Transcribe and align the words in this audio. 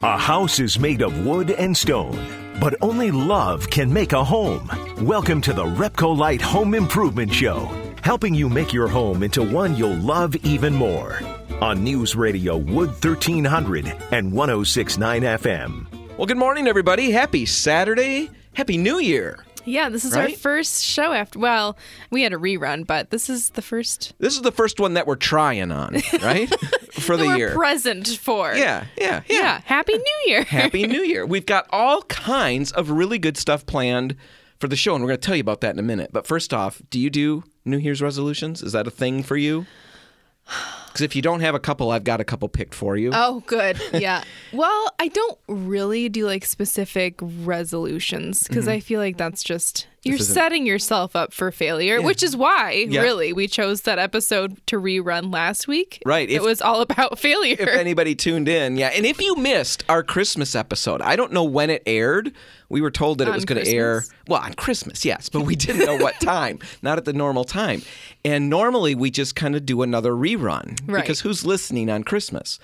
A 0.00 0.16
house 0.16 0.60
is 0.60 0.78
made 0.78 1.02
of 1.02 1.26
wood 1.26 1.50
and 1.50 1.76
stone, 1.76 2.54
but 2.60 2.76
only 2.80 3.10
love 3.10 3.68
can 3.68 3.92
make 3.92 4.12
a 4.12 4.22
home. 4.22 4.70
Welcome 5.04 5.40
to 5.40 5.52
the 5.52 5.64
Repcolite 5.64 6.40
Home 6.40 6.74
Improvement 6.74 7.34
Show, 7.34 7.68
helping 8.04 8.32
you 8.32 8.48
make 8.48 8.72
your 8.72 8.86
home 8.86 9.24
into 9.24 9.42
one 9.42 9.74
you'll 9.74 9.96
love 9.96 10.36
even 10.44 10.72
more. 10.72 11.18
On 11.60 11.82
News 11.82 12.14
Radio 12.14 12.56
Wood 12.56 12.90
1300 12.90 13.86
and 14.12 14.32
1069 14.32 15.22
FM. 15.22 15.86
Well, 16.16 16.26
good 16.26 16.38
morning, 16.38 16.68
everybody. 16.68 17.10
Happy 17.10 17.44
Saturday. 17.44 18.30
Happy 18.54 18.76
New 18.76 19.00
Year. 19.00 19.44
Yeah, 19.64 19.88
this 19.88 20.04
is 20.04 20.14
our 20.14 20.28
first 20.30 20.84
show 20.84 21.12
after. 21.12 21.38
Well, 21.38 21.76
we 22.10 22.22
had 22.22 22.32
a 22.32 22.36
rerun, 22.36 22.86
but 22.86 23.10
this 23.10 23.28
is 23.28 23.50
the 23.50 23.62
first 23.62 24.12
This 24.18 24.34
is 24.36 24.42
the 24.42 24.52
first 24.52 24.80
one 24.80 24.94
that 24.94 25.06
we're 25.06 25.16
trying 25.16 25.70
on, 25.70 25.96
right? 26.22 26.48
For 26.92 27.16
the 27.16 27.36
year. 27.36 27.54
present 27.54 28.08
for. 28.08 28.54
yeah, 28.54 28.86
yeah, 28.96 29.22
yeah. 29.28 29.40
yeah. 29.40 29.60
Happy 29.64 29.94
New 29.94 30.22
Year. 30.26 30.44
Happy 30.44 30.86
New 30.86 31.02
Year. 31.02 31.24
We've 31.26 31.46
got 31.46 31.66
all 31.70 32.02
kinds 32.02 32.72
of 32.72 32.90
really 32.90 33.18
good 33.18 33.36
stuff 33.36 33.66
planned 33.66 34.16
for 34.58 34.68
the 34.68 34.76
show, 34.76 34.94
and 34.94 35.02
we're 35.04 35.08
going 35.08 35.20
to 35.20 35.26
tell 35.26 35.36
you 35.36 35.40
about 35.40 35.60
that 35.60 35.74
in 35.74 35.78
a 35.78 35.82
minute. 35.82 36.10
But 36.12 36.26
first 36.26 36.52
off, 36.52 36.82
do 36.90 36.98
you 36.98 37.10
do 37.10 37.44
New 37.64 37.78
Year's 37.78 38.02
resolutions? 38.02 38.62
Is 38.62 38.72
that 38.72 38.86
a 38.86 38.90
thing 38.90 39.22
for 39.22 39.36
you? 39.36 39.66
Because 40.98 41.04
if 41.12 41.14
you 41.14 41.22
don't 41.22 41.42
have 41.42 41.54
a 41.54 41.60
couple, 41.60 41.92
I've 41.92 42.02
got 42.02 42.20
a 42.20 42.24
couple 42.24 42.48
picked 42.48 42.74
for 42.74 42.96
you. 42.96 43.12
Oh, 43.14 43.44
good. 43.46 43.80
Yeah. 43.98 44.22
well, 44.52 44.94
I 44.98 45.08
don't 45.08 45.38
really 45.48 46.08
do 46.08 46.26
like 46.26 46.44
specific 46.44 47.14
resolutions 47.20 48.46
because 48.46 48.64
mm-hmm. 48.64 48.74
I 48.74 48.80
feel 48.80 49.00
like 49.00 49.16
that's 49.16 49.42
just 49.42 49.86
you're 50.04 50.16
isn't- 50.16 50.34
setting 50.34 50.66
yourself 50.66 51.14
up 51.16 51.32
for 51.32 51.50
failure, 51.50 52.00
which 52.00 52.22
is 52.22 52.36
why 52.36 52.86
really 52.88 53.32
we 53.32 53.48
chose 53.48 53.82
that 53.82 53.98
episode 53.98 54.64
to 54.68 54.76
rerun 54.80 55.32
last 55.32 55.66
week. 55.68 56.00
Right, 56.06 56.28
it 56.30 56.34
if- 56.34 56.42
was 56.42 56.60
all 56.62 56.80
about 56.80 57.18
failure. 57.18 57.56
if 57.58 57.68
anybody 57.68 58.14
tuned 58.14 58.48
in, 58.48 58.76
yeah. 58.76 58.88
And 58.94 59.04
if 59.06 59.20
you 59.20 59.34
missed 59.36 59.84
our 59.88 60.02
Christmas 60.02 60.54
episode, 60.54 61.02
I 61.02 61.16
don't 61.16 61.32
know 61.32 61.44
when 61.44 61.70
it 61.70 61.82
aired. 61.86 62.32
We 62.70 62.80
were 62.82 62.90
told 62.90 63.18
that 63.18 63.28
it 63.28 63.34
was 63.34 63.44
going 63.46 63.64
to 63.64 63.70
air, 63.70 64.04
well, 64.28 64.42
on 64.42 64.52
Christmas, 64.52 65.02
yes, 65.04 65.28
but 65.30 65.40
we 65.40 65.56
didn't 65.56 65.86
know 65.86 65.96
what 65.96 66.20
time, 66.20 66.58
not 66.82 66.98
at 66.98 67.04
the 67.06 67.14
normal 67.14 67.44
time. 67.44 67.80
And 68.26 68.50
normally 68.50 68.94
we 68.94 69.10
just 69.10 69.34
kind 69.34 69.56
of 69.56 69.64
do 69.64 69.80
another 69.82 70.12
rerun 70.12 70.78
Right. 70.86 71.02
because 71.02 71.20
who's 71.20 71.46
listening 71.46 71.88
on 71.88 72.04
Christmas? 72.04 72.58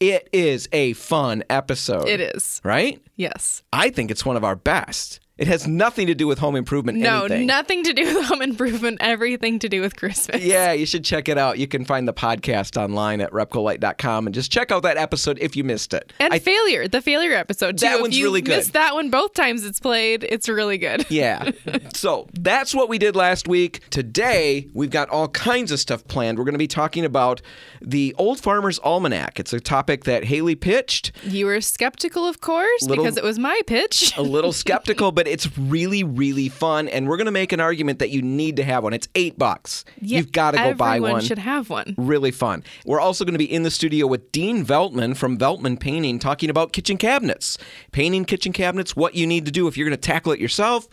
It 0.00 0.28
is 0.32 0.68
a 0.72 0.92
fun 0.92 1.42
episode. 1.50 2.06
it 2.08 2.20
is. 2.20 2.60
Right? 2.62 3.02
Yes. 3.16 3.64
I 3.72 3.90
think 3.90 4.12
it's 4.12 4.24
one 4.24 4.36
of 4.36 4.44
our 4.44 4.54
best. 4.54 5.18
It 5.38 5.46
has 5.46 5.68
nothing 5.68 6.08
to 6.08 6.14
do 6.14 6.26
with 6.26 6.38
home 6.40 6.56
improvement. 6.56 6.98
No, 6.98 7.24
anything. 7.24 7.46
nothing 7.46 7.84
to 7.84 7.92
do 7.92 8.12
with 8.12 8.26
home 8.26 8.42
improvement, 8.42 8.98
everything 9.00 9.60
to 9.60 9.68
do 9.68 9.80
with 9.80 9.94
Christmas. 9.96 10.42
Yeah, 10.42 10.72
you 10.72 10.84
should 10.84 11.04
check 11.04 11.28
it 11.28 11.38
out. 11.38 11.58
You 11.58 11.68
can 11.68 11.84
find 11.84 12.08
the 12.08 12.12
podcast 12.12 12.76
online 12.76 13.20
at 13.20 13.30
repcolite.com 13.30 14.26
and 14.26 14.34
just 14.34 14.50
check 14.50 14.72
out 14.72 14.82
that 14.82 14.96
episode 14.96 15.38
if 15.40 15.54
you 15.54 15.62
missed 15.62 15.94
it. 15.94 16.12
And 16.18 16.34
I 16.34 16.40
failure, 16.40 16.88
the 16.88 17.00
failure 17.00 17.34
episode 17.34 17.78
too. 17.78 17.86
That 17.86 17.96
if 17.96 18.00
one's 18.02 18.18
you 18.18 18.24
really 18.24 18.42
good. 18.42 18.56
Missed 18.56 18.72
that 18.72 18.94
one 18.94 19.10
both 19.10 19.32
times 19.34 19.64
it's 19.64 19.78
played. 19.78 20.24
It's 20.28 20.48
really 20.48 20.78
good. 20.78 21.06
Yeah. 21.18 21.50
so 21.94 22.28
that's 22.34 22.74
what 22.74 22.88
we 22.88 22.98
did 22.98 23.16
last 23.16 23.48
week. 23.48 23.88
Today, 23.90 24.68
we've 24.74 24.90
got 24.90 25.08
all 25.08 25.28
kinds 25.28 25.72
of 25.72 25.78
stuff 25.80 26.06
planned. 26.06 26.38
We're 26.38 26.44
going 26.44 26.54
to 26.54 26.58
be 26.58 26.66
talking 26.68 27.04
about 27.04 27.42
the 27.80 28.14
Old 28.18 28.40
Farmer's 28.40 28.78
Almanac. 28.80 29.38
It's 29.40 29.52
a 29.52 29.60
topic 29.60 30.04
that 30.04 30.24
Haley 30.24 30.54
pitched. 30.54 31.12
You 31.24 31.46
were 31.46 31.60
skeptical, 31.60 32.26
of 32.26 32.40
course, 32.40 32.82
Little- 32.82 33.04
because 33.04 33.16
it 33.16 33.24
was 33.24 33.38
my 33.38 33.60
pitch. 33.66 34.12
A 34.16 34.22
little 34.22 34.52
skeptical, 34.64 35.12
but 35.12 35.27
it's 35.28 35.56
really, 35.58 36.02
really 36.04 36.48
fun. 36.48 36.88
And 36.88 37.08
we're 37.08 37.16
going 37.16 37.26
to 37.26 37.30
make 37.32 37.52
an 37.52 37.60
argument 37.60 37.98
that 38.00 38.10
you 38.10 38.22
need 38.22 38.56
to 38.56 38.64
have 38.64 38.82
one. 38.84 38.92
It's 38.92 39.08
eight 39.14 39.38
bucks. 39.38 39.84
Yeah, 40.00 40.18
You've 40.18 40.32
got 40.32 40.52
to 40.52 40.56
go 40.58 40.74
buy 40.74 41.00
one. 41.00 41.10
everyone 41.10 41.22
should 41.22 41.38
have 41.38 41.70
one. 41.70 41.94
Really 41.96 42.30
fun. 42.30 42.64
We're 42.84 43.00
also 43.00 43.24
going 43.24 43.34
to 43.34 43.38
be 43.38 43.52
in 43.52 43.62
the 43.62 43.70
studio 43.70 44.06
with 44.06 44.32
Dean 44.32 44.64
Veltman 44.64 45.16
from 45.16 45.38
Veltman 45.38 45.78
Painting 45.78 46.18
talking 46.18 46.50
about 46.50 46.72
kitchen 46.72 46.96
cabinets. 46.96 47.58
Painting 47.92 48.24
kitchen 48.24 48.52
cabinets, 48.52 48.96
what 48.96 49.14
you 49.14 49.26
need 49.26 49.44
to 49.46 49.52
do 49.52 49.68
if 49.68 49.76
you're 49.76 49.88
going 49.88 49.98
to 49.98 50.06
tackle 50.06 50.32
it 50.32 50.40
yourself, 50.40 50.88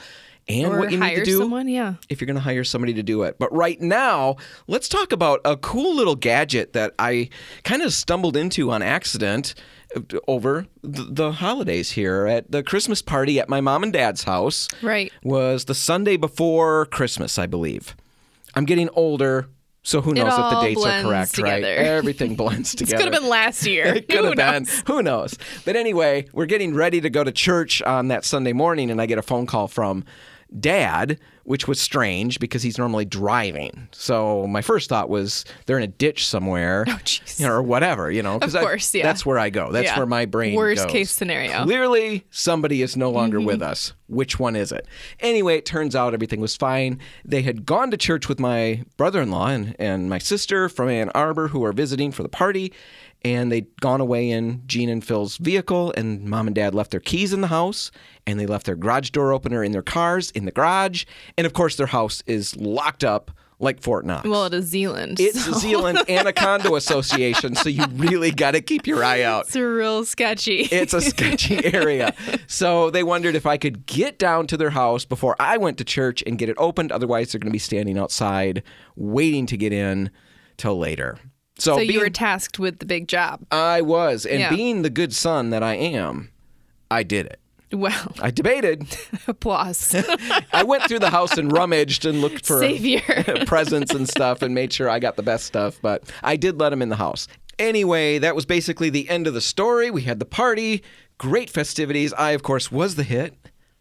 and 0.48 0.74
Or 0.74 0.80
what 0.80 0.92
you 0.92 1.00
need 1.00 1.16
to 1.16 1.24
do 1.26 1.40
someone, 1.40 1.68
yeah. 1.68 1.96
if 2.08 2.22
you're 2.22 2.28
going 2.28 2.36
to 2.36 2.42
hire 2.42 2.64
somebody 2.64 2.94
to 2.94 3.02
do 3.04 3.24
it. 3.24 3.38
But 3.40 3.52
right 3.52 3.82
now, 3.82 4.36
let's 4.68 4.88
talk 4.88 5.12
about 5.12 5.42
a 5.44 5.58
cool 5.58 5.96
little 5.96 6.16
gadget 6.16 6.74
that 6.74 6.94
I 7.00 7.30
kind 7.64 7.82
of 7.82 7.92
stumbled 7.94 8.38
into 8.38 8.70
on 8.70 8.84
accident 8.84 9.56
over 10.28 10.68
the, 10.82 11.32
holidays 11.32 11.92
here 11.92 12.28
at 12.28 12.52
the 12.52 12.64
Christmas 12.64 13.02
party 13.02 13.40
at 13.40 13.50
my 13.50 13.62
mom 13.62 13.84
and 13.84 13.94
dad's 13.94 14.24
house. 14.24 14.68
Right. 14.82 15.12
Was 15.24 15.66
the 15.66 15.76
Sunday 15.76 16.18
before 16.18 16.86
Christmas, 16.88 17.38
I 17.40 17.46
believe. 17.46 17.96
I'm 18.54 18.66
getting 18.66 18.90
older. 18.94 19.48
So 19.84 20.02
who 20.02 20.14
knows 20.14 20.34
if 20.34 20.50
the 20.50 20.62
dates 20.62 20.84
are 20.84 21.04
correct, 21.04 21.38
right? 21.38 21.64
Everything 21.64 22.36
blends 22.38 22.74
together. 22.74 22.96
it 22.96 22.98
could 22.98 23.14
have 23.14 23.22
been 23.22 23.30
last 23.30 23.66
year. 23.68 23.86
It 23.96 24.10
could 24.10 24.20
Who 24.20 24.26
have 24.26 24.36
been. 24.36 24.66
Who 24.88 25.04
knows? 25.04 25.38
But 25.64 25.76
anyway, 25.76 26.28
we're 26.34 26.48
getting 26.48 26.74
ready 26.74 27.02
to 27.02 27.10
go 27.10 27.24
to 27.24 27.32
church 27.32 27.82
on 27.84 28.08
that 28.08 28.26
Sunday 28.26 28.54
morning, 28.54 28.90
and 28.90 29.00
I 29.00 29.06
get 29.06 29.20
a 29.20 29.22
phone 29.24 29.46
call 29.46 29.68
from 29.68 30.04
dad, 30.60 31.20
which 31.44 31.68
was 31.68 31.80
strange 31.80 32.40
because 32.40 32.64
he's 32.64 32.78
normally 32.78 33.06
driving. 33.06 33.88
So 33.92 34.48
my 34.48 34.62
first 34.62 34.90
thought 34.90 35.10
was 35.10 35.46
they're 35.66 35.78
in 35.78 35.84
a 35.84 35.88
ditch 35.88 36.28
somewhere, 36.28 36.86
Oh, 36.88 36.98
you 37.38 37.46
know, 37.46 37.52
or 37.54 37.62
whatever, 37.62 38.10
you 38.12 38.24
know. 38.24 38.38
Of 38.42 38.56
I- 38.56 38.78
yeah. 38.94 39.04
That's 39.04 39.26
where 39.26 39.38
I 39.38 39.50
go. 39.50 39.72
That's 39.72 39.86
Yeah. 39.88 39.98
where 39.98 40.06
my 40.08 40.26
brain 40.26 40.56
Worst 40.56 40.84
goes. 40.84 40.92
case 40.92 41.12
scenario. 41.12 41.64
Clearly, 41.64 42.26
somebody 42.32 42.82
is 42.82 42.96
no 42.98 43.12
longer 43.12 43.38
Mm-hmm. 43.38 43.48
with 43.48 43.62
us. 43.62 43.94
Which 44.08 44.40
one 44.40 44.56
is 44.56 44.72
it? 44.72 44.88
Anyway, 45.20 45.58
it 45.58 45.66
turns 45.66 45.96
out 45.96 46.14
everything 46.14 46.40
was 46.40 46.56
fine. 46.56 47.00
They 47.24 47.42
had 47.42 47.66
gone 47.66 47.90
to 47.92 47.98
church 47.98 48.28
with 48.30 48.40
my 48.40 48.84
brother-in-law 48.98 49.48
and, 49.48 49.76
and 49.80 50.10
my 50.10 50.20
sister 50.20 50.70
from 50.70 50.90
Ann 50.90 51.10
Arbor, 51.16 51.48
who 51.50 51.64
are 51.66 51.74
visiting 51.74 52.12
for 52.12 52.22
the 52.24 52.30
party 52.30 52.72
and 53.26 53.52
they'd 53.52 53.66
gone 53.82 54.02
away 54.02 54.30
in 54.30 54.62
Jean 54.68 54.88
and 54.88 55.04
Phil's 55.04 55.38
vehicle, 55.38 55.92
and 55.98 56.26
mom 56.26 56.46
and 56.46 56.56
dad 56.56 56.76
left 56.76 56.92
their 56.92 57.00
keys 57.00 57.34
in 57.34 57.42
the 57.42 57.48
house, 57.48 57.90
and 58.28 58.40
they 58.40 58.46
left 58.46 58.68
their 58.68 58.76
garage 58.76 59.10
door 59.10 59.34
opener 59.34 59.64
in 59.64 59.72
their 59.72 59.82
cars 59.82 60.30
in 60.32 60.46
the 60.46 60.52
garage, 60.52 61.06
and 61.36 61.48
of 61.48 61.54
course 61.54 61.76
their 61.76 61.88
house 61.88 62.22
is 62.28 62.56
locked 62.56 63.04
up 63.04 63.32
like 63.58 63.82
Fort 63.82 64.06
Knox. 64.06 64.30
Well, 64.30 64.46
it 64.46 64.54
is 64.54 64.66
Zeeland. 64.66 65.20
it's 65.20 65.44
so 65.44 65.54
Zeeland 65.54 66.04
Anaconda 66.10 66.76
Association, 66.76 67.56
so 67.56 67.68
you 67.68 67.84
really 67.96 68.30
got 68.30 68.52
to 68.52 68.62
keep 68.62 68.86
your 68.86 69.04
eye 69.04 69.24
out. 69.24 69.46
It's 69.48 69.56
real 69.56 70.06
sketchy. 70.06 70.68
It's 70.72 70.94
a 70.94 71.02
sketchy 71.02 71.66
area. 71.74 72.14
So 72.46 72.92
they 72.92 73.02
wondered 73.02 73.34
if 73.36 73.48
I 73.48 73.58
could 73.58 73.88
get 73.88 74.20
down 74.20 74.46
to 74.48 74.58
their 74.58 74.70
house 74.70 75.04
before 75.04 75.36
I 75.40 75.58
went 75.58 75.80
to 75.80 75.84
church 75.84 76.22
and 76.28 76.38
get 76.38 76.48
it 76.50 76.58
opened. 76.60 76.92
Otherwise, 76.92 77.32
they're 77.32 77.40
going 77.40 77.50
to 77.50 77.54
be 77.56 77.58
standing 77.58 77.98
outside 77.98 78.62
waiting 78.96 79.48
to 79.48 79.58
get 79.58 79.74
in 79.74 80.12
till 80.58 80.78
later. 80.78 81.18
So, 81.58 81.76
so 81.76 81.82
you 81.82 81.88
being- 81.88 82.00
were 82.02 82.10
tasked 82.10 82.60
with 82.60 82.80
the 82.80 82.86
big 82.86 83.08
job. 83.08 83.42
I 83.52 83.82
was, 83.82 84.26
and 84.26 84.40
Yeah. 84.40 84.50
being 84.50 84.82
the 84.82 84.90
good 84.90 85.14
son 85.14 85.50
that 85.52 85.64
I 85.64 85.76
am, 85.76 86.32
I 86.92 87.04
did 87.04 87.26
it. 87.28 87.40
Well, 87.72 88.14
I 88.22 88.30
debated. 88.32 88.86
applause. 89.28 89.96
I 90.54 90.64
went 90.64 90.84
through 90.84 91.00
the 91.00 91.10
house 91.10 91.38
and 91.38 91.52
rummaged 91.52 92.06
and 92.06 92.22
looked 92.22 92.46
for 92.46 92.62
presents 93.46 93.94
and 93.94 94.08
stuff 94.08 94.42
and 94.42 94.54
made 94.54 94.72
sure 94.72 94.90
I 94.90 95.00
got 95.00 95.16
the 95.16 95.24
best 95.24 95.46
stuff, 95.46 95.80
but 95.82 96.04
I 96.24 96.36
did 96.36 96.60
let 96.60 96.72
him 96.72 96.82
in 96.82 96.90
the 96.90 96.96
house. 96.96 97.28
Anyway, 97.58 98.18
that 98.20 98.36
was 98.36 98.46
basically 98.46 98.90
the 98.90 99.10
end 99.10 99.28
of 99.28 99.34
the 99.34 99.42
story. 99.42 99.90
We 99.90 100.02
had 100.04 100.20
the 100.20 100.26
party, 100.26 100.84
great 101.18 101.50
festivities. 101.50 102.14
I, 102.14 102.32
of 102.32 102.44
course, 102.44 102.72
was 102.72 102.96
the 102.96 103.04
hit. 103.04 103.34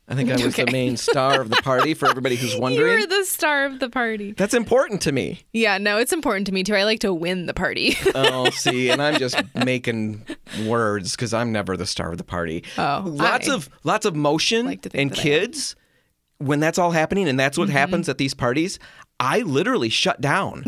I 0.06 0.14
think 0.14 0.30
I 0.30 0.34
was 0.44 0.54
the 0.56 0.70
main 0.70 0.96
star 0.96 1.40
of 1.40 1.48
the 1.48 1.56
party 1.56 1.94
for 1.94 2.08
everybody 2.08 2.36
who's 2.36 2.54
wondering. 2.56 2.80
you 2.86 2.92
wondering. 2.92 3.10
were 3.10 3.16
the 3.22 3.24
star 3.24 3.64
of 3.64 3.80
the 3.80 3.88
party. 3.88 4.32
That's 4.32 4.54
important 4.54 5.00
to 5.02 5.12
me. 5.12 5.40
Yeah, 5.52 5.78
no, 5.78 5.98
it's 5.98 6.12
important 6.12 6.46
to 6.48 6.52
me 6.52 6.62
too. 6.62 6.74
I 6.74 6.84
like 6.84 7.00
to 7.00 7.12
win 7.14 7.46
the 7.46 7.54
party. 7.54 7.96
Oh, 8.16 8.48
see, 8.50 8.90
and 8.90 9.02
I'm 9.02 9.18
just 9.18 9.40
making 9.54 10.24
words 10.66 11.16
because 11.16 11.34
I'm 11.34 11.50
never 11.52 11.76
the 11.76 11.86
star 11.86 12.12
of 12.12 12.18
the 12.18 12.24
party. 12.24 12.62
Oh, 12.78 13.02
lots 13.04 13.48
I 13.48 13.54
of 13.54 13.68
lots 13.82 14.06
of 14.06 14.14
motion 14.14 14.66
like 14.66 14.84
and 14.84 14.92
that 14.92 14.94
I 14.94 15.00
am. 15.02 15.10
Mm-hmm. 15.10 15.20
kids. 15.20 15.76
When 16.38 16.60
that's 16.60 16.78
all 16.78 16.90
happening, 16.90 17.28
and 17.28 17.38
that's 17.38 17.56
what 17.56 17.68
happens 17.68 18.08
at 18.08 18.18
these 18.18 18.34
parties, 18.34 18.78
I 19.20 19.40
literally 19.40 19.88
shut 19.88 20.20
down. 20.20 20.64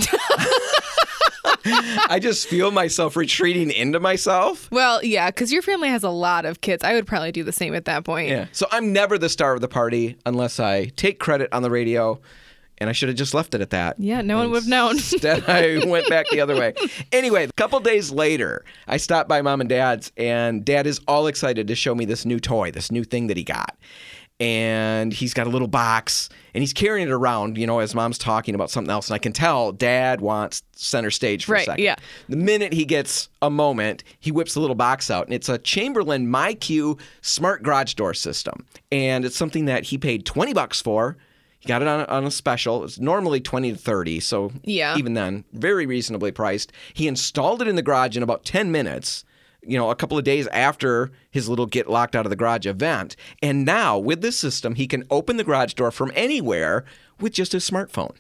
I 2.09 2.19
just 2.21 2.49
feel 2.49 2.71
myself 2.71 3.16
retreating 3.16 3.71
into 3.71 4.00
myself. 4.00 4.71
well, 4.71 5.03
yeah, 5.04 5.31
because 5.31 5.53
your 5.53 5.62
family 5.62 5.88
has 5.88 6.03
a 6.03 6.10
lot 6.10 6.44
of 6.44 6.60
kids. 6.60 6.84
I 6.84 6.94
would 6.94 7.06
probably 7.06 7.32
do 7.32 7.42
the 7.45 7.53
same 7.53 7.74
at 7.74 7.84
that 7.86 8.04
point. 8.04 8.28
Yeah. 8.28 8.47
So 8.53 8.66
I'm 8.71 8.92
never 8.92 9.18
the 9.18 9.28
star 9.28 9.54
of 9.54 9.60
the 9.60 9.68
party 9.68 10.16
unless 10.27 10.60
I 10.60 10.86
take 10.97 11.18
credit 11.18 11.48
on 11.53 11.63
the 11.63 11.71
radio. 11.71 12.21
And 12.78 12.91
I 12.91 12.92
should 12.92 13.09
have 13.09 13.16
just 13.16 13.33
left 13.33 13.54
it 13.54 13.63
at 13.63 13.71
that. 13.71 13.98
Yeah, 13.98 14.21
no 14.21 14.36
one 14.36 14.51
would 14.51 14.65
have 14.65 14.68
known. 14.68 14.91
Instead, 14.97 15.48
I 15.48 15.83
went 15.86 16.10
back 16.10 16.27
the 16.30 16.42
other 16.42 16.54
way. 16.54 16.74
Anyway, 17.10 17.45
a 17.45 17.53
couple 17.53 17.80
days 17.80 18.10
later, 18.10 18.66
I 18.86 18.98
stopped 18.98 19.30
by 19.30 19.41
mom 19.41 19.62
and 19.62 19.71
dad's, 19.71 20.12
and 20.19 20.62
dad 20.62 20.86
is 20.86 21.01
all 21.09 21.27
excited 21.27 21.69
to 21.69 21.74
show 21.74 21.95
me 21.95 22.04
this 22.04 22.27
new 22.27 22.39
toy, 22.39 22.71
this 22.71 22.92
new 22.92 23.03
thing 23.03 23.28
that 23.28 23.39
he 23.39 23.45
got. 23.45 23.78
And 24.38 25.15
he's 25.15 25.33
got 25.33 25.47
a 25.47 25.50
little 25.50 25.66
box, 25.68 26.28
and 26.53 26.60
he's 26.62 26.74
carrying 26.74 27.09
it 27.09 27.12
around, 27.12 27.56
you 27.56 27.66
know, 27.66 27.78
as 27.78 27.94
mom's 27.94 28.18
talking 28.18 28.54
about 28.54 28.71
something 28.71 28.91
else. 28.91 29.09
And 29.09 29.15
I 29.15 29.18
can 29.18 29.33
tell 29.33 29.72
dad 29.72 30.21
wants 30.21 30.62
center 30.72 31.10
stage 31.10 31.47
for 31.47 31.54
a 31.54 31.65
second. 31.65 31.83
yeah. 31.83 31.94
The 32.28 32.36
minute 32.36 32.74
he 32.74 32.84
gets 32.84 33.30
a 33.41 33.48
moment, 33.48 34.04
he 34.21 34.30
whips 34.30 34.53
the 34.53 34.60
little 34.60 34.77
box 34.77 35.10
out, 35.10 35.24
and 35.27 35.33
it's 35.33 35.48
a 35.48 35.56
Chamberlain 35.56 36.27
MyQ 36.27 37.00
smart 37.22 37.62
garage 37.62 37.94
door 37.94 38.12
system. 38.12 38.66
And 38.92 39.24
it's 39.24 39.36
something 39.36 39.65
that 39.65 39.84
he 39.84 39.97
paid 39.97 40.27
20 40.27 40.53
bucks 40.53 40.83
for. 40.83 41.16
He 41.59 41.66
got 41.68 41.80
it 41.80 41.88
on 41.88 42.00
a, 42.00 42.04
on 42.04 42.24
a 42.27 42.30
special. 42.30 42.84
It's 42.84 42.98
normally 42.98 43.41
20 43.41 43.72
to 43.72 43.78
30, 43.78 44.21
so 44.21 44.53
Yeah. 44.65 44.98
even 44.98 45.15
then, 45.15 45.44
very 45.54 45.86
reasonably 45.86 46.30
priced. 46.30 46.72
He 46.92 47.09
installed 47.09 47.62
it 47.62 47.68
in 47.68 47.77
the 47.77 47.83
garage 47.83 48.18
in 48.18 48.22
about 48.22 48.44
10 48.44 48.71
minutes. 48.71 49.24
You 49.66 49.77
know, 49.78 49.91
a 49.91 49.95
couple 49.97 50.16
of 50.18 50.24
days 50.24 50.47
after 50.48 51.10
his 51.30 51.48
little 51.48 51.66
get 51.66 51.89
locked 51.89 52.15
out 52.16 52.27
of 52.27 52.30
the 52.30 52.36
garage 52.36 52.66
event. 52.66 53.16
And 53.42 53.65
now 53.65 53.98
with 53.98 54.21
this 54.22 54.39
system, 54.39 54.74
he 54.74 54.86
can 54.86 55.04
open 55.10 55.36
the 55.36 55.45
garage 55.45 55.74
door 55.74 55.91
from 55.91 56.13
anywhere 56.15 56.84
with 57.21 57.33
just 57.33 57.53
his 57.53 57.68
smartphone. 57.68 58.16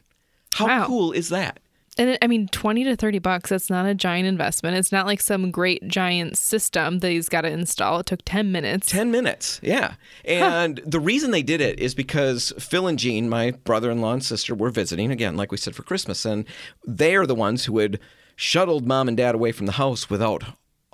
How 0.54 0.66
Wow. 0.66 0.86
cool 0.86 1.12
is 1.12 1.28
that? 1.30 1.60
And 1.98 2.10
it, 2.10 2.18
I 2.20 2.26
mean, 2.26 2.48
20 2.48 2.84
to 2.84 2.94
30 2.94 3.20
bucks, 3.20 3.48
that's 3.48 3.70
not 3.70 3.86
a 3.86 3.94
giant 3.94 4.26
investment. 4.28 4.76
It's 4.76 4.92
not 4.92 5.06
like 5.06 5.18
some 5.18 5.50
great 5.50 5.88
giant 5.88 6.36
system 6.36 6.98
that 6.98 7.10
he's 7.10 7.30
got 7.30 7.40
to 7.42 7.48
install. 7.50 8.00
It 8.00 8.06
took 8.06 8.20
10 8.26 8.52
minutes. 8.52 8.90
10 8.90 9.10
minutes, 9.10 9.60
yeah. 9.62 9.94
And 10.22 10.78
the 10.84 11.00
reason 11.00 11.30
they 11.30 11.42
did 11.42 11.62
it 11.62 11.78
is 11.80 11.94
because 11.94 12.52
Phil 12.58 12.86
and 12.86 12.98
Jean, 12.98 13.30
my 13.30 13.52
brother 13.52 13.90
in 13.90 14.02
law 14.02 14.12
and 14.12 14.22
sister, 14.22 14.54
were 14.54 14.68
visiting, 14.68 15.10
again, 15.10 15.36
like 15.36 15.50
we 15.50 15.56
said, 15.56 15.74
for 15.74 15.84
Christmas. 15.84 16.26
And 16.26 16.44
they 16.86 17.16
are 17.16 17.26
the 17.26 17.34
ones 17.34 17.64
who 17.64 17.78
had 17.78 17.98
shuttled 18.34 18.86
mom 18.86 19.08
and 19.08 19.16
dad 19.16 19.34
away 19.34 19.50
from 19.52 19.64
the 19.64 19.72
house 19.72 20.10
without 20.10 20.44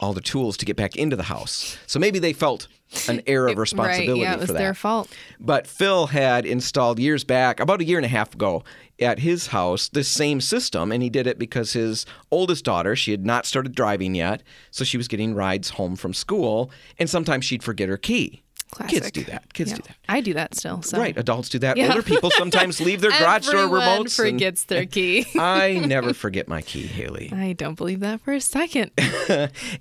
all 0.03 0.13
the 0.13 0.21
tools 0.21 0.57
to 0.59 0.67
get 0.67 0.77
back 0.77 0.97
into 0.97 1.15
the 1.15 1.23
house. 1.23 1.79
So 1.87 2.01
maybe 2.01 2.19
they 2.19 2.33
felt 2.33 2.67
an 3.09 3.23
air 3.27 3.47
of 3.47 3.57
responsibility 3.57 4.23
right, 4.23 4.31
yeah, 4.31 4.35
it 4.35 4.41
was 4.41 4.47
for 4.49 4.53
that. 4.55 4.59
their 4.59 4.75
fault. 4.75 5.09
But 5.41 5.67
Phil 5.67 6.09
had 6.09 6.45
installed 6.45 6.99
years 6.99 7.25
back, 7.25 7.61
about 7.61 7.81
a 7.81 7.85
year 7.85 7.99
and 7.99 8.05
a 8.05 8.09
half 8.09 8.35
ago, 8.35 8.65
at 9.01 9.21
his 9.21 9.47
house, 9.47 9.89
this 9.89 10.09
same 10.09 10.41
system. 10.41 10.93
And 10.93 11.03
he 11.03 11.09
did 11.09 11.27
it 11.27 11.39
because 11.39 11.73
his 11.73 12.05
oldest 12.31 12.65
daughter, 12.65 12.95
she 12.97 13.13
had 13.13 13.25
not 13.25 13.47
started 13.47 13.75
driving 13.75 14.15
yet. 14.15 14.43
So 14.71 14.85
she 14.85 14.97
was 14.97 15.09
getting 15.09 15.35
rides 15.35 15.71
home 15.71 15.97
from 15.97 16.13
school. 16.13 16.71
And 16.99 17.09
sometimes 17.09 17.45
she'd 17.45 17.63
forget 17.63 17.89
her 17.89 17.97
key. 17.97 18.42
Kids 18.89 19.11
do 19.11 19.25
that. 19.25 19.53
Kids 19.55 19.71
Yeah. 19.71 19.77
do 19.77 19.83
that. 19.89 19.97
I 20.09 20.21
do 20.21 20.35
that 20.35 20.55
still. 20.55 20.83
So. 20.83 20.99
Right. 20.99 21.17
Adults 21.17 21.49
do 21.49 21.59
that. 21.61 21.77
Yeah. 21.77 21.89
Older 21.89 22.03
people 22.03 22.31
sometimes 22.37 22.81
leave 22.81 23.01
their 23.01 23.11
garage 23.11 23.47
door 23.47 23.63
Everyone 23.65 23.81
remotes. 23.81 24.19
and- 24.19 24.33
forgets 24.33 24.65
their 24.65 24.87
key. 24.97 25.27
I 25.39 25.75
never 25.87 26.13
forget 26.15 26.49
my 26.49 26.63
key, 26.63 26.87
Haley. 26.87 27.31
I 27.35 27.53
don't 27.53 27.75
believe 27.77 28.01
that 28.01 28.21
for 28.23 28.33
a 28.33 28.41
second. 28.41 28.91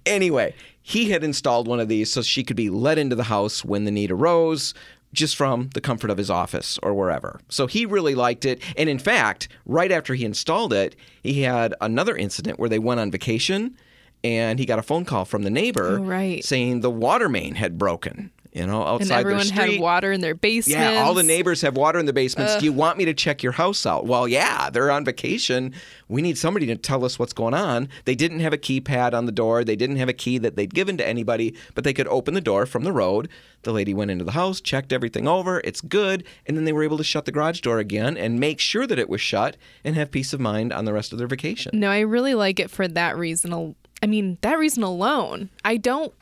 anyway, 0.06 0.54
he 0.82 1.10
had 1.12 1.24
installed 1.24 1.68
one 1.68 1.80
of 1.80 1.88
these 1.88 2.12
so 2.12 2.22
she 2.22 2.44
could 2.44 2.58
be 2.58 2.70
let 2.70 2.98
into 2.98 3.16
the 3.16 3.24
house 3.26 3.64
when 3.64 3.86
the 3.86 3.92
need 3.92 4.12
arose, 4.12 4.74
just 5.14 5.36
from 5.36 5.70
the 5.74 5.82
comfort 5.82 6.10
of 6.10 6.18
his 6.18 6.30
office 6.30 6.80
or 6.82 6.94
wherever. 6.94 7.40
So 7.50 7.68
he 7.68 7.86
really 7.86 8.16
liked 8.16 8.46
it. 8.46 8.62
And 8.78 8.90
in 8.90 9.00
fact, 9.00 9.50
right 9.66 9.92
after 9.92 10.14
he 10.16 10.26
installed 10.26 10.74
it, 10.74 10.96
he 11.24 11.42
had 11.42 11.74
another 11.82 12.16
incident 12.16 12.60
where 12.60 12.70
they 12.70 12.80
went 12.80 13.00
on 13.00 13.12
vacation 13.12 13.78
and 14.24 14.60
he 14.60 14.66
got 14.66 14.80
a 14.80 14.84
phone 14.84 15.04
call 15.04 15.26
from 15.26 15.44
the 15.44 15.50
neighbor 15.50 15.98
Oh, 16.00 16.04
right. 16.04 16.44
saying 16.46 16.82
the 16.82 16.92
water 16.92 17.28
main 17.28 17.56
had 17.56 17.78
broken. 17.78 18.32
You 18.54 18.68
know, 18.68 18.84
outside 18.84 19.04
and 19.04 19.12
everyone 19.20 19.48
their 19.48 19.72
had 19.72 19.80
water 19.80 20.12
in 20.12 20.20
their 20.20 20.36
basement. 20.36 20.82
Yeah, 20.82 21.04
all 21.04 21.14
the 21.14 21.24
neighbors 21.24 21.62
have 21.62 21.78
water 21.78 22.00
in 22.00 22.06
the 22.06 22.12
basements. 22.12 22.58
Do 22.58 22.66
you 22.66 22.74
want 22.74 22.98
me 22.98 23.06
to 23.06 23.14
check 23.14 23.42
your 23.42 23.54
house 23.54 23.86
out? 23.86 24.06
Well, 24.06 24.28
yeah, 24.28 24.70
they're 24.70 24.92
on 24.92 25.06
vacation. 25.06 25.74
We 26.10 26.22
need 26.22 26.38
somebody 26.38 26.66
to 26.66 26.76
tell 26.76 27.06
us 27.06 27.18
what's 27.18 27.32
going 27.32 27.54
on. 27.54 27.88
They 28.04 28.14
didn't 28.14 28.42
have 28.42 28.52
a 28.52 28.58
keypad 28.58 29.14
on 29.14 29.26
the 29.26 29.32
door. 29.32 29.64
They 29.64 29.78
didn't 29.78 29.96
have 29.96 30.10
a 30.10 30.14
key 30.14 30.38
that 30.40 30.58
they'd 30.58 30.74
given 30.74 30.98
to 30.98 31.08
anybody, 31.08 31.56
but 31.76 31.86
they 31.86 31.94
could 31.94 32.08
open 32.08 32.34
the 32.34 32.42
door 32.42 32.66
from 32.66 32.84
the 32.84 32.92
road. 32.92 33.30
The 33.64 33.72
lady 33.72 33.94
went 33.94 34.12
into 34.12 34.26
the 34.26 34.32
house, 34.32 34.60
checked 34.60 34.92
everything 34.92 35.30
over. 35.30 35.62
It's 35.64 35.80
good. 35.80 36.26
And 36.46 36.58
then 36.58 36.66
they 36.66 36.74
were 36.74 36.84
able 36.84 36.98
to 36.98 37.06
shut 37.06 37.24
the 37.24 37.32
garage 37.32 37.62
door 37.62 37.80
again 37.80 38.18
and 38.18 38.38
make 38.38 38.60
sure 38.60 38.86
that 38.86 39.00
it 39.00 39.08
was 39.08 39.22
shut 39.22 39.56
and 39.86 39.96
have 39.96 40.12
peace 40.12 40.34
of 40.34 40.42
mind 40.42 40.74
on 40.74 40.84
the 40.84 40.92
rest 40.92 41.14
of 41.14 41.20
their 41.20 41.28
vacation. 41.28 41.80
No, 41.80 41.90
I 41.90 42.02
really 42.02 42.34
like 42.34 42.60
it 42.60 42.70
for 42.70 42.86
that 42.86 43.18
reason. 43.18 43.76
I 44.04 44.08
mean, 44.08 44.40
that 44.42 44.60
reason 44.60 44.84
alone. 44.84 45.50
I 45.64 45.78
don't 45.78 46.14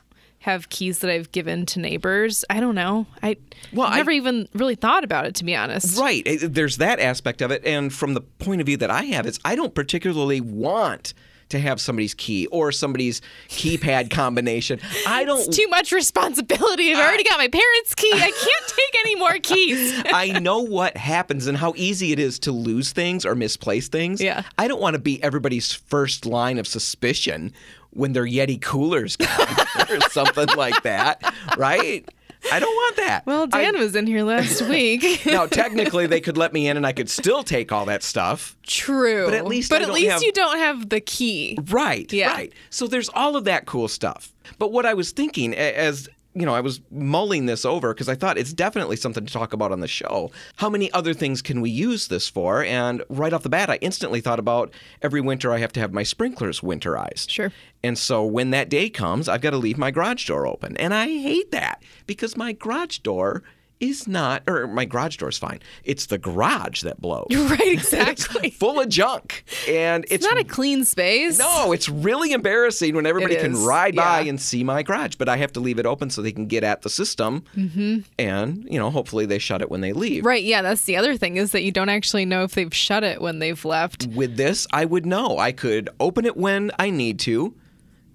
have 0.44 0.68
keys 0.70 1.00
that 1.00 1.10
I've 1.10 1.30
given 1.32 1.66
to 1.66 1.78
neighbors. 1.80 2.44
I 2.48 2.60
don't 2.60 2.74
know. 2.74 3.06
I 3.22 3.36
Well, 3.72 3.88
I- 3.88 3.96
never 3.96 4.10
even 4.10 4.48
really 4.54 4.74
thought 4.74 5.04
about 5.04 5.26
it 5.26 5.34
to 5.36 5.44
be 5.44 5.54
honest. 5.54 5.98
Right. 5.98 6.26
There's 6.42 6.78
that 6.78 6.98
aspect 6.98 7.42
of 7.42 7.50
it. 7.50 7.62
And 7.64 7.92
from 7.92 8.14
the 8.14 8.22
point 8.22 8.60
of 8.62 8.66
view 8.66 8.78
that 8.78 8.90
I 8.90 9.04
have, 9.04 9.26
is 9.26 9.38
I 9.44 9.54
don't 9.54 9.74
particularly 9.74 10.40
want 10.40 11.12
to 11.50 11.58
have 11.58 11.80
somebody's 11.80 12.14
key 12.14 12.46
or 12.46 12.70
somebody's 12.72 13.20
keypad 13.48 14.08
combination. 14.12 14.80
I 15.06 15.24
don't. 15.24 15.46
It's 15.46 15.56
too 15.56 15.66
much 15.68 15.90
responsibility. 15.92 16.92
I've 16.94 17.04
already 17.04 17.24
got 17.24 17.38
my 17.38 17.48
parents' 17.48 17.94
key. 17.94 18.12
I 18.14 18.18
can't 18.30 18.66
take 18.68 19.00
any 19.00 19.16
more 19.16 19.32
keys. 19.42 20.00
I 20.12 20.38
know 20.38 20.60
what 20.60 20.96
happens 20.96 21.48
and 21.48 21.58
how 21.58 21.74
easy 21.76 22.12
it 22.12 22.18
is 22.20 22.38
to 22.40 22.52
lose 22.52 22.92
things 22.92 23.26
or 23.26 23.34
misplace 23.34 23.88
things. 23.88 24.22
Yeah. 24.22 24.44
I 24.58 24.68
don't 24.68 24.80
want 24.80 24.94
to 24.94 25.00
be 25.00 25.22
everybody's 25.22 25.72
first 25.72 26.24
line 26.24 26.56
of 26.58 26.66
suspicion 26.68 27.52
when 27.90 28.12
their 28.12 28.24
Yeti 28.26 28.60
coolers 28.60 29.16
gone 29.16 29.56
or 29.90 30.00
something 30.10 30.48
like 30.56 30.82
that, 30.84 31.34
right? 31.56 32.08
I 32.50 32.58
don't 32.58 32.74
want 32.74 32.96
that. 32.96 33.26
Well, 33.26 33.42
I- 33.52 33.62
Dan 33.64 33.78
was 33.78 33.94
in 33.94 34.06
here 34.06 34.22
last 34.22 34.62
week. 34.68 35.26
now, 35.26 35.44
technically, 35.46 36.06
they 36.06 36.20
could 36.22 36.38
let 36.38 36.52
me 36.54 36.68
in 36.68 36.76
and 36.78 36.86
I 36.86 36.92
could 36.92 37.10
still 37.10 37.42
take 37.42 37.70
all 37.70 37.84
that 37.86 38.02
stuff. 38.02 38.56
True. 38.66 39.26
But 39.26 39.34
at 39.34 39.44
least 39.46 39.68
But 39.70 39.82
I 39.82 39.84
at 39.84 39.90
least 39.92 40.10
have- 40.10 40.22
you 40.22 40.32
don't 40.32 40.56
have 40.58 40.88
the 40.88 41.00
key. 41.00 41.58
Right. 41.68 42.10
Yeah. 42.12 42.32
Right. 42.32 42.52
So 42.70 42.86
there's 42.86 43.10
all 43.10 43.36
of 43.36 43.44
that 43.44 43.66
cool 43.66 43.88
stuff. 43.88 44.32
But 44.58 44.72
what 44.72 44.86
I 44.86 44.94
was 44.94 45.12
thinking 45.12 45.54
as 45.54 46.08
you 46.34 46.46
know, 46.46 46.54
I 46.54 46.60
was 46.60 46.80
mulling 46.90 47.46
this 47.46 47.64
over 47.64 47.92
because 47.92 48.08
I 48.08 48.14
thought 48.14 48.38
it's 48.38 48.52
definitely 48.52 48.96
something 48.96 49.26
to 49.26 49.32
talk 49.32 49.52
about 49.52 49.72
on 49.72 49.80
the 49.80 49.88
show. 49.88 50.30
How 50.56 50.70
many 50.70 50.90
other 50.92 51.12
things 51.12 51.42
can 51.42 51.60
we 51.60 51.70
use 51.70 52.08
this 52.08 52.28
for? 52.28 52.64
And 52.64 53.02
right 53.08 53.32
off 53.32 53.42
the 53.42 53.48
bat, 53.48 53.68
I 53.68 53.76
instantly 53.76 54.20
thought 54.20 54.38
about 54.38 54.72
every 55.02 55.20
winter 55.20 55.52
I 55.52 55.58
have 55.58 55.72
to 55.72 55.80
have 55.80 55.92
my 55.92 56.04
sprinklers 56.04 56.60
winterized. 56.60 57.30
Sure. 57.30 57.52
And 57.82 57.98
so 57.98 58.24
when 58.24 58.50
that 58.50 58.68
day 58.68 58.90
comes, 58.90 59.28
I've 59.28 59.40
got 59.40 59.50
to 59.50 59.56
leave 59.56 59.78
my 59.78 59.90
garage 59.90 60.26
door 60.26 60.46
open. 60.46 60.76
And 60.76 60.94
I 60.94 61.06
hate 61.06 61.50
that 61.50 61.82
because 62.06 62.36
my 62.36 62.52
garage 62.52 62.98
door 62.98 63.42
is 63.80 64.06
not, 64.06 64.42
or 64.46 64.66
my 64.66 64.84
garage 64.84 65.16
door 65.16 65.30
is 65.30 65.38
fine. 65.38 65.60
It's 65.84 66.06
the 66.06 66.18
garage 66.18 66.82
that 66.82 67.00
blows. 67.00 67.26
Right, 67.50 67.72
exactly. 67.72 68.50
Full 68.60 68.78
of 68.78 68.88
junk. 68.88 69.44
And 69.66 70.04
it's, 70.04 70.12
It's 70.12 70.24
not 70.24 70.38
a 70.38 70.44
clean 70.44 70.84
space. 70.84 71.38
no, 71.38 71.72
it's 71.72 71.88
really 71.88 72.32
embarrassing 72.32 72.94
when 72.94 73.06
everybody 73.06 73.34
can 73.36 73.56
ride 73.64 73.96
by 73.96 74.20
yeah. 74.20 74.28
and 74.30 74.40
see 74.40 74.62
my 74.62 74.82
garage, 74.82 75.16
but 75.16 75.28
I 75.28 75.36
have 75.38 75.52
to 75.54 75.60
leave 75.60 75.78
it 75.78 75.86
open 75.86 76.10
so 76.10 76.22
they 76.22 76.30
can 76.32 76.46
get 76.46 76.62
at 76.62 76.82
the 76.82 76.90
system. 76.90 77.42
Mm-hmm. 77.56 78.00
And, 78.18 78.64
you 78.70 78.78
know, 78.78 78.90
hopefully 78.90 79.26
they 79.26 79.38
shut 79.38 79.62
it 79.62 79.70
when 79.70 79.80
they 79.80 79.92
leave. 79.92 80.24
Right, 80.24 80.44
yeah, 80.44 80.62
that's 80.62 80.84
the 80.84 80.96
other 80.96 81.16
thing 81.16 81.38
is 81.38 81.52
that 81.52 81.62
you 81.62 81.72
don't 81.72 81.88
actually 81.88 82.24
know 82.24 82.44
if 82.44 82.52
they've 82.52 82.74
shut 82.74 83.02
it 83.02 83.20
when 83.20 83.38
they've 83.40 83.64
left. 83.64 84.06
With 84.08 84.36
this, 84.36 84.66
I 84.72 84.84
would 84.84 85.06
know. 85.06 85.38
I 85.38 85.52
could 85.52 85.88
open 85.98 86.24
it 86.24 86.36
when 86.36 86.70
I 86.78 86.90
need 86.90 87.18
to 87.20 87.54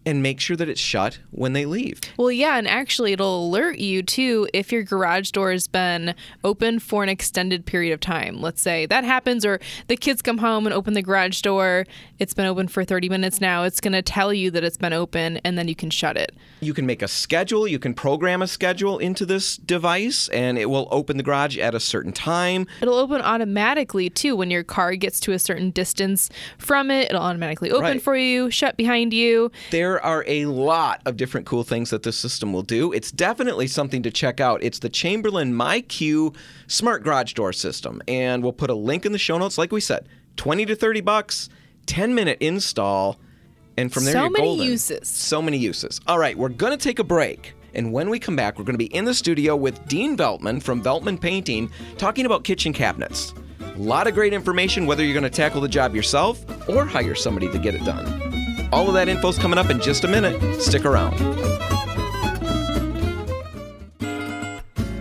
and 0.06 0.22
make 0.22 0.40
sure 0.40 0.56
that 0.56 0.70
it's 0.70 0.80
shut 0.80 1.20
when 1.32 1.54
they 1.54 1.66
leave. 1.66 2.00
Well, 2.18 2.32
yeah, 2.32 2.58
and 2.58 2.68
actually 2.68 3.14
it'll 3.14 3.48
alert 3.48 3.80
you 3.80 4.04
too 4.04 4.48
if 4.54 4.72
your 4.72 4.84
garage 4.84 5.32
door 5.32 5.52
has 5.52 5.68
been 5.68 6.14
open 6.44 6.80
for 6.80 7.04
an 7.04 7.10
extended 7.10 7.66
period 7.66 7.94
of 7.94 8.00
time. 8.00 8.42
Let's 8.42 8.62
say 8.62 8.86
that 8.86 9.04
happens 9.04 9.46
or 9.46 9.60
the 9.88 9.98
kids 9.98 10.22
come 10.22 10.38
home 10.38 10.66
and 10.68 10.74
open 10.74 10.94
the 10.94 11.02
garage 11.02 11.42
door, 11.42 11.86
it's 12.20 12.34
been 12.34 12.46
open 12.46 12.68
for 12.68 12.84
30 12.84 13.10
minutes 13.10 13.42
now. 13.42 13.64
It's 13.64 13.82
going 13.82 13.94
to 13.94 14.02
tell 14.02 14.34
you 14.34 14.52
that 14.52 14.64
it's 14.64 14.78
been 14.78 14.94
open 14.94 15.38
and 15.44 15.58
then 15.58 15.68
you 15.68 15.76
can 15.76 15.90
shut 15.90 16.18
it. 16.18 16.36
You 16.62 16.74
can 16.74 16.86
make 16.86 17.02
a 17.02 17.08
schedule, 17.08 17.68
you 17.68 17.80
can 17.80 17.94
program 17.94 18.42
a 18.42 18.48
schedule 18.48 18.98
into 19.00 19.26
this 19.26 19.58
device, 19.58 20.30
and 20.30 20.58
it 20.58 20.70
will 20.70 20.88
open 20.92 21.18
the 21.18 21.24
garage 21.24 21.58
at 21.58 21.76
a 21.76 21.80
certain 21.80 22.12
time. 22.14 22.68
It'll 22.82 22.96
open 22.96 23.22
automatically 23.22 24.10
too 24.10 24.36
when 24.36 24.52
your 24.52 24.64
car 24.64 24.96
gets 24.96 25.20
to 25.22 25.32
a 25.34 25.40
certain 25.40 25.72
distance 25.72 26.30
from 26.58 26.92
it. 26.92 27.10
It'll 27.10 27.22
automatically 27.22 27.72
open 27.72 27.84
Right. 27.84 28.02
for 28.02 28.16
you, 28.16 28.50
shut 28.52 28.78
behind 28.78 29.14
you. 29.14 29.52
There 29.72 29.95
are 30.04 30.24
a 30.28 30.46
lot 30.46 31.02
of 31.06 31.18
different 31.18 31.46
cool 31.46 31.64
things 31.64 31.90
that 31.90 32.04
this 32.04 32.18
system 32.18 32.52
will 32.54 32.62
do. 32.64 32.92
It's 32.94 33.12
definitely 33.12 33.68
something 33.68 34.02
to 34.04 34.12
check 34.12 34.40
out. 34.40 34.64
It's 34.64 34.80
the 34.80 34.90
Chamberlain 34.90 35.54
MyQ 35.54 36.36
smart 36.68 37.04
garage 37.04 37.34
door 37.34 37.54
system, 37.54 38.02
and 38.08 38.42
we'll 38.44 38.54
put 38.54 38.70
a 38.70 38.76
link 38.76 39.06
in 39.06 39.12
the 39.12 39.18
show 39.18 39.38
notes. 39.38 39.58
Like 39.58 39.72
we 39.72 39.82
said, 39.82 40.08
twenty 40.38 40.66
to 40.66 40.76
thirty 40.76 41.02
bucks, 41.02 41.50
ten 41.86 42.16
minute 42.16 42.38
install, 42.42 43.20
and 43.78 43.92
from 43.94 44.06
there 44.06 44.14
So 44.14 44.22
you're 44.24 44.32
many 44.32 44.46
golden. 44.48 44.66
uses. 44.68 45.08
So 45.08 45.42
many 45.42 45.58
uses. 45.58 46.02
All 46.08 46.20
right, 46.20 46.38
we're 46.38 46.50
gonna 46.50 46.78
take 46.78 47.00
a 47.00 47.04
break. 47.04 47.54
And 47.74 47.92
when 47.92 48.10
we 48.10 48.20
come 48.20 48.38
back, 48.38 48.58
we're 48.58 48.64
going 48.64 48.76
to 48.76 48.78
be 48.78 48.96
in 48.96 49.04
the 49.04 49.14
studio 49.14 49.54
with 49.54 49.86
Dean 49.90 50.16
Veltman 50.16 50.64
from 50.64 50.82
Veltman 50.82 51.20
Painting 51.20 51.70
talking 51.98 52.26
about 52.26 52.46
kitchen 52.46 52.72
cabinets. 52.72 53.34
A 53.60 53.78
lot 53.78 54.08
of 54.08 54.14
great 54.14 54.32
information, 54.32 54.86
whether 54.86 55.04
you're 55.04 55.12
going 55.14 55.24
to 55.24 55.30
tackle 55.30 55.60
the 55.60 55.68
job 55.68 55.94
yourself 55.94 56.46
or 56.70 56.86
hire 56.86 57.16
somebody 57.16 57.50
to 57.52 57.60
get 57.60 57.76
it 57.76 57.84
done. 57.84 58.25
All 58.76 58.88
of 58.88 58.94
that 58.94 59.10
info's 59.10 59.40
coming 59.40 59.58
up 59.58 59.70
in 59.70 59.80
just 59.80 60.04
a 60.04 60.08
minute. 60.08 60.62
Stick 60.62 60.86
around. 60.86 61.16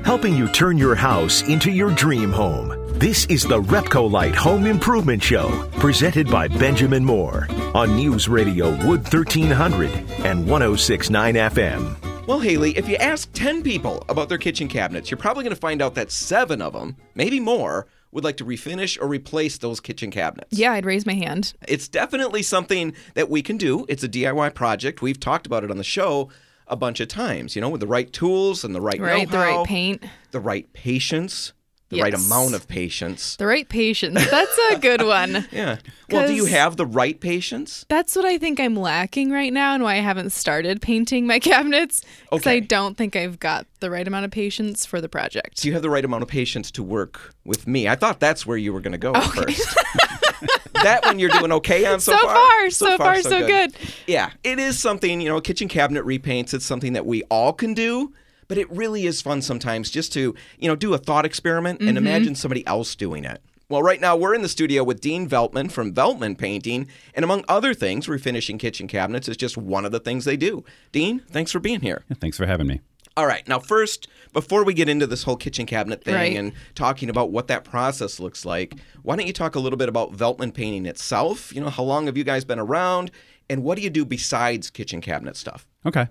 helping 0.05 0.37
you 0.37 0.47
turn 0.47 0.79
your 0.79 0.95
house 0.95 1.43
into 1.49 1.73
your 1.73 1.91
dream 1.91 2.31
home. 2.31 2.73
This 3.01 3.27
is 3.27 3.43
the 3.43 3.61
Repcolite 3.61 4.35
Home 4.37 4.65
Improvement 4.65 5.21
Show, 5.21 5.69
presented 5.81 6.31
by 6.31 6.47
Benjamin 6.47 7.05
Moore 7.05 7.49
on 7.75 7.97
News 7.97 8.29
Radio 8.29 8.71
Wood 8.87 9.03
1300 9.03 9.91
and 10.25 10.49
1069 10.49 11.35
FM. 11.35 12.27
Well, 12.29 12.39
Haley, 12.39 12.77
if 12.77 12.89
you 12.89 12.95
ask 12.97 13.29
10 13.33 13.65
people 13.65 14.05
about 14.09 14.29
their 14.29 14.39
kitchen 14.39 14.69
cabinets, 14.69 15.11
you're 15.11 15.19
probably 15.19 15.43
going 15.43 15.55
to 15.55 15.61
find 15.61 15.83
out 15.83 15.97
that 15.97 16.13
seven 16.13 16.63
of 16.63 16.75
them, 16.75 16.97
maybe 17.17 17.41
more, 17.41 17.89
would 18.15 18.25
like 18.25 18.39
to 18.39 18.45
refinish 18.45 18.99
or 19.01 19.07
replace 19.07 19.59
those 19.59 19.81
kitchen 19.81 20.11
cabinets. 20.11 20.57
Yeah, 20.57 20.73
I'd 20.73 20.87
raise 20.87 21.05
my 21.05 21.13
hand. 21.15 21.53
It's 21.69 21.89
definitely 21.89 22.43
something 22.43 22.95
that 23.15 23.29
we 23.29 23.43
can 23.43 23.57
do. 23.59 23.85
It's 23.89 24.03
a 24.05 24.09
DIY 24.09 24.55
project. 24.55 25.03
We've 25.03 25.21
talked 25.21 25.47
about 25.47 25.65
it 25.65 25.71
on 25.71 25.77
the 25.77 25.85
show 25.85 26.31
a 26.69 26.77
bunch 26.77 27.01
of 27.01 27.09
times, 27.09 27.55
you 27.55 27.61
know, 27.61 27.69
with 27.69 27.81
the 27.81 27.87
right 27.87 28.11
tools 28.13 28.65
and 28.65 28.75
the 28.75 28.81
right 28.81 28.99
Right, 29.01 29.29
the 29.29 29.37
know-how, 29.37 29.59
right 29.59 29.67
paint. 29.67 30.05
the 30.31 30.41
right 30.41 30.73
patience, 30.73 31.53
the 31.95 32.03
right 32.03 32.15
amount 32.15 32.55
of 32.55 32.69
patience. 32.69 33.37
The 33.37 33.47
right 33.47 33.69
patience. 33.69 34.31
That's 34.31 34.59
a 34.73 34.79
good 34.79 35.03
one. 35.07 35.47
Yeah. 35.51 35.79
Well, 36.11 36.27
do 36.27 36.35
you 36.35 36.45
have 36.47 36.77
the 36.77 36.87
right 36.87 37.19
patience? 37.19 37.87
That's 37.89 38.15
what 38.15 38.25
I 38.25 38.39
think 38.39 38.61
I'm 38.61 38.77
lacking 38.77 39.31
right 39.31 39.53
now 39.53 39.75
and 39.75 39.83
why 39.83 39.95
I 39.95 40.01
haven't 40.01 40.31
started 40.31 40.81
painting 40.83 41.27
my 41.27 41.39
cabinets. 41.41 42.05
Because 42.31 42.41
Okay. 42.47 42.57
I 42.57 42.61
don't 42.61 42.97
think 42.97 43.17
I've 43.17 43.39
got 43.39 43.67
the 43.81 43.91
right 43.91 44.07
amount 44.07 44.25
of 44.25 44.31
patience 44.31 44.85
for 44.87 45.01
the 45.01 45.09
project. 45.09 45.63
Do 45.63 45.69
you 45.69 45.75
have 45.75 45.83
the 45.83 45.91
right 45.91 46.05
amount 46.05 46.23
of 46.23 46.29
patience 46.29 46.71
to 46.73 46.83
work 46.83 47.35
with 47.45 47.67
me? 47.67 47.89
I 47.89 47.95
thought 47.97 48.21
that's 48.21 48.47
where 48.47 48.57
you 48.59 48.73
were 48.73 48.81
going 48.81 48.93
to 48.93 48.99
go 48.99 49.15
at 49.15 49.25
first. 49.33 49.77
that 50.83 51.05
one 51.05 51.19
you're 51.19 51.31
doing 51.31 51.53
okay 51.53 51.87
on 51.87 52.01
so, 52.01 52.13
So 52.13 52.27
far, 52.29 52.71
so 52.71 52.97
far, 52.99 53.23
so 53.23 53.47
good. 53.47 53.75
Yeah, 54.07 54.31
it 54.43 54.59
is 54.59 54.79
something, 54.79 55.21
you 55.21 55.29
know, 55.29 55.41
kitchen 55.41 55.69
cabinet 55.69 56.05
repaints, 56.05 56.53
it's 56.55 56.65
something 56.67 56.93
that 56.93 57.07
we 57.07 57.23
all 57.25 57.53
can 57.53 57.75
do, 57.75 58.13
but 58.49 58.59
it 58.59 58.71
really 58.71 59.07
is 59.07 59.23
fun 59.23 59.43
sometimes 59.43 59.91
just 59.91 60.13
to, 60.15 60.35
you 60.59 60.69
know, 60.69 60.77
do 60.77 60.95
a 60.95 60.99
thought 60.99 61.25
experiment 61.25 61.81
and 61.81 61.91
mm-hmm. 61.91 61.99
imagine 61.99 62.35
somebody 62.35 62.67
else 62.67 62.95
doing 62.95 63.25
it. 63.25 63.43
Well, 63.71 63.83
right 63.83 64.01
now 64.01 64.15
we're 64.15 64.35
in 64.35 64.43
the 64.43 64.49
studio 64.49 64.85
with 64.85 65.01
Dean 65.01 65.29
Veltman 65.29 65.71
from 65.71 65.95
Veltman 65.95 66.37
Painting, 66.37 66.87
and 67.15 67.25
among 67.25 67.45
other 67.49 67.73
things, 67.73 68.07
refinishing 68.07 68.59
kitchen 68.59 68.87
cabinets 68.87 69.27
is 69.27 69.39
just 69.39 69.57
one 69.57 69.87
of 69.87 69.93
the 69.93 70.01
things 70.01 70.27
they 70.27 70.37
do. 70.37 70.65
Dean, 70.93 71.21
thanks 71.31 71.51
for 71.51 71.61
being 71.61 71.81
here. 71.81 72.05
Thanks 72.21 72.37
for 72.37 72.45
having 72.47 72.67
me. 72.67 72.83
All 73.17 73.27
right. 73.27 73.47
Now, 73.47 73.61
first, 73.61 74.09
before 74.33 74.65
we 74.65 74.75
get 74.75 74.89
into 74.89 75.07
this 75.07 75.23
whole 75.23 75.37
kitchen 75.37 75.67
cabinet 75.67 76.03
thing 76.03 76.15
Right. 76.15 76.37
and 76.37 76.53
talking 76.75 77.09
about 77.09 77.31
what 77.31 77.47
that 77.47 77.65
process 77.65 78.19
looks 78.19 78.45
like, 78.45 78.75
why 79.03 79.15
don't 79.17 79.27
you 79.27 79.33
talk 79.33 79.55
a 79.55 79.61
little 79.61 79.77
bit 79.77 79.89
about 79.89 80.13
Veltman 80.13 80.53
painting 80.53 80.85
itself? 80.85 81.55
You 81.55 81.61
know, 81.61 81.71
how 81.71 81.85
long 81.85 82.07
have 82.07 82.19
you 82.19 82.25
guys 82.25 82.45
been 82.45 82.59
around? 82.59 83.13
And 83.49 83.63
what 83.63 83.77
do 83.77 83.83
you 83.83 83.91
do 83.91 84.05
besides 84.05 84.69
kitchen 84.69 85.01
cabinet 85.01 85.37
stuff? 85.37 85.67
Okay. 85.87 86.07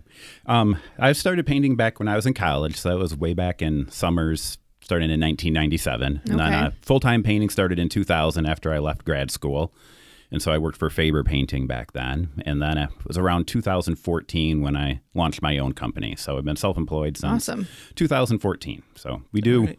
Um, 0.46 0.78
I 1.00 1.14
started 1.14 1.46
painting 1.46 1.76
back 1.76 2.00
when 2.00 2.08
I 2.08 2.16
was 2.16 2.26
in 2.26 2.34
college, 2.34 2.76
so 2.78 2.90
that 2.90 2.98
was 2.98 3.16
way 3.16 3.34
back 3.34 3.62
in 3.62 3.90
summers, 3.90 4.58
starting 4.82 5.10
in 5.10 5.20
1997. 5.20 6.22
And 6.30 6.40
then 6.40 6.48
Okay. 6.54 6.56
uh, 6.56 6.72
full 6.82 7.00
time 7.00 7.24
painting 7.24 7.50
started 7.50 7.80
in 7.80 7.90
2000 7.90 8.46
after 8.46 8.72
I 8.74 8.80
left 8.80 9.04
grad 9.06 9.32
school. 9.32 9.74
And 10.32 10.42
so 10.42 10.52
I 10.52 10.58
worked 10.58 10.78
for 10.80 10.90
Faber 10.90 11.24
Painting 11.24 11.68
back 11.68 11.92
then. 11.94 12.30
And 12.44 12.60
then 12.60 12.78
it 12.80 12.90
was 13.06 13.20
around 13.20 13.46
2014 13.48 14.62
when 14.62 14.76
I 14.76 15.02
launched 15.14 15.44
my 15.44 15.60
own 15.60 15.74
company. 15.74 16.16
So 16.18 16.38
I've 16.38 16.46
been 16.46 16.56
self 16.56 16.76
employed 16.76 17.18
since 17.18 17.48
Awesome. 17.50 17.68
2014. 17.96 18.82
So 18.96 19.22
we 19.32 19.42
do 19.42 19.76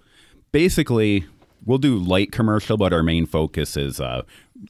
basically, 0.52 1.24
we'll 1.64 1.78
do 1.78 1.98
light 1.98 2.32
commercial, 2.32 2.76
but 2.76 2.92
our 2.92 3.02
main 3.02 3.26
focus 3.26 3.76
is 3.76 4.00
uh, 4.00 4.22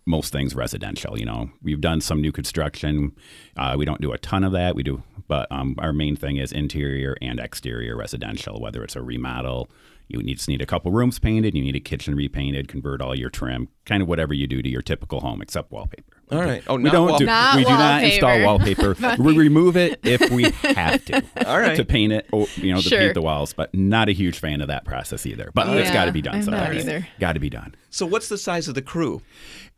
most 0.07 0.33
things 0.33 0.55
residential. 0.55 1.19
You 1.19 1.27
know, 1.27 1.51
we've 1.63 1.81
done 1.81 2.01
some 2.01 2.21
new 2.21 2.33
construction. 2.33 3.15
Uh, 3.57 3.75
we 3.77 3.85
don't 3.85 4.01
do 4.01 4.13
a 4.13 4.19
ton 4.19 4.45
of 4.45 4.53
that. 4.53 4.75
We 4.75 4.83
do, 4.83 5.03
but 5.29 5.51
um, 5.51 5.75
our 5.79 5.93
main 5.93 6.17
thing 6.17 6.37
is 6.37 6.53
interior 6.53 7.17
and 7.21 7.39
exterior 7.41 7.97
residential, 7.97 8.61
whether 8.61 8.83
it's 8.83 8.97
a 8.97 9.03
remodel. 9.03 9.69
You 10.09 10.23
need, 10.23 10.37
just 10.37 10.49
need 10.49 10.61
a 10.61 10.67
couple 10.67 10.93
rooms 10.93 11.19
painted. 11.19 11.55
You 11.55 11.63
need 11.63 11.77
a 11.77 11.81
kitchen 11.81 12.15
repainted. 12.15 12.69
Convert 12.69 13.01
all 13.01 13.19
your 13.19 13.31
trim, 13.31 13.69
kind 13.87 14.03
of 14.03 14.09
whatever 14.09 14.35
you 14.35 14.47
do 14.47 14.61
to 14.63 14.69
your 14.69 14.83
typical 14.83 15.21
home, 15.21 15.41
except 15.41 15.73
wallpaper. 15.73 16.13
All 16.31 16.41
right. 16.41 16.63
Oh, 16.67 16.77
We 16.77 16.91
don't 16.91 17.09
wall- 17.09 17.19
do. 17.19 17.27
Not 17.27 17.57
we 17.57 17.65
do 17.65 17.71
not 17.71 18.03
install 18.05 18.43
wallpaper. 18.43 18.95
wallpaper. 19.01 19.23
we 19.23 19.37
remove 19.39 19.77
it 19.77 20.01
if 20.03 20.31
we 20.31 20.45
have 20.75 21.05
to. 21.07 21.23
All 21.47 21.59
right. 21.59 21.77
To 21.77 21.85
paint 21.85 22.13
it, 22.13 22.27
or, 22.33 22.47
you 22.57 22.73
know, 22.75 22.81
to 22.81 22.89
Sure. 22.89 22.99
paint 22.99 23.15
the 23.15 23.23
walls. 23.23 23.53
But 23.55 23.75
not 23.75 24.09
a 24.09 24.13
huge 24.13 24.39
fan 24.39 24.61
of 24.61 24.69
that 24.69 24.85
process 24.85 25.25
either. 25.27 25.51
But 25.55 25.69
it's 25.77 25.91
got 25.91 26.05
to 26.07 26.13
be 26.13 26.23
done. 26.23 26.35
I'm 26.35 26.41
not 26.41 26.45
sometimes. 26.67 26.77
either. 26.85 27.07
Got 27.21 27.35
to 27.35 27.41
be 27.41 27.51
done. 27.51 27.75
So, 27.91 28.05
what's 28.07 28.29
the 28.29 28.39
size 28.39 28.69
of 28.69 28.75
the 28.75 28.83
crew? 28.83 29.23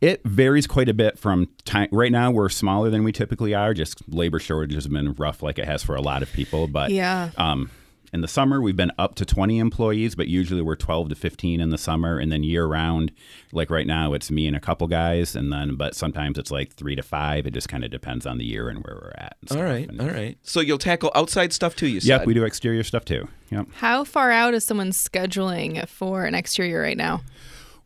It 0.01 0.21
varies 0.25 0.67
quite 0.67 0.89
a 0.89 0.93
bit 0.93 1.17
from 1.19 1.49
time. 1.65 1.89
Right 1.91 2.11
now, 2.11 2.31
we're 2.31 2.49
smaller 2.49 2.89
than 2.89 3.03
we 3.03 3.11
typically 3.11 3.53
are. 3.53 3.73
Just 3.73 4.01
labor 4.07 4.39
shortage 4.39 4.73
has 4.75 4.87
been 4.87 5.13
rough, 5.13 5.41
like 5.43 5.57
it 5.59 5.65
has 5.65 5.83
for 5.83 5.95
a 5.95 6.01
lot 6.01 6.21
of 6.23 6.31
people. 6.33 6.67
But 6.67 6.91
Yeah. 6.91 7.31
um, 7.37 7.71
in 8.13 8.21
the 8.21 8.27
summer, 8.27 8.61
we've 8.61 8.75
been 8.75 8.91
up 8.97 9.15
to 9.15 9.25
20 9.25 9.59
employees, 9.59 10.15
but 10.15 10.27
usually 10.27 10.61
we're 10.61 10.75
12 10.75 11.09
to 11.09 11.15
15 11.15 11.59
in 11.59 11.69
the 11.69 11.77
summer. 11.77 12.17
And 12.19 12.31
then 12.31 12.41
year 12.43 12.65
round, 12.65 13.11
like 13.51 13.69
right 13.69 13.85
now, 13.85 14.13
it's 14.13 14.31
me 14.31 14.47
and 14.47 14.55
a 14.55 14.59
couple 14.61 14.87
guys. 14.87 15.35
And 15.35 15.51
then, 15.51 15.75
but 15.75 15.93
sometimes 15.95 16.37
it's 16.37 16.49
like 16.51 16.73
three 16.73 16.95
to 16.95 17.03
five. 17.03 17.45
It 17.45 17.51
just 17.53 17.67
kind 17.67 17.83
of 17.83 17.91
depends 17.91 18.25
on 18.25 18.37
the 18.37 18.45
year 18.45 18.69
and 18.69 18.79
where 18.85 18.95
we're 18.95 19.13
at. 19.17 19.35
and 19.41 19.51
All 19.51 19.57
stuff. 19.57 19.63
right. 19.69 19.89
And- 19.89 19.99
All 20.01 20.07
right. 20.07 20.37
So, 20.43 20.61
you'll 20.61 20.77
tackle 20.77 21.11
outside 21.15 21.51
stuff 21.51 21.75
too, 21.75 21.87
you 21.87 21.99
said? 21.99 22.07
Yep, 22.07 22.25
we 22.27 22.33
do 22.33 22.45
exterior 22.45 22.83
stuff 22.83 23.03
too. 23.05 23.27
Yep. 23.51 23.67
How 23.75 24.03
far 24.05 24.31
out 24.31 24.53
is 24.53 24.63
someone 24.65 24.91
scheduling 24.91 25.85
for 25.87 26.23
an 26.25 26.33
exterior 26.35 26.81
right 26.81 26.97
now? 26.97 27.21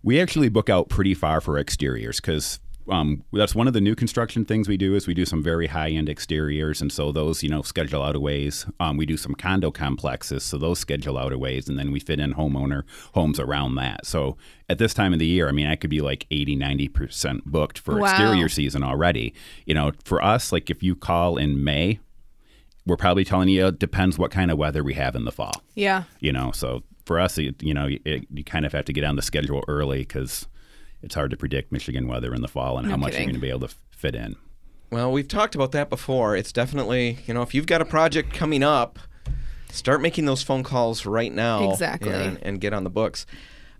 We 0.03 0.19
actually 0.19 0.49
book 0.49 0.69
out 0.69 0.89
pretty 0.89 1.13
far 1.13 1.41
for 1.41 1.57
exteriors 1.59 2.19
because 2.19 2.59
um, 2.89 3.23
that's 3.33 3.53
one 3.55 3.67
of 3.67 3.73
the 3.73 3.81
new 3.81 3.95
construction 3.95 4.45
things 4.45 4.67
we 4.67 4.77
do 4.77 4.95
is 4.95 5.07
we 5.07 5.13
do 5.13 5.25
some 5.25 5.43
very 5.43 5.67
high 5.67 5.89
end 5.89 6.09
exteriors, 6.09 6.81
and 6.81 6.91
so 6.91 7.11
those 7.11 7.43
you 7.43 7.50
know 7.50 7.61
schedule 7.61 8.01
out 8.01 8.15
a 8.15 8.19
ways. 8.19 8.65
Um, 8.79 8.97
we 8.97 9.05
do 9.05 9.17
some 9.17 9.35
condo 9.35 9.71
complexes, 9.71 10.43
so 10.43 10.57
those 10.57 10.79
schedule 10.79 11.17
out 11.17 11.31
a 11.33 11.38
ways, 11.38 11.69
and 11.69 11.77
then 11.77 11.91
we 11.91 12.00
fit 12.00 12.19
in 12.19 12.33
homeowner 12.33 12.83
homes 13.13 13.39
around 13.39 13.75
that. 13.75 14.05
So 14.05 14.38
at 14.69 14.77
this 14.77 14.93
time 14.93 15.13
of 15.13 15.19
the 15.19 15.25
year, 15.25 15.47
I 15.47 15.51
mean, 15.51 15.67
I 15.67 15.75
could 15.75 15.89
be 15.89 16.01
like 16.01 16.25
80, 16.31 16.55
90 16.55 16.88
percent 16.89 17.45
booked 17.45 17.79
for 17.79 17.97
Wow. 17.97 18.07
exterior 18.07 18.50
season 18.50 18.83
already. 18.83 19.33
You 19.65 19.73
know, 19.75 19.91
for 20.05 20.23
us, 20.23 20.51
like 20.51 20.69
if 20.69 20.81
you 20.81 20.95
call 20.95 21.38
in 21.38 21.63
May, 21.63 22.00
we're 22.85 22.97
probably 22.97 23.23
telling 23.23 23.47
you 23.50 23.67
it 23.67 23.79
depends 23.79 24.17
what 24.17 24.31
kind 24.31 24.50
of 24.50 24.57
weather 24.57 24.83
we 24.83 24.95
have 24.95 25.15
in 25.15 25.23
the 25.23 25.31
fall 25.31 25.51
Yeah. 25.75 26.03
you 26.19 26.31
know 26.31 26.51
so 26.51 26.81
for 27.05 27.19
us 27.19 27.38
it, 27.38 27.61
you 27.61 27.75
know 27.75 27.88
it, 28.05 28.25
you 28.33 28.43
kind 28.43 28.65
of 28.65 28.71
have 28.73 28.85
to 28.85 28.93
get 28.93 29.03
on 29.03 29.15
the 29.15 29.21
schedule 29.21 29.63
early 29.67 30.00
because 30.00 30.47
it's 31.03 31.15
hard 31.15 31.31
to 31.31 31.38
predict 31.38 31.72
michigan 31.72 32.08
weather 32.08 32.34
in 32.34 32.41
the 32.41 32.48
fall 32.48 32.77
and 32.77 32.86
No 32.88 32.91
how 32.91 32.98
much 32.98 33.13
you're 33.13 33.24
going 33.24 33.36
to 33.36 33.39
be 33.41 33.50
able 33.50 33.62
to 33.62 33.65
f- 33.67 33.75
fit 33.91 34.15
in 34.15 34.36
Well, 34.91 35.12
we've 35.12 35.27
talked 35.27 35.55
about 35.55 35.72
that 35.72 35.89
before. 35.89 36.36
It's 36.36 36.51
definitely, 36.51 37.20
you 37.25 37.34
know, 37.34 37.41
if 37.43 37.53
you've 37.53 37.65
got 37.67 37.81
a 37.81 37.86
project 37.86 38.34
coming 38.34 38.62
up, 38.63 39.00
start 39.72 40.01
making 40.01 40.25
those 40.25 40.43
phone 40.43 40.63
calls 40.63 41.05
right 41.05 41.31
now. 41.34 41.72
Exactly. 41.72 42.12
And, 42.12 42.38
and 42.41 42.60
get 42.60 42.74
on 42.74 42.84
the 42.84 42.89
books. 42.89 43.25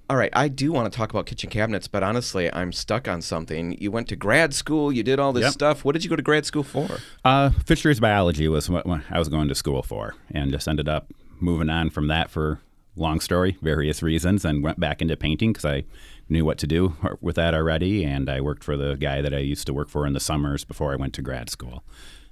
All 0.10 0.16
right, 0.18 0.30
I 0.34 0.48
do 0.50 0.72
want 0.74 0.92
to 0.92 0.96
talk 0.98 1.10
about 1.10 1.25
kitchen 1.25 1.50
cabinets, 1.50 1.88
but 1.88 2.04
honestly, 2.04 2.54
I'm 2.54 2.72
stuck 2.74 3.08
on 3.08 3.22
something. 3.22 3.78
You 3.80 3.92
went 3.92 4.08
to 4.10 4.16
grad 4.16 4.54
school, 4.54 4.92
you 4.92 5.04
did 5.04 5.20
all 5.20 5.32
this 5.34 5.44
Yep. 5.44 5.51
stuff. 5.54 5.86
What 5.86 5.94
did 5.94 6.04
you 6.04 6.10
go 6.10 6.16
to 6.18 6.22
grad 6.22 6.46
school 6.46 6.63
for? 6.63 6.88
uh, 7.25 7.50
fisheries 7.66 8.00
biology 8.00 8.48
was 8.48 8.70
what 8.70 8.86
what 8.86 9.01
i 9.10 9.20
was 9.20 9.28
going 9.30 9.48
to 9.50 9.56
school 9.56 9.84
for 9.84 10.16
and 10.34 10.51
just 10.51 10.68
ended 10.68 10.88
up 10.90 11.12
moving 11.40 11.70
on 11.70 11.90
from 11.90 12.08
that 12.08 12.30
for 12.30 12.60
long 12.98 13.20
story 13.22 13.58
various 13.62 14.04
reasons 14.04 14.44
and 14.46 14.63
went 14.63 14.80
back 14.80 15.01
into 15.01 15.16
painting 15.16 15.51
because 15.54 15.63
i 15.66 15.84
knew 16.31 16.43
what 16.45 16.57
to 16.57 16.65
do 16.67 16.95
with 17.21 17.35
that 17.35 17.53
already 17.53 18.03
and 18.03 18.29
i 18.29 18.39
worked 18.41 18.63
for 18.63 18.75
the 18.77 18.95
guy 18.95 19.21
that 19.21 19.33
i 19.33 19.38
used 19.39 19.67
to 19.67 19.73
work 19.73 19.89
for 19.89 20.07
in 20.07 20.13
the 20.13 20.19
summers 20.19 20.63
before 20.63 20.93
i 20.93 20.95
went 20.95 21.13
to 21.13 21.21
grad 21.21 21.50
school 21.50 21.83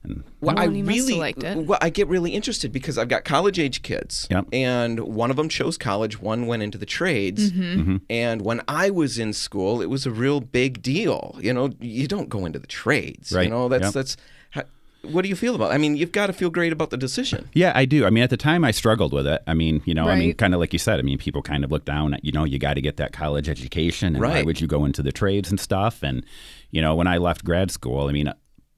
and 0.02 0.24
Well, 0.40 0.56
Oh, 0.58 0.62
I 0.62 0.66
you 0.68 0.86
really 0.86 1.16
liked 1.16 1.44
it. 1.44 1.58
Well, 1.68 1.78
I 1.82 1.90
get 1.90 2.08
really 2.08 2.32
interested 2.32 2.72
because 2.72 2.98
I've 2.98 3.10
got 3.10 3.26
college 3.26 3.60
age 3.60 3.82
kids, 3.82 4.30
Yep. 4.32 4.46
and 4.54 4.98
one 5.02 5.30
of 5.30 5.36
them 5.36 5.50
chose 5.50 5.78
college, 5.78 6.22
one 6.22 6.48
went 6.48 6.64
into 6.64 6.78
the 6.78 6.86
trades. 6.86 7.52
Mm-hmm. 7.52 7.98
And 8.10 8.42
when 8.42 8.62
I 8.70 8.92
was 8.92 9.20
in 9.20 9.34
school, 9.34 9.82
it 9.82 9.88
was 9.88 10.06
a 10.06 10.12
real 10.12 10.40
big 10.40 10.82
deal. 10.82 11.38
You 11.42 11.52
know, 11.54 11.72
you 11.82 12.08
don't 12.08 12.30
go 12.30 12.46
into 12.46 12.60
the 12.60 12.68
trades. 12.68 13.34
You 13.34 13.50
know, 13.50 13.68
that's 13.68 13.88
Yep. 13.88 13.94
that's. 13.94 14.16
How, 15.04 15.10
what 15.10 15.24
do 15.24 15.30
you 15.30 15.36
feel 15.36 15.56
about? 15.56 15.72
I 15.72 15.78
mean, 15.78 15.96
you've 15.96 16.12
got 16.12 16.28
to 16.28 16.34
feel 16.34 16.50
great 16.50 16.74
about 16.74 16.90
the 16.90 16.98
decision. 16.98 17.50
Yeah, 17.54 17.72
I 17.76 17.86
do. 17.86 18.06
I 18.06 18.10
mean, 18.10 18.24
at 18.24 18.30
the 18.30 18.38
time, 18.38 18.64
I 18.64 18.72
struggled 18.72 19.14
with 19.14 19.28
it. 19.28 19.42
I 19.48 19.54
mean, 19.54 19.82
you 19.86 19.94
know, 19.94 20.08
I 20.08 20.16
mean, 20.18 20.34
kind 20.34 20.54
of 20.54 20.60
like 20.60 20.74
you 20.74 20.80
said. 20.80 21.00
I 21.00 21.04
mean, 21.04 21.18
people 21.18 21.42
kind 21.42 21.64
of 21.64 21.72
look 21.72 21.86
down 21.86 22.14
at, 22.14 22.26
you 22.26 22.32
know, 22.32 22.44
you 22.44 22.60
got 22.60 22.74
to 22.76 22.82
get 22.82 22.98
that 22.98 23.14
college 23.14 23.50
education, 23.50 24.16
and 24.16 24.24
why 24.24 24.44
would 24.44 24.60
you 24.62 24.68
go 24.68 24.86
into 24.86 25.02
the 25.02 25.12
trades 25.12 25.50
and 25.50 25.60
stuff? 25.60 26.04
And 26.04 26.26
you 26.72 26.82
know, 26.82 26.96
when 26.96 27.08
I 27.08 27.18
left 27.18 27.44
grad 27.44 27.72
school, 27.72 28.08
I 28.08 28.12
mean, 28.12 28.32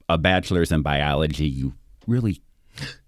a 0.08 0.18
bachelor's 0.18 0.72
in 0.72 0.82
biology, 0.82 1.46
you 1.46 1.74
really 2.06 2.40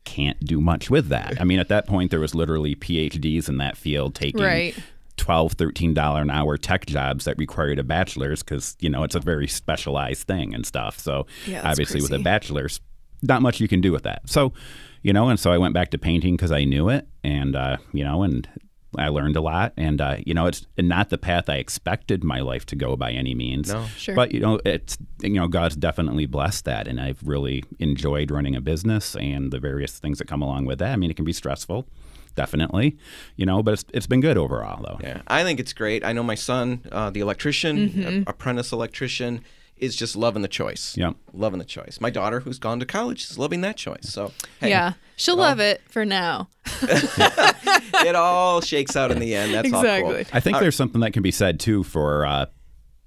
can't 0.04 0.38
do 0.40 0.60
much 0.60 0.90
with 0.90 1.08
that. 1.08 1.40
I 1.40 1.44
mean, 1.44 1.58
at 1.58 1.68
that 1.68 1.86
point, 1.86 2.10
there 2.10 2.20
was 2.20 2.34
literally 2.34 2.74
PhDs 2.74 3.48
in 3.48 3.58
that 3.58 3.76
field 3.76 4.14
taking. 4.14 4.42
Right. 4.42 4.76
12 5.16 5.52
13 5.52 5.94
dollar 5.94 6.22
an 6.22 6.28
hour 6.28 6.56
tech 6.56 6.86
jobs 6.86 7.24
that 7.24 7.38
required 7.38 7.78
a 7.78 7.84
bachelor's 7.84 8.42
because 8.42 8.76
you 8.80 8.90
know 8.90 9.04
it's 9.04 9.14
a 9.14 9.20
very 9.20 9.46
specialized 9.46 10.26
thing 10.26 10.52
and 10.52 10.66
stuff 10.66 10.98
so 10.98 11.24
Yeah, 11.46 11.62
that's 11.62 11.66
obviously 11.66 12.02
with 12.02 12.12
a 12.12 12.18
bachelor's 12.18 12.80
not 13.28 13.42
much 13.42 13.60
you 13.60 13.68
can 13.68 13.80
do 13.80 13.90
with 13.92 14.02
that 14.04 14.22
so 14.28 14.52
you 15.02 15.12
know 15.12 15.28
and 15.28 15.38
so 15.40 15.52
i 15.52 15.58
went 15.58 15.74
back 15.74 15.90
to 15.90 15.98
painting 15.98 16.34
because 16.36 16.52
i 16.52 16.64
knew 16.64 16.88
it 16.88 17.06
and 17.22 17.54
uh, 17.56 17.76
you 17.92 18.04
know 18.04 18.22
and 18.22 18.48
i 18.96 19.08
learned 19.08 19.34
a 19.36 19.40
lot 19.40 19.72
and 19.76 20.00
uh, 20.00 20.16
you 20.24 20.32
know 20.34 20.46
it's 20.46 20.66
not 20.78 21.10
the 21.10 21.18
path 21.18 21.48
i 21.48 21.56
expected 21.56 22.22
my 22.22 22.40
life 22.40 22.64
to 22.64 22.76
go 22.76 22.96
by 22.96 23.10
any 23.10 23.34
means 23.34 23.72
No. 23.72 23.84
Sure. 23.96 24.14
but 24.14 24.32
you 24.32 24.40
know 24.40 24.60
it's 24.64 24.96
you 25.22 25.30
know 25.40 25.48
god's 25.48 25.74
definitely 25.76 26.26
blessed 26.26 26.64
that 26.66 26.86
and 26.86 27.00
i've 27.00 27.20
really 27.26 27.64
enjoyed 27.80 28.30
running 28.30 28.54
a 28.54 28.60
business 28.60 29.16
and 29.16 29.52
the 29.52 29.58
various 29.58 29.98
things 29.98 30.18
that 30.18 30.28
come 30.28 30.42
along 30.42 30.66
with 30.66 30.78
that 30.78 30.92
i 30.92 30.96
mean 30.96 31.10
it 31.10 31.16
can 31.16 31.24
be 31.24 31.32
stressful 31.32 31.86
definitely 32.36 32.96
you 33.36 33.46
know 33.46 33.62
but 33.62 33.74
it's, 33.74 33.84
it's 33.92 34.06
been 34.06 34.20
good 34.20 34.36
overall 34.36 34.82
though 34.82 34.98
Yeah, 35.00 35.22
I 35.28 35.42
think 35.44 35.60
it's 35.60 35.72
great. 35.72 36.04
I 36.04 36.12
know 36.12 36.22
my 36.24 36.34
son, 36.34 36.82
uh, 36.90 37.10
the 37.10 37.20
electrician, 37.20 37.88
Mm-hmm. 37.88 38.22
a- 38.26 38.30
apprentice 38.30 38.72
electrician, 38.72 39.42
is 39.76 39.96
just 39.96 40.16
loving 40.16 40.42
the 40.42 40.48
choice. 40.48 40.96
Yep. 40.96 41.16
loving 41.32 41.58
the 41.58 41.64
choice. 41.64 42.00
My 42.00 42.10
daughter, 42.10 42.40
who's 42.40 42.58
gone 42.58 42.80
to 42.80 42.86
college, 42.86 43.24
is 43.30 43.38
loving 43.38 43.60
that 43.62 43.76
choice. 43.76 44.08
So 44.08 44.32
hey, 44.60 44.70
yeah. 44.70 44.92
She'll 45.16 45.36
love 45.36 45.60
it 45.60 45.80
for 45.88 46.04
now. 46.04 46.48
it 46.82 48.14
all 48.16 48.60
shakes 48.60 48.96
out 48.96 49.10
in 49.10 49.18
the 49.20 49.34
end. 49.34 49.54
That's 49.54 49.72
all 49.72 49.80
Exactly. 49.80 50.24
cool. 50.24 50.32
I 50.32 50.40
think 50.40 50.58
there's 50.58 50.76
something 50.76 51.00
that 51.02 51.12
can 51.12 51.22
be 51.22 51.30
said 51.30 51.60
too 51.60 51.82
for 51.84 52.26
uh, 52.26 52.46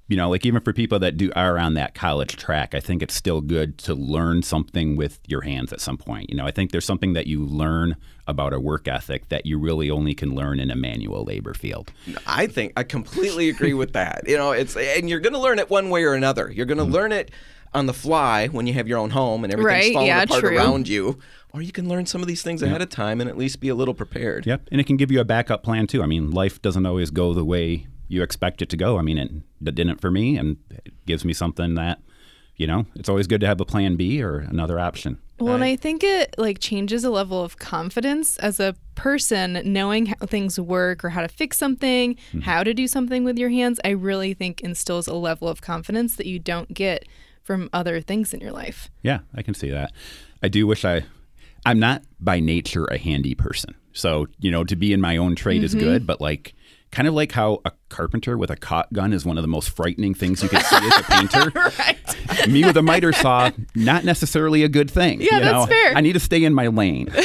you 0.07 0.15
know, 0.15 0.29
like 0.29 0.45
even 0.45 0.61
for 0.61 0.71
people 0.71 0.99
that 0.99 1.17
do 1.17 1.31
are 1.35 1.57
on 1.57 1.73
that 1.73 1.93
college 1.93 2.37
track, 2.37 2.73
I 2.73 2.79
think 2.79 3.01
it's 3.01 3.13
still 3.13 3.41
good 3.41 3.77
to 3.79 3.93
learn 3.93 4.41
something 4.41 4.95
with 4.95 5.19
your 5.27 5.41
hands 5.41 5.73
at 5.73 5.81
some 5.81 5.97
point. 5.97 6.29
You 6.29 6.37
know, 6.37 6.45
I 6.45 6.51
think 6.51 6.71
there's 6.71 6.85
something 6.85 7.13
that 7.13 7.27
you 7.27 7.45
learn 7.45 7.97
about 8.25 8.53
a 8.53 8.59
work 8.59 8.87
ethic 8.87 9.29
that 9.29 9.45
you 9.45 9.57
really 9.59 9.89
only 9.89 10.13
can 10.13 10.33
learn 10.33 10.59
in 10.59 10.71
a 10.71 10.75
manual 10.75 11.23
labor 11.23 11.53
field. 11.53 11.91
I 12.25 12.47
think 12.47 12.73
I 12.77 12.83
completely 12.83 13.49
agree 13.49 13.73
with 13.73 13.93
that. 13.93 14.23
You 14.27 14.37
know, 14.37 14.51
it's 14.51 14.77
and 14.77 15.09
you're 15.09 15.19
going 15.19 15.33
to 15.33 15.39
learn 15.39 15.59
it 15.59 15.69
one 15.69 15.89
way 15.89 16.03
or 16.03 16.13
another. 16.13 16.49
You're 16.51 16.65
going 16.65 16.77
to 16.77 16.85
mm-hmm. 16.85 16.93
learn 16.93 17.11
it 17.11 17.31
on 17.73 17.85
the 17.85 17.93
fly 17.93 18.47
when 18.47 18.65
you 18.65 18.73
have 18.73 18.87
your 18.87 18.97
own 18.97 19.09
home 19.09 19.43
and 19.43 19.51
everything's 19.51 19.87
Right, 19.87 19.93
falling 19.93 20.07
yeah, 20.07 20.23
apart 20.23 20.39
true. 20.39 20.57
around 20.57 20.87
you, 20.87 21.19
or 21.51 21.61
you 21.61 21.73
can 21.73 21.89
learn 21.89 22.05
some 22.05 22.21
of 22.21 22.27
these 22.27 22.41
things 22.41 22.61
ahead 22.61 22.81
of 22.81 22.89
time 22.89 23.19
and 23.19 23.29
at 23.29 23.37
least 23.37 23.59
be 23.59 23.67
a 23.67 23.75
little 23.75 23.93
prepared. 23.93 24.45
Yep, 24.45 24.69
and 24.71 24.79
it 24.79 24.85
can 24.85 24.95
give 24.95 25.11
you 25.11 25.19
a 25.19 25.25
backup 25.25 25.63
plan 25.63 25.85
too. 25.85 26.01
I 26.01 26.05
mean, 26.05 26.31
life 26.31 26.61
doesn't 26.61 26.85
always 26.85 27.11
go 27.11 27.33
the 27.33 27.43
way 27.43 27.87
you 28.07 28.23
expect 28.23 28.61
it 28.61 28.69
to 28.69 28.77
go. 28.77 28.97
I 28.97 29.01
mean, 29.01 29.17
it, 29.17 29.31
it 29.65 29.75
didn't 29.75 30.01
for 30.01 30.11
me, 30.11 30.37
and 30.37 30.57
it 30.69 30.93
gives 31.05 31.25
me 31.25 31.33
something 31.33 31.75
that, 31.75 31.99
you 32.55 32.67
know, 32.67 32.85
it's 32.95 33.09
always 33.09 33.27
good 33.27 33.41
to 33.41 33.47
have 33.47 33.61
a 33.61 33.65
plan 33.65 33.95
B 33.95 34.21
or 34.21 34.39
another 34.39 34.79
option. 34.79 35.19
Well, 35.39 35.53
and 35.53 35.63
I 35.63 35.75
think 35.75 36.03
it 36.03 36.33
like 36.39 36.57
changes 36.57 37.03
a 37.03 37.11
level 37.11 37.43
of 37.43 37.59
confidence 37.59 38.37
as 38.37 38.59
a 38.59 38.75
person 38.95 39.61
knowing 39.65 40.07
how 40.07 40.25
things 40.25 40.59
work 40.59 41.05
or 41.05 41.09
how 41.09 41.21
to 41.21 41.27
fix 41.27 41.57
something, 41.57 42.15
mm-hmm. 42.15 42.39
how 42.39 42.63
to 42.63 42.73
do 42.73 42.87
something 42.87 43.23
with 43.23 43.37
your 43.37 43.49
hands. 43.49 43.79
I 43.85 43.89
really 43.89 44.33
think 44.33 44.61
instills 44.61 45.07
a 45.07 45.13
level 45.13 45.47
of 45.47 45.61
confidence 45.61 46.15
that 46.15 46.25
you 46.25 46.39
don't 46.39 46.73
get 46.73 47.07
from 47.43 47.69
other 47.71 48.01
things 48.01 48.33
in 48.33 48.39
your 48.41 48.51
life. 48.51 48.89
Yeah, 49.03 49.19
I 49.35 49.43
can 49.43 49.53
see 49.53 49.69
that. 49.69 49.93
I 50.41 50.47
do 50.47 50.65
wish 50.65 50.83
I. 50.83 51.03
I'm 51.65 51.79
not 51.79 52.01
by 52.19 52.39
nature 52.39 52.85
a 52.85 52.97
handy 52.97 53.35
person, 53.35 53.75
so 53.93 54.27
you 54.39 54.49
know, 54.49 54.63
to 54.63 54.75
be 54.75 54.91
in 54.91 55.01
my 55.01 55.17
own 55.17 55.35
trade 55.35 55.63
is 55.63 55.75
mm-hmm. 55.75 55.83
good. 55.83 56.07
But 56.07 56.19
like, 56.19 56.55
kind 56.97 57.07
of 57.07 57.13
like 57.13 57.31
how 57.31 57.61
a 57.63 57.71
carpenter 57.89 58.35
with 58.39 58.49
a 58.49 58.55
caulk 58.55 58.87
gun 58.91 59.13
is 59.13 59.23
one 59.23 59.37
of 59.37 59.43
the 59.43 59.47
most 59.47 59.69
frightening 59.69 60.15
things 60.15 60.41
you 60.41 60.49
can 60.49 60.59
see 60.63 60.75
as 60.77 60.97
a 60.97 61.03
painter. 61.03 61.51
right. 61.77 62.47
Me 62.49 62.65
with 62.65 62.75
a 62.75 62.81
miter 62.81 63.13
saw, 63.13 63.51
not 63.75 64.03
necessarily 64.03 64.63
a 64.63 64.67
good 64.67 64.89
thing. 64.89 65.21
Yeah, 65.21 65.35
you 65.35 65.39
know? 65.41 65.65
that's 65.67 65.71
fair. 65.71 65.95
I 65.95 66.01
need 66.01 66.13
to 66.13 66.19
stay 66.19 66.43
in 66.43 66.55
my 66.55 66.67
lane. 66.67 67.09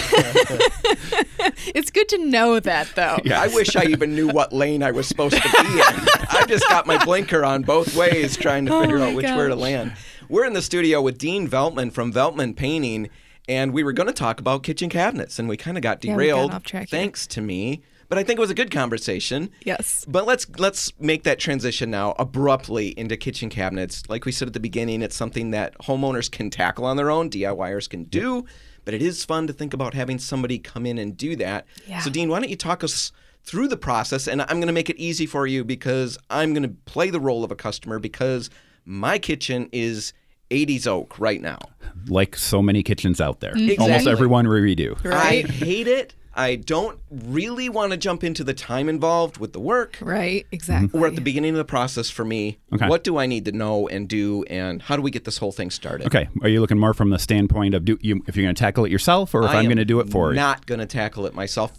It's 1.75 1.91
good 1.91 2.09
to 2.11 2.19
know 2.19 2.61
that 2.61 2.89
though. 2.95 3.19
I 3.35 3.49
wish 3.49 3.75
I 3.77 3.85
even 3.85 4.15
knew 4.15 4.29
what 4.29 4.53
lane 4.53 4.83
I 4.83 4.91
was 4.91 5.07
supposed 5.07 5.37
to 5.37 5.43
be 5.43 5.59
in. 5.59 6.09
I 6.31 6.45
just 6.47 6.69
got 6.69 6.87
my 6.87 7.03
blinker 7.05 7.45
on 7.45 7.63
both 7.63 7.97
ways 7.97 8.37
trying 8.37 8.67
to 8.67 8.75
oh 8.75 8.81
figure 8.83 8.99
Oh 8.99 9.01
my 9.01 9.11
out 9.11 9.17
which 9.17 9.27
way 9.27 9.49
to 9.49 9.55
land. 9.57 9.93
We're 10.29 10.45
in 10.45 10.53
the 10.53 10.63
studio 10.63 11.01
with 11.01 11.19
Dean 11.19 11.49
Veltman 11.49 11.93
from 11.93 12.13
Veltman 12.13 12.57
Painting, 12.57 13.11
and 13.49 13.73
we 13.73 13.83
were 13.83 13.93
going 13.93 14.07
to 14.09 14.13
talk 14.13 14.39
about 14.39 14.63
kitchen 14.63 14.89
cabinets, 14.91 15.39
and 15.39 15.49
we 15.49 15.57
kind 15.57 15.77
of 15.77 15.83
got 15.83 16.05
Yeah, 16.05 16.13
got 16.13 16.19
derailed 16.19 16.51
off 16.53 16.63
track 16.63 16.91
here. 16.91 16.99
thanks 17.01 17.27
to 17.29 17.41
me. 17.41 17.83
But 18.13 18.19
I 18.19 18.25
think 18.25 18.37
it 18.37 18.41
was 18.43 18.51
a 18.51 18.55
good 18.55 18.71
conversation. 18.71 19.49
Yes. 19.65 20.05
But 20.07 20.27
let's 20.27 20.47
let's 20.59 20.93
make 21.01 21.23
that 21.23 21.39
transition 21.39 21.91
now 21.91 22.15
abruptly 22.19 22.89
into 22.89 23.17
kitchen 23.17 23.49
cabinets. 23.49 24.03
Like 24.07 24.27
we 24.27 24.33
said 24.33 24.49
at 24.49 24.53
the 24.53 24.61
beginning, 24.61 25.01
it's 25.01 25.17
something 25.17 25.51
that 25.53 25.79
homeowners 25.79 26.31
can 26.31 26.51
tackle 26.51 26.85
on 26.85 26.99
their 26.99 27.11
own, 27.11 27.31
DIYers 27.31 27.89
can 27.89 28.05
do, 28.05 28.45
but 28.85 28.93
it 28.93 29.01
is 29.01 29.25
fun 29.25 29.47
to 29.47 29.55
think 29.55 29.73
about 29.73 29.95
having 29.95 30.19
somebody 30.19 30.59
come 30.59 30.85
in 30.85 30.99
and 30.99 31.17
do 31.17 31.37
that. 31.37 31.65
Yeah. 31.87 32.01
So 32.01 32.11
Dean, 32.11 32.29
why 32.29 32.41
don't 32.41 32.51
you 32.51 32.57
talk 32.57 32.85
us 32.85 33.13
through 33.45 33.69
the 33.69 33.79
process 33.79 34.29
and 34.29 34.43
I'm 34.43 34.59
going 34.59 34.67
to 34.67 34.75
make 34.75 34.91
it 34.91 34.99
easy 34.99 35.25
for 35.25 35.47
you 35.47 35.65
because 35.65 36.19
I'm 36.29 36.53
going 36.53 36.65
to 36.65 36.77
play 36.85 37.09
the 37.09 37.19
role 37.19 37.45
of 37.45 37.51
a 37.51 37.57
customer 37.57 37.99
because 37.99 38.51
my 38.85 39.19
kitchen 39.19 39.71
is 39.73 40.13
80s 40.51 40.87
oak 40.87 41.19
right 41.19 41.41
now. 41.41 41.61
like 42.09 42.37
so 42.37 42.61
many 42.61 42.83
kitchens 42.83 43.23
out 43.23 43.41
there. 43.41 43.55
Mm-hmm. 43.55 43.81
Almost 43.81 44.07
everyone 44.07 44.47
we 44.49 44.75
redo. 44.75 45.03
Right. 45.03 45.47
I 45.47 45.49
hate 45.49 45.89
it. 45.89 46.15
I 46.35 46.57
don't 46.57 46.99
really 47.11 47.69
want 47.69 47.93
to 47.93 47.99
jump 47.99 48.25
into 48.25 48.43
the 48.43 48.55
time 48.55 48.89
involved 48.89 49.37
with 49.39 49.53
the 49.53 49.61
work. 49.61 49.99
Right. 50.01 50.47
Exactly. 50.51 50.99
We're 50.99 51.09
at 51.09 51.15
the 51.15 51.21
beginning 51.21 51.51
of 51.51 51.57
the 51.59 51.65
process 51.65 52.09
for 52.09 52.25
me. 52.25 52.59
Okay. 52.73 52.89
What 52.89 53.05
do 53.05 53.19
I 53.19 53.27
need 53.27 53.45
to 53.45 53.53
know 53.53 53.87
and 53.89 54.09
do, 54.09 54.43
and 54.45 54.81
how 54.81 54.97
do 54.97 55.03
we 55.03 55.11
get 55.11 55.25
this 55.25 55.39
whole 55.39 55.53
thing 55.53 55.71
started? 55.71 56.07
Okay, 56.07 56.29
are 56.43 56.49
you 56.49 56.61
looking 56.61 56.79
more 56.79 56.95
from 56.95 57.11
the 57.11 57.19
standpoint 57.19 57.75
of 57.75 57.85
do 57.85 57.99
you 58.01 58.23
if 58.27 58.37
you're 58.37 58.45
going 58.45 58.55
to 58.55 58.59
tackle 58.59 58.85
it 58.85 58.91
yourself 58.91 59.35
or 59.35 59.45
if 59.45 59.51
I 59.51 59.57
I'm 59.59 59.67
going 59.67 59.77
to 59.77 59.85
do 59.85 60.01
it 60.01 60.09
for 60.11 60.31
you? 60.31 60.37
Not 60.37 60.65
going 60.67 60.81
to 60.81 60.87
tackle 60.87 61.27
it 61.27 61.35
myself. 61.35 61.73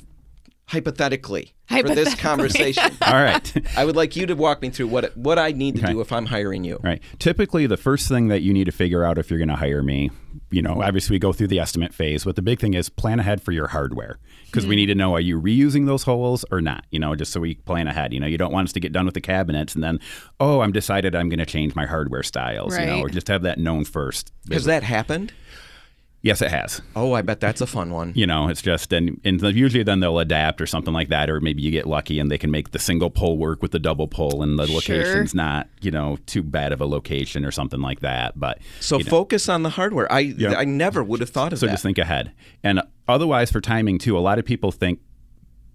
Hypothetically, 0.68 1.54
for 1.68 1.84
this 1.84 2.16
conversation, 2.20 2.92
All 3.06 3.14
right. 3.14 3.54
I 3.78 3.84
would 3.86 3.96
like 3.98 4.16
you 4.16 4.26
to 4.28 4.34
walk 4.34 4.62
me 4.62 4.70
through 4.70 4.88
what 4.88 5.16
what 5.18 5.38
I 5.38 5.52
need 5.52 5.76
to 5.76 5.84
Okay. 5.84 5.92
do 5.94 6.00
if 6.02 6.12
I'm 6.12 6.26
hiring 6.28 6.64
you. 6.64 6.80
Right. 6.82 7.02
Typically, 7.20 7.68
the 7.68 7.78
first 7.78 8.08
thing 8.08 8.30
that 8.30 8.42
you 8.42 8.54
need 8.54 8.64
to 8.66 8.72
figure 8.72 9.04
out 9.04 9.18
if 9.18 9.30
you're 9.30 9.40
going 9.40 9.50
to 9.50 9.56
hire 9.58 9.84
me, 9.84 10.10
you 10.54 10.62
know, 10.62 10.82
obviously 10.82 11.16
we 11.16 11.20
go 11.20 11.34
through 11.34 11.48
the 11.48 11.60
estimate 11.60 11.94
phase, 11.94 12.24
but 12.24 12.36
the 12.36 12.42
big 12.42 12.60
thing 12.60 12.76
is 12.76 12.88
plan 12.88 13.20
ahead 13.20 13.42
for 13.42 13.52
your 13.52 13.68
hardware 13.68 14.20
because 14.46 14.66
we 14.66 14.76
mm-hmm. 14.76 14.82
need 14.82 14.86
to 14.86 14.96
know 14.96 15.16
are 15.16 15.20
you 15.20 15.42
reusing 15.42 15.88
those 15.88 16.04
holes 16.04 16.46
or 16.52 16.62
not, 16.62 16.86
you 16.92 17.00
know, 17.00 17.16
just 17.16 17.32
so 17.32 17.40
we 17.40 17.56
plan 17.56 17.88
ahead. 17.88 18.14
You 18.14 18.20
know, 18.20 18.28
you 18.28 18.38
don't 18.38 18.54
want 18.54 18.68
us 18.68 18.74
to 18.74 18.80
get 18.80 18.94
done 18.94 19.06
with 19.06 19.16
the 19.16 19.22
cabinets 19.22 19.74
and 19.74 19.84
then, 19.84 20.00
oh, 20.40 20.62
I'm 20.62 20.72
decided 20.72 21.16
I'm 21.16 21.28
going 21.28 21.40
to 21.40 21.46
change 21.46 21.76
my 21.76 21.88
hardware 21.88 22.24
styles, 22.24 22.78
you 22.78 22.86
know, 22.86 23.00
or 23.02 23.10
just 23.10 23.28
have 23.30 23.42
that 23.42 23.58
known 23.58 23.84
first. 23.84 24.32
Has 24.52 24.66
that 24.66 24.84
happened? 24.84 25.34
Yes, 26.24 26.42
it 26.42 26.50
has. 26.52 26.82
Oh, 26.96 27.12
I 27.12 27.22
bet 27.22 27.42
that's 27.42 27.60
a 27.60 27.68
fun 27.68 27.92
one. 27.92 28.14
You 28.16 28.26
know, 28.26 28.48
it's 28.48 28.62
just 28.62 28.94
and 28.94 29.20
and 29.26 29.42
usually 29.42 29.84
then 29.84 30.00
they'll 30.00 30.20
adapt 30.20 30.62
or 30.62 30.66
something 30.66 30.94
like 30.94 31.10
that, 31.10 31.30
or 31.30 31.42
maybe 31.42 31.62
you 31.62 31.70
get 31.70 31.86
lucky 31.86 32.18
and 32.18 32.32
they 32.32 32.38
can 32.38 32.50
make 32.50 32.72
the 32.72 32.80
single 32.80 33.10
pole 33.10 33.38
work 33.38 33.62
with 33.62 33.72
the 33.72 33.80
double 33.80 34.08
pole, 34.08 34.42
and 34.42 34.58
the 34.58 34.66
Sure. 34.66 34.76
location's 34.76 35.36
not 35.36 35.68
you 35.82 35.92
know 35.92 36.18
too 36.26 36.42
bad 36.42 36.72
of 36.72 36.80
a 36.80 36.86
location 36.86 37.44
or 37.44 37.52
something 37.52 37.82
like 37.82 38.00
that. 38.00 38.40
But 38.40 38.60
So 38.80 39.00
you 39.00 39.04
know, 39.04 39.10
focus 39.10 39.50
on 39.50 39.64
the 39.64 39.70
hardware. 39.72 40.10
I 40.12 40.34
I 40.58 40.64
never 40.64 41.04
would 41.04 41.20
have 41.20 41.30
thought 41.30 41.52
of 41.52 41.60
so 41.60 41.66
that. 41.66 41.72
So 41.72 41.74
just 41.74 41.84
think 41.84 41.98
ahead. 41.98 42.32
And 42.64 42.82
otherwise, 43.06 43.52
for 43.52 43.60
timing 43.60 43.98
too, 44.00 44.18
a 44.18 44.22
lot 44.22 44.40
of 44.40 44.46
people 44.46 44.72
think 44.72 45.02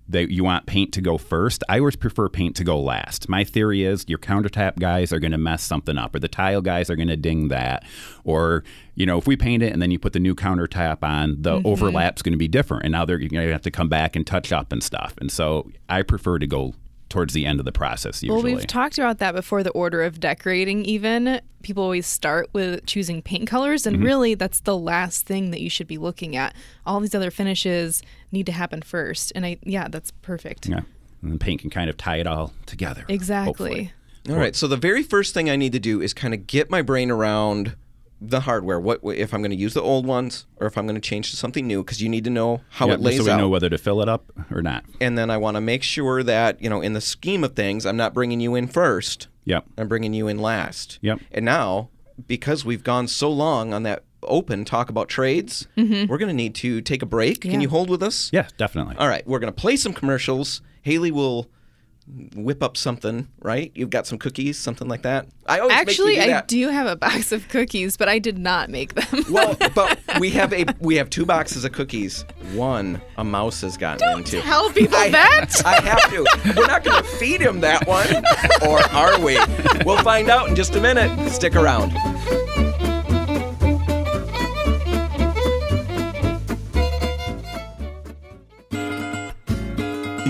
that 0.08 0.30
you 0.30 0.42
want 0.42 0.66
paint 0.66 0.92
to 0.94 1.00
go 1.00 1.18
first. 1.18 1.62
I 1.68 1.78
always 1.78 1.96
prefer 1.96 2.28
paint 2.28 2.56
to 2.56 2.64
go 2.64 2.80
last. 2.80 3.28
My 3.28 3.44
theory 3.44 3.84
is 3.84 4.04
your 4.08 4.18
countertop 4.18 4.78
guys 4.78 5.12
are 5.12 5.18
going 5.18 5.32
to 5.32 5.38
mess 5.38 5.62
something 5.62 5.98
up, 5.98 6.14
or 6.14 6.18
the 6.18 6.28
tile 6.28 6.62
guys 6.62 6.88
are 6.90 6.96
going 6.96 7.08
to 7.08 7.16
ding 7.16 7.48
that, 7.48 7.84
or 8.24 8.64
you 8.94 9.06
know 9.06 9.18
if 9.18 9.26
we 9.26 9.36
paint 9.36 9.62
it 9.62 9.72
and 9.72 9.82
then 9.82 9.90
you 9.90 9.98
put 9.98 10.12
the 10.12 10.20
new 10.20 10.34
countertop 10.34 11.02
on, 11.02 11.42
the 11.42 11.56
mm-hmm. 11.56 11.66
overlap's 11.66 12.22
going 12.22 12.32
to 12.32 12.38
be 12.38 12.48
different, 12.48 12.84
and 12.84 12.92
now 12.92 13.04
they're 13.04 13.18
going 13.18 13.30
to 13.30 13.52
have 13.52 13.62
to 13.62 13.70
come 13.70 13.88
back 13.88 14.16
and 14.16 14.26
touch 14.26 14.52
up 14.52 14.72
and 14.72 14.82
stuff. 14.82 15.14
And 15.18 15.30
so 15.30 15.70
I 15.88 16.02
prefer 16.02 16.38
to 16.38 16.46
go 16.46 16.74
towards 17.08 17.32
the 17.34 17.46
end 17.46 17.58
of 17.58 17.64
the 17.64 17.72
process 17.72 18.22
usually. 18.22 18.42
Well, 18.42 18.54
we've 18.56 18.66
talked 18.66 18.98
about 18.98 19.18
that 19.18 19.34
before 19.34 19.62
the 19.62 19.70
order 19.70 20.02
of 20.02 20.20
decorating, 20.20 20.84
even. 20.84 21.40
People 21.62 21.82
always 21.82 22.06
start 22.06 22.48
with 22.52 22.86
choosing 22.86 23.22
paint 23.22 23.48
colors, 23.48 23.82
Mm-hmm. 23.82 23.94
and 23.96 24.04
really 24.04 24.34
that's 24.34 24.60
the 24.60 24.76
last 24.76 25.26
thing 25.26 25.50
that 25.50 25.60
you 25.60 25.68
should 25.70 25.86
be 25.88 25.98
looking 25.98 26.36
at. 26.36 26.54
All 26.86 27.00
these 27.00 27.14
other 27.14 27.30
finishes 27.30 28.02
need 28.32 28.46
to 28.46 28.52
happen 28.52 28.82
first. 28.82 29.32
And 29.34 29.44
I, 29.46 29.56
yeah, 29.62 29.88
that's 29.88 30.10
perfect. 30.22 30.66
yeah, 30.68 30.80
and 31.22 31.32
the 31.32 31.38
paint 31.38 31.60
can 31.62 31.70
kind 31.70 31.88
of 31.90 31.96
tie 31.96 32.16
it 32.16 32.26
all 32.26 32.52
together. 32.66 33.04
Exactly. 33.08 33.46
hopefully. 33.48 33.92
All 34.28 34.36
right. 34.36 34.54
So 34.54 34.66
the 34.68 34.76
very 34.76 35.02
first 35.02 35.32
thing 35.34 35.48
I 35.48 35.56
need 35.56 35.72
to 35.72 35.78
do 35.80 36.00
is 36.02 36.12
kind 36.12 36.34
of 36.34 36.46
get 36.46 36.70
my 36.70 36.82
brain 36.82 37.10
around 37.10 37.74
the 38.20 38.40
hardware. 38.40 38.80
What 38.80 39.00
if 39.04 39.32
I'm 39.32 39.40
going 39.42 39.50
to 39.52 39.56
use 39.56 39.74
the 39.74 39.82
old 39.82 40.06
ones 40.06 40.46
or 40.56 40.66
if 40.66 40.76
I'm 40.76 40.86
going 40.86 41.00
to 41.00 41.08
change 41.08 41.30
to 41.30 41.36
something 41.36 41.66
new? 41.66 41.82
Because 41.84 42.02
you 42.02 42.08
need 42.08 42.24
to 42.24 42.30
know 42.30 42.60
how 42.70 42.88
Yeah, 42.88 42.94
it 42.94 43.00
lays 43.00 43.20
out. 43.20 43.22
so 43.22 43.24
we 43.26 43.30
out. 43.32 43.36
know 43.38 43.48
whether 43.48 43.68
to 43.70 43.78
fill 43.78 44.00
it 44.02 44.08
up 44.08 44.32
or 44.50 44.62
not. 44.62 44.84
and 45.00 45.16
then 45.16 45.30
I 45.30 45.36
want 45.36 45.56
to 45.56 45.60
make 45.60 45.82
sure 45.82 46.22
that 46.22 46.60
you 46.62 46.68
know, 46.68 46.80
in 46.80 46.92
the 46.94 47.00
scheme 47.00 47.44
of 47.44 47.54
things, 47.54 47.86
I'm 47.86 47.96
not 47.96 48.14
bringing 48.14 48.40
you 48.40 48.54
in 48.54 48.66
first. 48.68 49.28
Yep. 49.44 49.64
I'm 49.78 49.88
bringing 49.88 50.12
you 50.14 50.26
in 50.28 50.38
last. 50.38 50.98
Yep. 51.02 51.20
And 51.32 51.44
now, 51.44 51.90
because 52.26 52.64
we've 52.64 52.82
gone 52.84 53.06
so 53.08 53.30
long 53.30 53.72
on 53.72 53.82
that 53.84 54.02
open 54.24 54.64
talk 54.64 54.90
about 54.90 55.08
trades, 55.08 55.66
Mm-hmm. 55.76 56.10
we're 56.10 56.18
going 56.18 56.28
to 56.28 56.34
need 56.34 56.54
to 56.56 56.80
take 56.80 57.02
a 57.02 57.06
break. 57.06 57.42
Can 57.42 57.60
you 57.60 57.68
hold 57.68 57.88
with 57.88 58.02
us? 58.02 58.30
Yeah, 58.32 58.48
definitely. 58.56 58.96
All 58.96 59.08
right. 59.08 59.24
We're 59.26 59.38
going 59.38 59.52
to 59.52 59.58
play 59.60 59.76
some 59.76 59.92
commercials. 59.92 60.60
Haley 60.82 61.10
will 61.12 61.48
whip 62.34 62.62
up 62.62 62.76
something, 62.76 63.28
right? 63.40 63.70
You've 63.74 63.90
got 63.90 64.06
some 64.06 64.18
cookies, 64.18 64.58
something 64.58 64.88
like 64.88 65.02
that. 65.02 65.26
I 65.46 65.58
always 65.60 65.76
Actually, 65.76 66.16
make 66.16 66.18
you 66.18 66.24
do 66.24 66.30
I 66.30 66.34
that. 66.34 66.48
do 66.48 66.68
have 66.68 66.86
a 66.86 66.96
box 66.96 67.32
of 67.32 67.48
cookies, 67.48 67.96
but 67.96 68.08
I 68.08 68.18
did 68.18 68.38
not 68.38 68.70
make 68.70 68.94
them. 68.94 69.24
Well, 69.30 69.56
but 69.74 70.00
we 70.18 70.30
have 70.30 70.52
a 70.52 70.64
we 70.80 70.96
have 70.96 71.10
two 71.10 71.26
boxes 71.26 71.64
of 71.64 71.72
cookies. 71.72 72.24
One 72.54 73.00
a 73.18 73.24
mouse 73.24 73.60
has 73.60 73.76
gotten 73.76 74.18
into. 74.18 74.40
Tell 74.40 74.70
people 74.70 74.96
I, 74.96 75.10
that. 75.10 75.50
I 75.64 75.80
have 75.82 76.10
to. 76.10 76.54
We're 76.56 76.66
not 76.66 76.82
going 76.82 77.02
to 77.02 77.08
feed 77.08 77.40
him 77.40 77.60
that 77.60 77.86
one, 77.86 78.08
or 78.68 78.80
are 78.94 79.20
we? 79.20 79.38
We'll 79.84 80.02
find 80.02 80.30
out 80.30 80.48
in 80.48 80.56
just 80.56 80.74
a 80.76 80.80
minute. 80.80 81.30
Stick 81.30 81.56
around. 81.56 81.92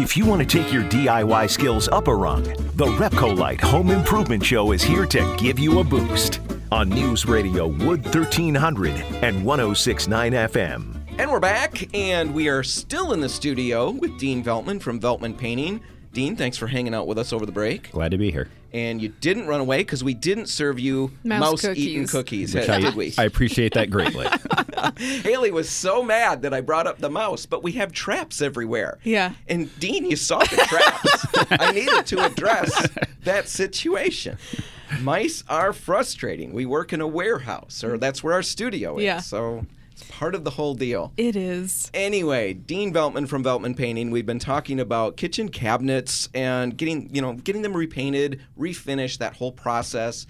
If 0.01 0.17
you 0.17 0.25
want 0.27 0.41
to 0.41 0.47
take 0.47 0.73
your 0.73 0.85
DIY 0.85 1.51
skills 1.51 1.89
up 1.89 2.07
a 2.07 2.15
rung, 2.15 2.45
the 2.77 2.87
Repcolite 2.87 3.61
Home 3.63 3.91
Improvement 3.91 4.47
Show 4.47 4.71
is 4.71 4.81
here 4.81 5.05
to 5.07 5.37
give 5.37 5.59
you 5.59 5.81
a 5.81 5.85
boost 5.85 6.41
on 6.71 6.89
News 6.89 7.27
Radio 7.27 7.67
Wood 7.67 8.05
1300 8.05 8.93
and 9.25 9.45
1069 9.45 10.33
FM. 10.33 11.01
And 11.19 11.29
we're 11.29 11.41
back, 11.41 11.93
and 11.97 12.33
we 12.33 12.49
are 12.49 12.63
still 12.63 13.13
in 13.13 13.21
the 13.21 13.29
studio 13.29 13.91
with 13.91 14.17
Dean 14.21 14.45
Veltman 14.45 14.81
from 14.81 15.01
Veltman 15.01 15.37
Painting. 15.37 15.81
Dean, 16.13 16.37
thanks 16.37 16.57
for 16.57 16.69
hanging 16.69 16.95
out 16.95 17.09
with 17.09 17.19
us 17.19 17.33
over 17.33 17.45
the 17.45 17.51
break. 17.51 17.91
Glad 17.91 18.13
to 18.13 18.19
be 18.19 18.31
here. 18.31 18.49
And 18.73 19.01
you 19.01 19.09
didn't 19.09 19.47
run 19.47 19.61
away 19.61 19.79
because 19.79 20.05
we 20.05 20.13
didn't 20.13 20.47
serve 20.47 20.79
you 20.79 21.11
Mouse 21.25 21.65
eaten 21.65 22.07
cookies. 22.07 22.11
cookies, 22.11 22.55
Which 22.55 22.69
uh, 22.69 22.79
did 22.79 22.93
I, 22.93 22.97
we? 22.97 23.15
I 23.17 23.25
appreciate 23.25 23.73
that 23.75 23.91
greatly. 23.91 24.27
Haley 24.99 25.51
was 25.51 25.71
so 25.71 26.03
mad 26.03 26.43
that 26.43 26.53
I 26.53 26.61
brought 26.61 26.87
up 26.87 26.99
the 26.99 27.09
mouse, 27.09 27.47
but 27.47 27.63
we 27.63 27.73
have 27.73 27.93
traps 27.93 28.43
everywhere. 28.43 28.99
Yeah. 29.05 29.33
And 29.49 29.77
Dean, 29.81 30.05
you 30.05 30.17
saw 30.17 30.41
the 30.41 30.67
traps. 30.69 31.27
I 31.51 31.73
needed 31.73 32.05
to 32.07 32.25
address 32.25 32.89
that 33.25 33.49
situation. 33.49 34.37
Mice 35.01 35.45
are 35.49 35.73
frustrating. 35.73 36.53
We 36.53 36.67
work 36.67 36.93
in 36.93 37.01
a 37.01 37.07
warehouse, 37.07 37.83
or 37.85 37.99
that's 37.99 38.23
where 38.23 38.35
our 38.35 38.43
studio 38.43 38.99
is. 38.99 39.05
Yeah. 39.05 39.21
So 39.21 39.59
it's 39.59 39.78
part 40.19 40.35
of 40.35 40.43
the 40.43 40.51
whole 40.51 40.75
deal. 40.75 41.13
It 41.17 41.37
is. 41.37 41.93
Anyway, 41.95 42.53
Dean 42.53 42.93
Veltman 42.93 43.29
from 43.29 43.45
Veltman 43.45 43.77
Painting. 43.77 44.11
We've 44.11 44.27
been 44.27 44.41
talking 44.41 44.81
about 44.81 45.17
kitchen 45.17 45.49
cabinets 45.49 46.29
and 46.35 46.77
getting, 46.77 47.15
you 47.15 47.23
know, 47.23 47.35
getting 47.35 47.63
them 47.63 47.77
repainted, 47.77 48.41
refinished, 48.59 49.19
that 49.19 49.37
whole 49.37 49.53
process. 49.53 50.27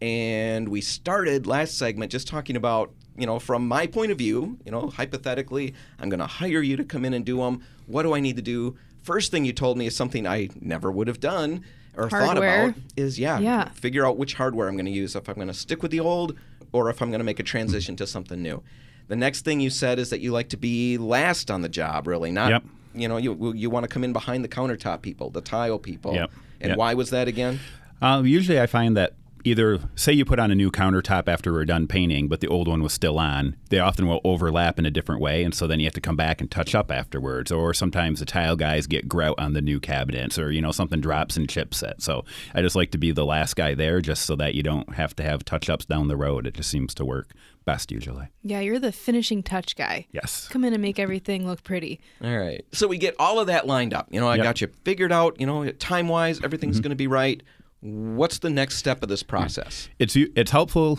And 0.00 0.68
we 0.68 0.80
started 0.80 1.48
last 1.48 1.76
segment 1.76 2.12
just 2.12 2.28
talking 2.28 2.54
about, 2.54 2.92
you 3.16 3.26
know, 3.26 3.40
from 3.40 3.66
my 3.66 3.88
point 3.88 4.12
of 4.12 4.18
view, 4.18 4.58
you 4.64 4.70
know, 4.70 4.88
hypothetically, 4.90 5.74
I'm 5.98 6.08
going 6.08 6.20
to 6.20 6.26
hire 6.26 6.62
you 6.62 6.76
to 6.76 6.84
come 6.84 7.04
in 7.04 7.12
and 7.12 7.24
do 7.24 7.38
them. 7.38 7.62
What 7.86 8.04
do 8.04 8.14
I 8.14 8.20
need 8.20 8.36
to 8.36 8.42
do? 8.42 8.76
First 9.02 9.32
thing 9.32 9.44
you 9.44 9.52
told 9.52 9.76
me 9.76 9.86
is 9.86 9.96
something 9.96 10.24
I 10.24 10.50
never 10.60 10.92
would 10.92 11.08
have 11.08 11.18
done 11.18 11.64
or 11.96 12.08
thought 12.08 12.38
about 12.38 12.74
is 12.96 13.18
yeah, 13.18 13.40
Yeah. 13.40 13.70
figure 13.70 14.06
out 14.06 14.16
which 14.18 14.34
hardware 14.34 14.68
I'm 14.68 14.76
going 14.76 14.86
to 14.86 14.92
use 14.92 15.16
if 15.16 15.28
I'm 15.28 15.34
going 15.34 15.48
to 15.48 15.54
stick 15.54 15.82
with 15.82 15.90
the 15.90 15.98
old 15.98 16.38
or 16.70 16.88
if 16.90 17.02
I'm 17.02 17.10
going 17.10 17.18
to 17.18 17.24
make 17.24 17.40
a 17.40 17.42
transition 17.42 17.96
to 17.96 18.06
something 18.06 18.40
new. 18.40 18.62
The 19.08 19.16
next 19.16 19.44
thing 19.44 19.60
you 19.60 19.70
said 19.70 19.98
is 19.98 20.10
that 20.10 20.20
you 20.20 20.32
like 20.32 20.48
to 20.50 20.56
be 20.56 20.96
last 20.98 21.50
on 21.50 21.60
the 21.62 21.68
job, 21.68 22.06
really, 22.06 22.30
not 22.30 22.50
Yep. 22.50 22.64
you 22.94 23.08
know, 23.08 23.16
you 23.16 23.52
you 23.54 23.68
want 23.70 23.84
to 23.84 23.88
come 23.88 24.04
in 24.04 24.12
behind 24.12 24.44
the 24.44 24.48
countertop 24.48 25.02
people, 25.02 25.30
the 25.30 25.40
tile 25.40 25.78
people. 25.78 26.14
Yep. 26.14 26.30
And 26.60 26.68
Yep. 26.70 26.78
why 26.78 26.94
was 26.94 27.10
that 27.10 27.28
again? 27.28 27.58
Uh, 28.00 28.22
usually, 28.24 28.60
I 28.60 28.66
find 28.66 28.96
that 28.96 29.14
either 29.44 29.80
say 29.96 30.12
you 30.12 30.24
put 30.24 30.38
on 30.38 30.52
a 30.52 30.54
new 30.54 30.70
countertop 30.70 31.26
after 31.26 31.52
we're 31.52 31.64
done 31.64 31.88
painting, 31.88 32.28
but 32.28 32.40
the 32.40 32.46
old 32.46 32.68
one 32.68 32.80
was 32.80 32.92
still 32.92 33.18
on. 33.18 33.56
They 33.70 33.80
often 33.80 34.06
will 34.06 34.20
overlap 34.22 34.78
in 34.78 34.86
a 34.86 34.90
different 34.90 35.20
way, 35.20 35.42
and 35.42 35.52
so 35.52 35.66
then 35.66 35.80
you 35.80 35.86
have 35.86 35.94
to 35.94 36.00
come 36.00 36.14
back 36.16 36.40
and 36.40 36.48
touch 36.48 36.76
up 36.76 36.92
afterwards. 36.92 37.50
Or 37.50 37.74
sometimes 37.74 38.20
the 38.20 38.24
tile 38.26 38.54
guys 38.54 38.86
get 38.86 39.08
grout 39.08 39.34
on 39.38 39.52
the 39.52 39.60
new 39.60 39.80
cabinets, 39.80 40.38
or 40.38 40.52
you 40.52 40.60
know 40.60 40.70
something 40.70 41.00
drops 41.00 41.36
in 41.36 41.48
chipset. 41.48 42.00
So 42.00 42.24
I 42.54 42.62
just 42.62 42.76
like 42.76 42.92
to 42.92 42.98
be 42.98 43.10
the 43.10 43.26
last 43.26 43.54
guy 43.56 43.74
there, 43.74 44.00
just 44.00 44.26
so 44.26 44.36
that 44.36 44.54
you 44.54 44.62
don't 44.62 44.94
have 44.94 45.16
to 45.16 45.24
have 45.24 45.44
touch 45.44 45.68
ups 45.68 45.86
down 45.86 46.06
the 46.06 46.16
road. 46.16 46.46
It 46.46 46.54
just 46.54 46.70
seems 46.70 46.94
to 46.94 47.04
work 47.04 47.28
best 47.64 47.90
usually. 47.92 48.28
Yeah, 48.42 48.60
you're 48.60 48.78
the 48.78 48.92
finishing 48.92 49.42
touch 49.42 49.76
guy. 49.76 50.06
Yes. 50.12 50.48
Come 50.48 50.64
in 50.64 50.72
and 50.72 50.82
make 50.82 50.98
everything 50.98 51.46
look 51.46 51.62
pretty. 51.62 52.00
All 52.22 52.36
right. 52.38 52.64
So 52.72 52.86
we 52.88 52.98
get 52.98 53.14
all 53.18 53.38
of 53.40 53.46
that 53.48 53.66
lined 53.66 53.94
up. 53.94 54.08
You 54.10 54.20
know, 54.20 54.26
I 54.28 54.32
Yep. 54.32 54.38
Mm-hmm. 54.40 54.48
got 54.48 54.60
you 54.60 54.68
figured 54.84 55.12
out. 55.12 55.40
You 55.40 55.46
know, 55.46 55.70
time 55.72 56.08
wise, 56.08 56.42
everything's 56.42 56.80
going 56.80 56.90
to 56.90 56.96
be 56.96 57.06
right. 57.06 57.42
What's 57.80 58.38
the 58.38 58.50
next 58.50 58.76
step 58.76 59.02
of 59.02 59.08
this 59.08 59.22
process? 59.22 59.88
it's 59.98 60.14
it's 60.16 60.50
helpful. 60.52 60.98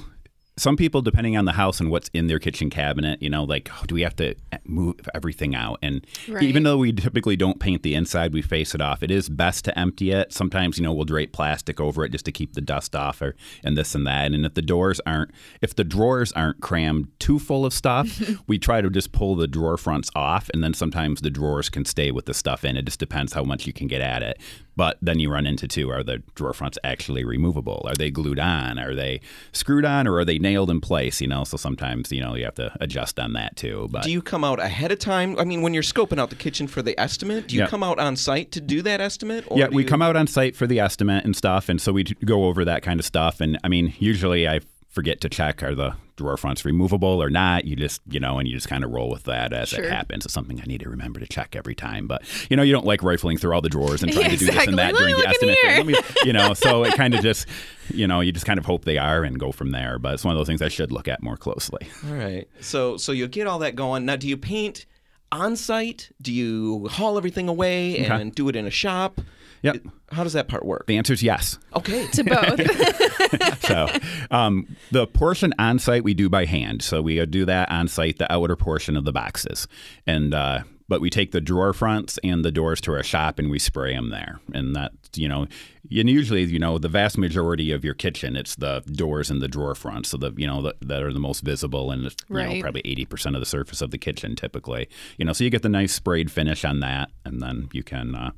Some 0.56 0.78
people, 0.78 1.02
depending 1.02 1.36
on 1.36 1.46
the 1.46 1.54
house 1.54 1.80
and 1.80 1.90
what's 1.90 2.10
in 2.14 2.28
their 2.28 2.38
kitchen 2.38 2.70
cabinet, 2.70 3.20
you 3.24 3.30
know, 3.30 3.44
like, 3.44 3.72
oh, 3.74 3.86
do 3.88 3.96
we 3.96 4.02
have 4.04 4.16
to 4.18 4.36
move 4.66 4.96
everything 5.16 5.56
out? 5.56 5.80
And 5.82 6.06
Right. 6.28 6.44
even 6.44 6.62
though 6.62 6.78
we 6.78 6.94
typically 6.94 7.36
don't 7.36 7.60
paint 7.60 7.82
the 7.82 7.96
inside, 7.96 8.34
we 8.34 8.44
face 8.44 8.76
it 8.76 8.82
off. 8.82 9.02
It 9.02 9.10
is 9.10 9.30
best 9.30 9.66
to 9.66 9.78
empty 9.80 10.12
it. 10.12 10.32
Sometimes, 10.32 10.78
you 10.78 10.84
know, 10.84 10.94
we'll 10.94 11.06
drape 11.06 11.34
plastic 11.34 11.80
over 11.80 12.06
it 12.06 12.12
just 12.12 12.26
to 12.26 12.32
keep 12.32 12.54
the 12.54 12.62
dust 12.62 12.96
off, 12.96 13.20
or 13.20 13.36
and 13.64 13.76
this 13.76 13.96
and 13.96 14.06
that. 14.06 14.32
And 14.32 14.46
if 14.46 14.54
the 14.54 14.62
doors 14.62 15.02
aren't, 15.08 15.32
if 15.64 15.76
the 15.76 15.84
drawers 15.84 16.32
aren't 16.34 16.62
crammed 16.62 17.08
too 17.20 17.40
full 17.40 17.66
of 17.66 17.74
stuff, 17.74 18.22
we 18.48 18.60
try 18.60 18.80
to 18.80 18.92
just 18.92 19.12
pull 19.12 19.36
the 19.36 19.48
drawer 19.48 19.76
fronts 19.78 20.12
off, 20.16 20.52
and 20.54 20.64
then 20.64 20.76
sometimes 20.76 21.22
the 21.22 21.32
drawers 21.32 21.68
can 21.70 21.84
stay 21.84 22.12
with 22.12 22.26
the 22.28 22.34
stuff 22.34 22.64
in. 22.64 22.78
It 22.78 22.86
just 22.86 23.00
depends 23.00 23.34
how 23.34 23.44
much 23.44 23.66
you 23.66 23.74
can 23.74 23.88
get 23.88 24.02
at 24.02 24.22
it. 24.22 24.40
But 24.76 24.98
then 25.02 25.20
you 25.20 25.30
run 25.32 25.46
into 25.46 25.68
two: 25.68 25.90
are 25.92 26.04
the 26.04 26.24
drawer 26.36 26.54
fronts 26.54 26.78
actually 26.84 27.24
removable? 27.24 27.84
Are 27.88 27.94
they 27.96 28.10
glued 28.12 28.40
on? 28.40 28.80
Are 28.80 28.96
they 28.96 29.22
screwed 29.52 29.86
on, 29.86 30.08
or 30.08 30.18
are 30.18 30.26
they 30.26 30.40
nailed 30.40 30.70
in 30.70 30.82
place? 30.82 31.22
You 31.22 31.28
know, 31.28 31.44
so 31.44 31.58
sometimes 31.58 32.12
you 32.12 32.22
know 32.22 32.36
you 32.36 32.46
have 32.46 32.56
to 32.56 32.72
adjust 32.82 33.20
on 33.20 33.34
that 33.34 33.56
too. 33.56 33.88
But 33.92 34.04
Do 34.04 34.12
you 34.12 34.22
come 34.22 34.44
out 34.44 34.60
ahead 34.60 34.92
of 34.92 35.00
time? 35.00 35.38
I 35.40 35.44
mean, 35.44 35.62
when 35.62 35.74
you're 35.74 35.84
scoping 35.84 36.20
out 36.20 36.30
the 36.30 36.36
kitchen 36.36 36.68
for 36.68 36.82
the 36.82 37.00
estimate, 37.00 37.48
do 37.48 37.56
you 37.56 37.62
Yeah. 37.62 37.68
come 37.68 37.84
out 37.84 38.00
on 38.00 38.16
site 38.16 38.52
to 38.54 38.62
do 38.62 38.82
that 38.82 39.00
estimate? 39.02 39.46
Or 39.48 39.58
yeah, 39.60 39.68
we 39.72 39.84
you- 39.84 39.90
come 39.90 40.02
out 40.02 40.16
on 40.16 40.28
site 40.28 40.56
for 40.56 40.66
the 40.68 40.80
estimate 40.80 41.24
and 41.26 41.36
stuff, 41.36 41.70
and 41.70 41.80
so 41.82 41.92
we 41.92 42.04
go 42.04 42.46
over 42.46 42.66
that 42.66 42.82
kind 42.84 43.00
of 43.00 43.06
stuff. 43.06 43.42
And 43.42 43.58
I 43.64 43.68
mean, 43.68 43.94
usually 44.00 44.48
I 44.48 44.60
forget 44.94 45.20
to 45.22 45.28
check 45.30 45.62
are 45.64 45.76
the 45.76 45.96
drawer 46.16 46.38
fronts 46.38 46.64
removable 46.64 47.22
or 47.22 47.30
not. 47.30 47.66
You 47.66 47.76
just 47.76 48.00
you 48.08 48.20
know, 48.20 48.38
and 48.40 48.48
you 48.48 48.54
just 48.56 48.70
kind 48.70 48.84
of 48.84 48.92
roll 48.92 49.10
with 49.10 49.24
that 49.24 49.52
as 49.52 49.70
Sure. 49.70 49.84
it 49.84 49.92
happens. 49.92 50.24
It's 50.26 50.34
something 50.34 50.62
I 50.62 50.66
need 50.66 50.80
to 50.82 50.90
remember 50.90 51.20
to 51.20 51.26
check 51.28 51.56
every 51.56 51.76
time. 51.76 52.08
But 52.08 52.22
you 52.50 52.56
know, 52.56 52.64
you 52.64 52.72
don't 52.72 52.86
like 52.86 53.04
rifling 53.04 53.38
through 53.38 53.54
all 53.54 53.62
the 53.62 53.70
drawers 53.70 54.04
and 54.04 54.14
trying 54.14 54.30
to 54.30 54.38
do 54.38 54.46
this 54.46 54.68
and 54.68 54.78
that 54.78 54.94
Let 54.94 55.00
during 55.00 55.14
the 55.16 55.18
look 55.20 55.28
estimate. 55.28 55.58
here. 55.62 55.78
Let 55.78 55.86
me- 55.88 55.96
you 56.24 56.32
know, 56.34 56.54
so 56.54 56.84
it 56.86 56.94
kind 56.96 57.14
of 57.16 57.22
just 57.22 57.48
you 57.94 58.08
know, 58.08 58.22
you 58.22 58.32
just 58.32 58.46
kind 58.46 58.58
of 58.60 58.66
hope 58.66 58.86
they 58.86 58.98
are 58.98 59.24
and 59.24 59.38
go 59.40 59.52
from 59.52 59.72
there. 59.72 60.00
But 60.00 60.14
it's 60.14 60.24
one 60.24 60.34
of 60.36 60.40
those 60.40 60.48
things 60.48 60.62
I 60.62 60.70
should 60.70 60.92
look 60.92 61.08
at 61.10 61.22
more 61.22 61.36
closely. 61.38 61.88
All 62.08 62.14
right. 62.16 62.48
So 62.62 62.96
so 62.98 63.12
you 63.12 63.28
get 63.28 63.48
all 63.48 63.60
that 63.60 63.76
going. 63.76 64.06
Now, 64.06 64.16
do 64.16 64.28
you 64.28 64.38
paint 64.38 64.86
on 65.32 65.56
site? 65.56 66.12
Do 66.22 66.32
you 66.32 66.88
haul 66.90 67.18
everything 67.18 67.50
away 67.50 67.94
Okay. 68.06 68.06
and 68.22 68.34
do 68.36 68.48
it 68.50 68.56
in 68.56 68.68
a 68.68 68.72
shop? 68.72 69.20
Yep. 69.64 69.78
How 70.12 70.24
does 70.24 70.34
that 70.34 70.48
part 70.48 70.66
work? 70.66 70.86
The 70.88 70.98
answer 70.98 71.14
is 71.14 71.24
yes. 71.24 71.58
Okay. 71.76 72.08
To 72.14 72.24
both. 72.24 73.60
so 73.62 73.88
um, 74.30 74.76
the 74.92 75.08
portion 75.08 75.54
on 75.58 75.80
site 75.80 76.04
we 76.04 76.14
do 76.14 76.30
by 76.30 76.46
hand. 76.46 76.82
So 76.82 77.02
we 77.02 77.26
do 77.26 77.46
that 77.46 77.72
on 77.72 77.88
site, 77.88 78.20
the 78.20 78.32
outer 78.32 78.56
portion 78.56 78.96
of 78.98 79.06
the 79.06 79.12
boxes, 79.12 79.68
and 80.06 80.34
uh, 80.34 80.64
but 80.88 81.02
we 81.02 81.10
take 81.10 81.32
the 81.32 81.42
drawer 81.42 81.74
fronts 81.74 82.20
and 82.24 82.44
the 82.44 82.52
doors 82.52 82.82
to 82.82 82.94
our 82.94 83.04
shop 83.04 83.40
and 83.40 83.50
we 83.50 83.58
spray 83.58 83.96
them 83.96 84.10
there, 84.10 84.40
and 84.54 84.76
that 84.76 84.92
you 85.16 85.28
know, 85.28 85.48
and 85.90 86.10
usually 86.10 86.44
you 86.44 86.60
know 86.60 86.78
the 86.78 86.90
vast 86.90 87.18
majority 87.18 87.72
of 87.72 87.84
your 87.84 87.94
kitchen 87.94 88.36
it's 88.36 88.56
the 88.56 88.82
doors 88.92 89.32
and 89.32 89.42
the 89.42 89.48
drawer 89.48 89.76
fronts, 89.76 90.10
so 90.10 90.18
the 90.18 90.32
you 90.36 90.46
know 90.46 90.62
the, 90.62 90.76
that 90.82 91.02
are 91.02 91.14
the 91.14 91.20
most 91.20 91.40
visible 91.42 91.90
and 91.90 92.06
it's, 92.06 92.16
you 92.30 92.36
know 92.36 92.62
probably 92.62 92.82
eighty 92.86 93.06
percent 93.06 93.36
of 93.36 93.40
the 93.40 93.46
surface 93.46 93.82
of 93.82 93.92
the 93.92 93.98
kitchen 93.98 94.36
typically. 94.36 94.88
You 95.18 95.26
know, 95.26 95.34
so 95.34 95.44
you 95.44 95.50
get 95.50 95.64
the 95.64 95.70
nice 95.70 95.94
sprayed 95.94 96.30
finish 96.30 96.66
on 96.66 96.82
that, 96.82 97.10
and 97.26 97.42
then 97.42 97.70
you 97.72 97.82
can. 97.82 98.14
Uh, 98.14 98.32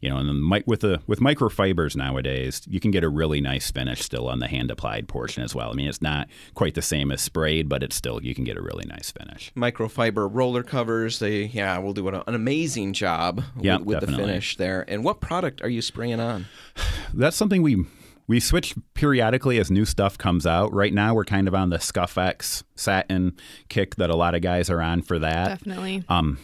you 0.00 0.08
know, 0.08 0.16
and 0.16 0.28
then 0.28 0.62
with 0.66 0.80
the 0.80 1.00
with 1.06 1.20
microfibers 1.20 1.96
nowadays, 1.96 2.62
you 2.68 2.80
can 2.80 2.90
get 2.90 3.04
a 3.04 3.08
really 3.08 3.40
nice 3.40 3.70
finish 3.70 4.00
still 4.02 4.28
on 4.28 4.38
the 4.38 4.48
hand 4.48 4.70
applied 4.70 5.08
portion 5.08 5.42
as 5.42 5.54
well. 5.54 5.70
I 5.70 5.74
mean, 5.74 5.88
it's 5.88 6.02
not 6.02 6.28
quite 6.54 6.74
the 6.74 6.82
same 6.82 7.10
as 7.10 7.20
sprayed, 7.20 7.68
but 7.68 7.82
it's 7.82 7.96
still 7.96 8.22
you 8.22 8.34
can 8.34 8.44
get 8.44 8.56
a 8.56 8.62
really 8.62 8.84
nice 8.86 9.10
finish. 9.10 9.52
Microfiber 9.56 10.28
roller 10.30 10.62
covers. 10.62 11.18
They 11.18 11.44
yeah, 11.44 11.78
will 11.78 11.94
do 11.94 12.08
an, 12.08 12.22
an 12.26 12.34
amazing 12.34 12.92
job 12.92 13.42
Yeah, 13.60 13.78
with, 13.78 13.86
with 13.86 14.00
the 14.00 14.16
finish 14.16 14.56
there. 14.56 14.84
And 14.88 15.04
what 15.04 15.20
product 15.20 15.62
are 15.62 15.68
you 15.68 15.82
spraying 15.82 16.20
on? 16.20 16.46
That's 17.14 17.36
something 17.36 17.62
we 17.62 17.84
we 18.28 18.40
switch 18.40 18.74
periodically 18.94 19.58
as 19.58 19.70
new 19.70 19.86
stuff 19.86 20.18
comes 20.18 20.46
out. 20.46 20.72
Right 20.72 20.92
now, 20.92 21.14
we're 21.14 21.24
kind 21.24 21.48
of 21.48 21.54
on 21.54 21.70
the 21.70 21.78
ScuffX 21.78 22.62
satin 22.76 23.36
kick 23.68 23.96
that 23.96 24.10
a 24.10 24.16
lot 24.16 24.34
of 24.34 24.42
guys 24.42 24.68
are 24.70 24.82
on 24.82 25.02
for 25.02 25.18
that. 25.18 25.48
Definitely. 25.48 26.04
Um, 26.08 26.38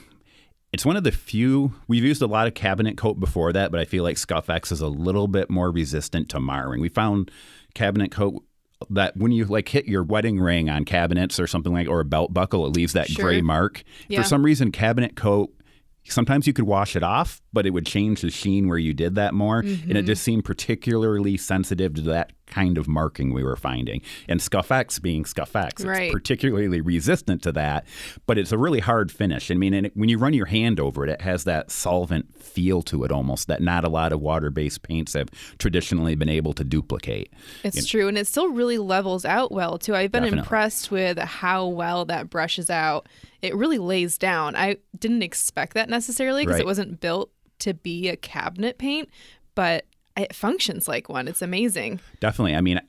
it's 0.74 0.84
one 0.84 0.96
of 0.96 1.04
the 1.04 1.12
few 1.12 1.72
we've 1.86 2.02
used 2.04 2.20
a 2.20 2.26
lot 2.26 2.48
of 2.48 2.54
cabinet 2.54 2.96
coat 2.96 3.20
before 3.20 3.52
that, 3.52 3.70
but 3.70 3.78
I 3.80 3.84
feel 3.84 4.02
like 4.02 4.16
ScuffX 4.16 4.72
is 4.72 4.80
a 4.80 4.88
little 4.88 5.28
bit 5.28 5.48
more 5.48 5.70
resistant 5.70 6.28
to 6.30 6.40
marring. 6.40 6.80
We 6.80 6.88
found 6.88 7.30
cabinet 7.74 8.10
coat 8.10 8.42
that 8.90 9.16
when 9.16 9.30
you 9.30 9.44
like 9.44 9.68
hit 9.68 9.86
your 9.86 10.02
wedding 10.02 10.40
ring 10.40 10.68
on 10.68 10.84
cabinets 10.84 11.38
or 11.38 11.46
something 11.46 11.72
like 11.72 11.88
or 11.88 12.00
a 12.00 12.04
belt 12.04 12.34
buckle, 12.34 12.66
it 12.66 12.70
leaves 12.74 12.92
that 12.94 13.08
Sure. 13.08 13.24
gray 13.26 13.40
mark. 13.40 13.84
Yeah. 14.08 14.20
For 14.22 14.28
some 14.28 14.44
reason, 14.44 14.72
cabinet 14.72 15.14
coat 15.14 15.50
sometimes 16.06 16.46
you 16.46 16.52
could 16.52 16.66
wash 16.66 16.96
it 16.96 17.02
off, 17.02 17.40
but 17.52 17.64
it 17.66 17.70
would 17.70 17.86
change 17.86 18.20
the 18.20 18.30
sheen 18.30 18.68
where 18.68 18.76
you 18.76 18.92
did 18.92 19.14
that 19.14 19.32
more. 19.32 19.60
And 19.60 19.68
Mm-hmm. 19.68 19.96
it 19.96 20.02
just 20.02 20.22
seemed 20.22 20.44
particularly 20.44 21.36
sensitive 21.38 21.94
to 21.94 22.02
that 22.02 22.32
kind 22.54 22.78
of 22.78 22.86
marking 22.86 23.32
we 23.34 23.42
were 23.42 23.56
finding. 23.56 24.00
And 24.28 24.38
ScuffX 24.40 25.02
being 25.02 25.24
ScuffX, 25.24 25.84
it's 25.84 26.12
particularly 26.12 26.80
resistant 26.80 27.42
to 27.42 27.52
that, 27.52 27.84
but 28.26 28.38
it's 28.38 28.52
a 28.52 28.58
really 28.58 28.80
hard 28.80 29.10
finish. 29.10 29.50
I 29.50 29.54
mean, 29.54 29.74
and 29.74 29.86
it, 29.86 29.96
when 29.96 30.08
you 30.08 30.18
run 30.18 30.34
your 30.34 30.46
hand 30.46 30.78
over 30.78 31.04
it, 31.04 31.10
it 31.10 31.20
has 31.22 31.44
that 31.44 31.70
solvent 31.70 32.36
feel 32.40 32.80
to 32.82 33.02
it 33.04 33.10
almost 33.10 33.48
that 33.48 33.60
not 33.60 33.84
a 33.84 33.88
lot 33.88 34.12
of 34.12 34.20
water 34.20 34.50
based 34.50 34.82
paints 34.82 35.14
have 35.14 35.28
traditionally 35.58 36.14
been 36.14 36.28
able 36.28 36.52
to 36.54 36.62
duplicate. 36.64 37.32
It's 37.64 37.86
true, 37.86 38.06
and 38.06 38.16
it 38.16 38.26
still 38.28 38.48
really 38.48 38.78
levels 38.78 39.24
out 39.24 39.50
well 39.50 39.78
too. 39.78 39.94
I've 39.94 40.12
been 40.12 40.22
Definitely. 40.22 40.38
impressed 40.44 40.90
with 40.90 41.18
how 41.18 41.66
well 41.66 42.04
that 42.04 42.30
brushes 42.30 42.70
out. 42.70 43.08
It 43.42 43.54
really 43.56 43.78
lays 43.78 44.16
down. 44.16 44.54
I 44.54 44.76
didn't 44.98 45.22
expect 45.22 45.74
that 45.74 45.88
necessarily 45.90 46.42
because 46.42 46.54
Right. 46.54 46.62
it 46.62 46.66
wasn't 46.66 47.00
built 47.00 47.30
to 47.60 47.74
be 47.74 48.08
a 48.08 48.16
cabinet 48.16 48.78
paint, 48.78 49.08
but 49.54 49.86
it 50.16 50.34
functions 50.34 50.88
like 50.88 51.08
one. 51.08 51.28
It's 51.28 51.42
amazing. 51.42 52.00
Definitely. 52.20 52.54
I 52.54 52.60
mean, 52.60 52.80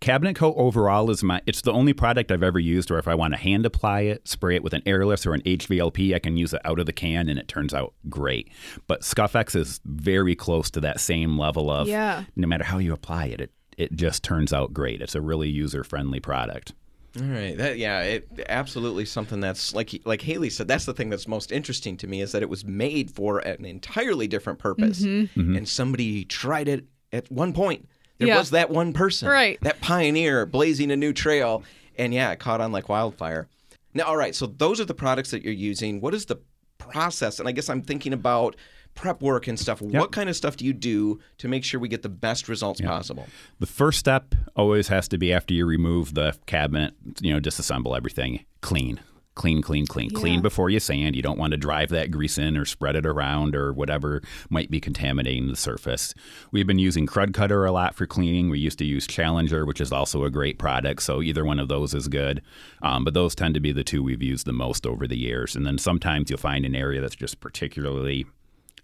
cabinet 0.00 0.34
coat 0.36 0.54
overall 0.56 1.10
is 1.10 1.22
my 1.22 1.40
it's 1.46 1.62
the 1.62 1.72
only 1.72 1.92
product 1.92 2.30
I've 2.30 2.42
ever 2.42 2.58
used 2.58 2.90
where 2.90 2.98
if 2.98 3.08
I 3.08 3.14
want 3.14 3.32
to 3.34 3.38
hand 3.38 3.64
apply 3.64 4.00
it, 4.02 4.26
spray 4.28 4.56
it 4.56 4.62
with 4.62 4.74
an 4.74 4.82
airless 4.84 5.24
or 5.24 5.34
an 5.34 5.40
HVLP, 5.42 6.14
I 6.14 6.18
can 6.18 6.36
use 6.36 6.52
it 6.52 6.60
out 6.64 6.78
of 6.78 6.86
the 6.86 6.92
can 6.92 7.28
and 7.28 7.38
it 7.38 7.48
turns 7.48 7.72
out 7.72 7.94
great. 8.08 8.50
But 8.86 9.02
ScuffX 9.02 9.54
is 9.56 9.80
very 9.84 10.34
close 10.34 10.70
to 10.72 10.80
that 10.80 11.00
same 11.00 11.38
level 11.38 11.70
of 11.70 11.88
Yeah. 11.88 12.24
no 12.36 12.46
matter 12.46 12.64
how 12.64 12.78
you 12.78 12.92
apply 12.92 13.26
it, 13.26 13.40
it 13.40 13.50
it 13.76 13.92
just 13.96 14.22
turns 14.22 14.52
out 14.52 14.72
great. 14.72 15.00
It's 15.00 15.16
a 15.16 15.20
really 15.20 15.48
user 15.48 15.82
friendly 15.82 16.20
product. 16.20 16.74
All 17.20 17.26
right. 17.28 17.56
That 17.56 17.78
yeah, 17.78 18.00
it 18.02 18.28
absolutely 18.48 19.04
something 19.04 19.38
that's 19.40 19.74
like 19.74 19.94
like 20.04 20.20
Haley 20.22 20.50
said. 20.50 20.66
That's 20.66 20.84
the 20.84 20.94
thing 20.94 21.10
that's 21.10 21.28
most 21.28 21.52
interesting 21.52 21.96
to 21.98 22.06
me 22.08 22.20
is 22.20 22.32
that 22.32 22.42
it 22.42 22.48
was 22.48 22.64
made 22.64 23.10
for 23.10 23.38
an 23.38 23.64
entirely 23.64 24.26
different 24.26 24.58
purpose, 24.58 25.00
Mm-hmm. 25.02 25.56
and 25.56 25.68
somebody 25.68 26.24
tried 26.24 26.68
it 26.68 26.86
at 27.12 27.30
one 27.30 27.52
point. 27.52 27.88
There 28.18 28.28
Yeah. 28.28 28.38
was 28.38 28.50
that 28.50 28.70
one 28.70 28.92
person, 28.92 29.28
Right. 29.28 29.58
That 29.62 29.80
pioneer 29.80 30.44
blazing 30.46 30.90
a 30.90 30.96
new 30.96 31.12
trail, 31.12 31.62
and 31.96 32.12
yeah, 32.12 32.32
it 32.32 32.40
caught 32.40 32.60
on 32.60 32.72
like 32.72 32.88
wildfire. 32.88 33.46
Now, 33.92 34.04
all 34.06 34.16
right. 34.16 34.34
So 34.34 34.46
those 34.46 34.80
are 34.80 34.84
the 34.84 34.94
products 34.94 35.30
that 35.30 35.42
you're 35.44 35.52
using. 35.52 36.00
What 36.00 36.14
is 36.14 36.26
the 36.26 36.40
process, 36.78 37.38
and 37.38 37.48
I 37.48 37.52
guess 37.52 37.68
I'm 37.68 37.82
thinking 37.82 38.12
about 38.12 38.56
prep 38.94 39.22
work 39.22 39.46
and 39.46 39.58
stuff. 39.58 39.82
What 39.82 40.12
kind 40.12 40.28
of 40.28 40.36
stuff 40.36 40.56
do 40.56 40.64
you 40.64 40.72
do 40.72 41.20
to 41.38 41.48
make 41.48 41.64
sure 41.64 41.80
we 41.80 41.88
get 41.88 42.02
the 42.02 42.08
best 42.08 42.48
results 42.48 42.80
possible? 42.80 43.26
The 43.60 43.66
first 43.66 43.98
step 43.98 44.34
always 44.56 44.88
has 44.88 45.08
to 45.08 45.18
be 45.18 45.32
after 45.32 45.54
you 45.54 45.66
remove 45.66 46.14
the 46.14 46.36
cabinet, 46.46 46.94
you 47.20 47.32
know, 47.32 47.40
disassemble 47.40 47.96
everything, 47.96 48.44
clean. 48.60 49.00
Clean, 49.34 49.62
clean, 49.62 49.84
clean. 49.84 50.10
Clean 50.10 50.40
before 50.40 50.70
you 50.70 50.78
sand. 50.78 51.16
You 51.16 51.22
don't 51.22 51.40
want 51.40 51.50
to 51.50 51.56
drive 51.56 51.88
that 51.88 52.12
grease 52.12 52.38
in 52.38 52.56
or 52.56 52.64
spread 52.64 52.94
it 52.94 53.04
around 53.04 53.56
or 53.56 53.72
whatever 53.72 54.22
might 54.48 54.70
be 54.70 54.78
contaminating 54.78 55.48
the 55.48 55.56
surface. 55.56 56.14
We've 56.52 56.68
been 56.68 56.78
using 56.78 57.04
Krud 57.04 57.32
Kutter 57.32 57.68
a 57.68 57.72
lot 57.72 57.96
for 57.96 58.06
cleaning. 58.06 58.48
We 58.48 58.60
used 58.60 58.78
to 58.78 58.84
use 58.84 59.08
Challenger, 59.08 59.66
which 59.66 59.80
is 59.80 59.90
also 59.90 60.22
a 60.22 60.30
great 60.30 60.60
product. 60.60 61.02
So 61.02 61.20
either 61.20 61.44
one 61.44 61.58
of 61.58 61.66
those 61.66 61.94
is 61.94 62.06
good. 62.06 62.42
Um, 62.82 63.02
but 63.02 63.14
those 63.14 63.34
tend 63.34 63.54
to 63.54 63.60
be 63.60 63.72
the 63.72 63.82
two 63.82 64.04
we've 64.04 64.22
used 64.22 64.46
the 64.46 64.52
most 64.52 64.86
over 64.86 65.08
the 65.08 65.18
years. 65.18 65.56
And 65.56 65.66
then 65.66 65.78
sometimes 65.78 66.30
you'll 66.30 66.38
find 66.38 66.64
an 66.64 66.76
area 66.76 67.00
that's 67.00 67.16
just 67.16 67.40
particularly 67.40 68.26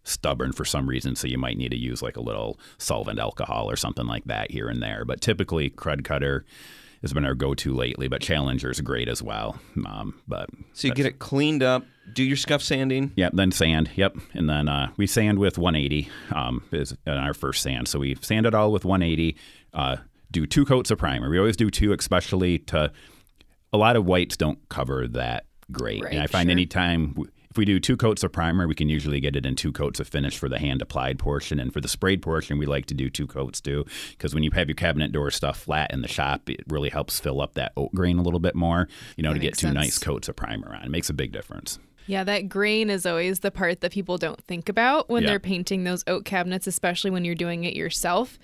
stubborn 0.05 0.53
for 0.53 0.65
some 0.65 0.89
reason, 0.89 1.17
so 1.17 1.27
you 1.27 1.39
might 1.39 1.57
need 1.57 1.71
to 1.71 1.77
use 1.77 2.03
like 2.03 2.17
a 2.17 2.23
little 2.23 2.59
solvent 2.79 3.19
alcohol 3.19 3.71
or 3.71 3.77
something 3.77 4.07
like 4.07 4.25
that 4.25 4.51
here 4.51 4.69
and 4.69 4.83
there. 4.83 5.05
But 5.05 5.21
typically, 5.21 5.71
Krud 5.71 6.03
Kutter 6.03 6.45
has 7.03 7.13
been 7.13 7.25
our 7.25 7.35
go-to 7.35 7.75
lately, 7.75 8.09
but 8.09 8.21
Challenger 8.21 8.71
is 8.71 8.81
great 8.81 9.09
as 9.09 9.23
well. 9.23 9.59
Um, 9.87 10.21
but 10.29 10.51
So 10.75 10.89
you 10.89 10.95
get 10.95 11.07
it 11.07 11.19
cleaned 11.19 11.63
up, 11.63 11.85
do 12.13 12.23
your 12.23 12.37
scuff 12.37 12.63
sanding. 12.63 13.13
Yep, 13.17 13.33
then 13.35 13.53
sand. 13.53 13.91
Yep, 13.95 14.17
and 14.35 14.51
then 14.51 14.69
uh, 14.69 14.91
we 14.97 15.07
sand 15.07 15.39
with 15.39 15.57
180 15.57 16.11
um, 16.35 16.63
is 16.73 16.95
in 17.07 17.15
our 17.15 17.33
first 17.33 17.63
sand. 17.63 17.89
So 17.89 18.01
we 18.01 18.17
sand 18.21 18.47
it 18.47 18.55
all 18.55 18.71
with 18.71 18.85
180. 18.85 19.37
Uh, 19.73 19.97
do 20.31 20.47
two 20.47 20.65
coats 20.65 20.91
of 20.91 20.99
primer. 20.99 21.31
We 21.31 21.39
always 21.39 21.57
do 21.57 21.71
two, 21.71 21.93
especially 21.93 22.59
to 22.59 22.93
a 23.73 23.79
lot 23.79 23.97
of 23.97 24.05
whites 24.05 24.37
don't 24.37 24.59
cover 24.69 25.09
that 25.09 25.47
great. 25.73 26.03
Right, 26.03 26.13
and 26.13 26.23
I 26.23 26.27
find 26.27 26.47
sure. 26.47 26.53
anytime 26.53 27.17
if 27.51 27.57
we 27.59 27.65
do 27.65 27.81
two 27.81 27.97
coats 27.97 28.23
of 28.23 28.31
primer, 28.33 28.69
we 28.69 28.75
can 28.77 28.89
usually 28.89 29.19
get 29.19 29.35
it 29.35 29.45
in 29.45 29.57
two 29.57 29.73
coats 29.73 29.99
of 29.99 30.07
finish 30.07 30.39
for 30.39 30.49
the 30.49 30.59
hand 30.59 30.81
applied 30.83 31.19
portion. 31.19 31.59
And 31.59 31.73
for 31.73 31.81
the 31.81 31.89
sprayed 31.89 32.23
portion, 32.23 32.59
we 32.59 32.67
like 32.67 32.87
to 32.87 32.95
do 32.95 33.11
two 33.11 33.27
coats 33.27 33.61
too, 33.61 33.85
because 34.11 34.35
when 34.35 34.45
you 34.45 34.51
have 34.53 34.69
your 34.69 34.77
cabinet 34.77 35.11
door 35.11 35.31
stuff 35.33 35.59
flat 35.59 35.91
in 35.93 36.01
the 36.03 36.09
shop, 36.09 36.49
it 36.49 36.61
really 36.69 36.91
helps 36.91 37.19
fill 37.19 37.41
up 37.41 37.55
that 37.55 37.73
oak 37.77 37.93
grain 37.93 38.19
a 38.19 38.23
little 38.23 38.39
bit 38.41 38.55
more. 38.55 38.87
You 39.17 39.25
know, 39.25 39.33
to 39.35 39.41
get 39.41 39.55
two 39.55 39.67
sense. 39.67 39.75
nice 39.75 39.99
coats 39.99 40.29
of 40.29 40.37
primer 40.37 40.75
on. 40.75 40.83
It 40.85 40.91
makes 40.91 41.11
a 41.11 41.15
big 41.15 41.33
difference. 41.33 41.79
Yeah, 42.07 42.25
that 42.25 42.49
grain 42.49 42.89
is 42.91 43.05
always 43.07 43.41
the 43.41 43.51
part 43.51 43.81
that 43.83 43.93
people 43.93 44.17
don't 44.17 44.41
think 44.45 44.69
about 44.69 45.09
when 45.11 45.23
Yeah. 45.23 45.31
they're 45.31 45.41
painting 45.41 45.85
those 45.85 46.03
oak 46.07 46.25
cabinets, 46.25 46.67
especially 46.67 47.11
when 47.11 47.25
you're 47.25 47.35
doing 47.35 47.65
it 47.65 47.75
yourself. 47.77 48.39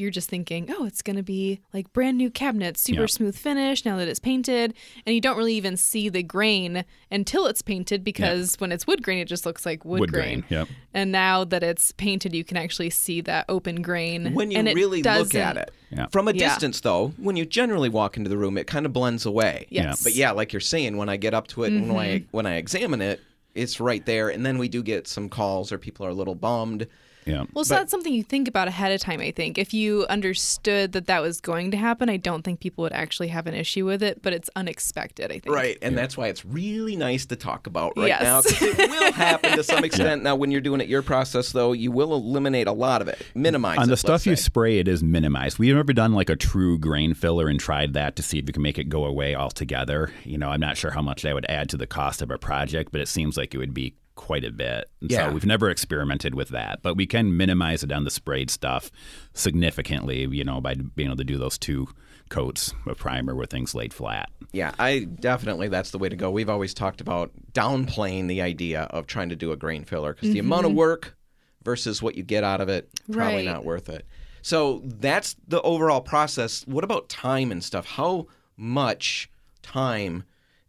You're 0.00 0.10
just 0.10 0.28
thinking, 0.30 0.68
oh, 0.70 0.84
it's 0.86 1.02
going 1.02 1.16
to 1.16 1.22
be 1.22 1.60
like 1.74 1.92
brand 1.92 2.16
new 2.18 2.30
cabinets, 2.30 2.80
super 2.80 3.02
Yeah. 3.02 3.06
smooth 3.06 3.36
finish 3.36 3.84
now 3.84 3.96
that 3.98 4.08
it's 4.08 4.18
painted. 4.18 4.74
And 5.04 5.14
you 5.14 5.20
don't 5.20 5.36
really 5.36 5.54
even 5.54 5.76
see 5.76 6.08
the 6.08 6.22
grain 6.22 6.84
until 7.10 7.46
it's 7.46 7.62
painted 7.62 8.02
because 8.02 8.56
when 8.58 8.72
it's 8.72 8.86
wood 8.86 9.02
grain, 9.02 9.18
it 9.18 9.26
just 9.26 9.44
looks 9.46 9.66
like 9.66 9.84
wood, 9.84 10.00
Wood 10.00 10.12
grain. 10.12 10.40
grain, 10.40 10.60
yep. 10.60 10.68
And 10.94 11.12
now 11.12 11.44
that 11.44 11.62
it's 11.62 11.92
painted, 11.92 12.34
you 12.34 12.42
can 12.44 12.56
actually 12.56 12.90
see 12.90 13.20
that 13.22 13.44
open 13.48 13.82
grain. 13.82 14.32
When 14.34 14.50
you 14.50 14.58
and 14.58 14.68
it 14.68 14.74
really 14.74 15.02
look 15.02 15.34
at 15.34 15.54
doesn't- 15.54 15.56
it. 15.58 15.70
Yeah. 15.90 16.06
From 16.12 16.28
a 16.28 16.32
Yeah. 16.32 16.48
distance, 16.48 16.80
though, 16.80 17.12
when 17.16 17.36
you 17.36 17.44
generally 17.44 17.88
walk 17.88 18.16
into 18.16 18.30
the 18.30 18.38
room, 18.38 18.56
it 18.56 18.66
kind 18.66 18.86
of 18.86 18.92
blends 18.92 19.26
away. 19.26 19.66
Yes. 19.70 20.02
But 20.02 20.14
yeah, 20.14 20.30
like 20.30 20.52
you're 20.52 20.60
saying, 20.60 20.96
when 20.96 21.08
I 21.08 21.16
get 21.16 21.34
up 21.34 21.48
to 21.48 21.64
it 21.64 21.72
and 21.72 21.88
when 21.88 21.98
I 21.98 22.08
mm-hmm. 22.20 22.26
when 22.30 22.46
I 22.46 22.54
examine 22.56 23.02
it, 23.02 23.20
it's 23.54 23.80
right 23.80 24.06
there. 24.06 24.28
And 24.28 24.46
then 24.46 24.56
we 24.58 24.68
do 24.68 24.82
get 24.82 25.08
some 25.08 25.28
calls 25.28 25.72
or 25.72 25.78
people 25.78 26.06
are 26.06 26.10
a 26.10 26.14
little 26.14 26.36
bummed. 26.36 26.86
Yeah. 27.26 27.44
Well, 27.52 27.64
so 27.64 27.74
that's 27.74 27.90
something 27.90 28.12
you 28.12 28.22
think 28.22 28.48
about 28.48 28.68
ahead 28.68 28.92
of 28.92 29.00
time, 29.00 29.20
I 29.20 29.30
think. 29.30 29.58
If 29.58 29.74
you 29.74 30.06
understood 30.08 30.92
that 30.92 31.06
that 31.06 31.20
was 31.20 31.40
going 31.40 31.70
to 31.72 31.76
happen, 31.76 32.08
I 32.08 32.16
don't 32.16 32.42
think 32.42 32.60
people 32.60 32.82
would 32.82 32.92
actually 32.92 33.28
have 33.28 33.46
an 33.46 33.54
issue 33.54 33.84
with 33.84 34.02
it, 34.02 34.22
but 34.22 34.32
it's 34.32 34.48
unexpected, 34.56 35.26
I 35.30 35.38
think. 35.40 35.54
Right, 35.54 35.76
and 35.82 35.96
that's 35.98 36.16
why 36.16 36.28
it's 36.28 36.44
really 36.44 36.96
nice 36.96 37.26
to 37.26 37.36
talk 37.36 37.66
about 37.66 37.92
right 37.96 38.08
Yes. 38.08 38.22
now. 38.22 38.40
'cause 38.42 38.62
It 38.62 38.90
will 38.90 39.12
happen 39.12 39.56
to 39.56 39.62
some 39.64 39.84
extent. 39.84 40.22
Now, 40.22 40.34
when 40.36 40.50
you're 40.50 40.60
doing 40.60 40.80
it 40.80 40.88
your 40.88 41.02
process, 41.02 41.52
though, 41.52 41.72
you 41.72 41.90
will 41.92 42.14
eliminate 42.14 42.66
a 42.66 42.72
lot 42.72 43.02
of 43.02 43.08
it, 43.08 43.20
minimize 43.34 43.78
on 43.78 43.84
it, 43.84 43.86
the 43.86 43.90
let's 43.92 44.00
stuff 44.00 44.26
you 44.26 44.36
say. 44.36 44.42
spray, 44.42 44.78
it 44.78 44.88
is 44.88 45.02
minimized. 45.02 45.58
We've 45.58 45.74
never 45.74 45.92
done 45.92 46.14
like 46.14 46.30
a 46.30 46.36
true 46.36 46.78
grain 46.78 47.14
filler 47.14 47.48
and 47.48 47.60
tried 47.60 47.92
that 47.94 48.16
to 48.16 48.22
see 48.22 48.38
if 48.38 48.46
we 48.46 48.52
can 48.52 48.62
make 48.62 48.78
it 48.78 48.88
go 48.88 49.04
away 49.04 49.34
altogether. 49.34 50.12
You 50.24 50.38
know, 50.38 50.48
I'm 50.48 50.60
not 50.60 50.76
sure 50.76 50.90
how 50.92 51.02
much 51.02 51.22
that 51.22 51.34
would 51.34 51.46
add 51.48 51.68
to 51.70 51.76
the 51.76 51.86
cost 51.86 52.22
of 52.22 52.30
a 52.30 52.38
project, 52.38 52.92
but 52.92 53.00
it 53.00 53.08
seems 53.08 53.36
like 53.36 53.54
it 53.54 53.58
would 53.58 53.74
be 53.74 53.94
quite 54.20 54.44
a 54.44 54.50
bit. 54.50 54.90
And 55.00 55.10
Yeah. 55.10 55.28
So 55.28 55.32
we've 55.32 55.46
never 55.46 55.70
experimented 55.70 56.34
with 56.34 56.50
that, 56.50 56.82
but 56.82 56.94
we 56.94 57.06
can 57.06 57.34
minimize 57.36 57.82
it 57.82 57.90
on 57.90 58.04
the 58.04 58.10
sprayed 58.10 58.50
stuff 58.50 58.90
significantly. 59.32 60.26
You 60.30 60.44
know, 60.44 60.60
by 60.60 60.74
being 60.74 61.08
able 61.08 61.16
to 61.16 61.24
do 61.24 61.38
those 61.38 61.56
two 61.56 61.88
coats 62.28 62.74
of 62.86 62.98
primer 62.98 63.34
where 63.34 63.46
things 63.46 63.74
laid 63.74 63.94
flat. 63.94 64.28
Yeah, 64.52 64.72
I 64.78 65.00
definitely 65.00 65.68
that's 65.68 65.90
the 65.90 65.98
way 65.98 66.10
to 66.10 66.16
go. 66.16 66.30
We've 66.30 66.50
always 66.50 66.74
talked 66.74 67.00
about 67.00 67.32
downplaying 67.52 68.28
the 68.28 68.42
idea 68.42 68.82
of 68.82 69.06
trying 69.06 69.30
to 69.30 69.36
do 69.36 69.52
a 69.52 69.56
grain 69.56 69.84
filler 69.84 70.12
because 70.12 70.28
the 70.28 70.38
mm-hmm. 70.38 70.52
amount 70.52 70.66
of 70.66 70.74
work 70.74 71.16
versus 71.64 72.02
what 72.02 72.14
you 72.14 72.22
get 72.22 72.44
out 72.44 72.60
of 72.60 72.68
it 72.68 72.90
probably 73.10 73.36
Right. 73.36 73.44
not 73.46 73.64
worth 73.64 73.88
it. 73.88 74.06
So 74.42 74.82
that's 74.84 75.34
the 75.48 75.62
overall 75.62 76.02
process. 76.02 76.66
What 76.66 76.84
about 76.84 77.08
time 77.08 77.50
and 77.50 77.64
stuff? 77.64 77.86
How 77.86 78.26
much 78.56 79.30
time 79.62 80.24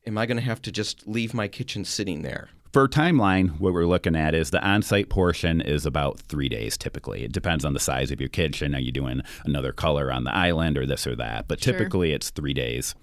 am 0.08 0.18
I 0.18 0.26
going 0.26 0.38
to 0.38 0.44
have 0.44 0.62
to 0.64 0.72
just 0.72 1.06
leave 1.06 1.34
my 1.34 1.48
kitchen 1.48 1.86
sitting 1.86 2.22
there? 2.22 2.50
For 2.72 2.88
timeline, 2.88 3.60
what 3.60 3.74
we're 3.74 3.86
looking 3.86 4.16
at 4.16 4.34
is 4.34 4.50
the 4.52 4.66
on-site 4.66 5.10
portion 5.10 5.60
is 5.60 5.86
about 5.86 6.20
three 6.22 6.48
days 6.48 6.78
typically. 6.78 7.24
It 7.26 7.34
depends 7.34 7.66
on 7.66 7.74
the 7.74 7.82
size 7.82 8.12
of 8.12 8.22
your 8.22 8.30
kitchen. 8.30 8.74
Are 8.74 8.80
you 8.80 8.94
doing 8.94 9.22
another 9.44 9.74
color 9.74 10.10
on 10.12 10.24
the 10.24 10.34
island 10.34 10.78
or 10.78 10.86
this 10.86 11.06
or 11.06 11.16
that? 11.18 11.50
But 11.50 11.62
Sure. 11.62 11.74
typically 11.74 12.14
it's 12.14 12.30
three 12.30 12.54
days 12.54 12.96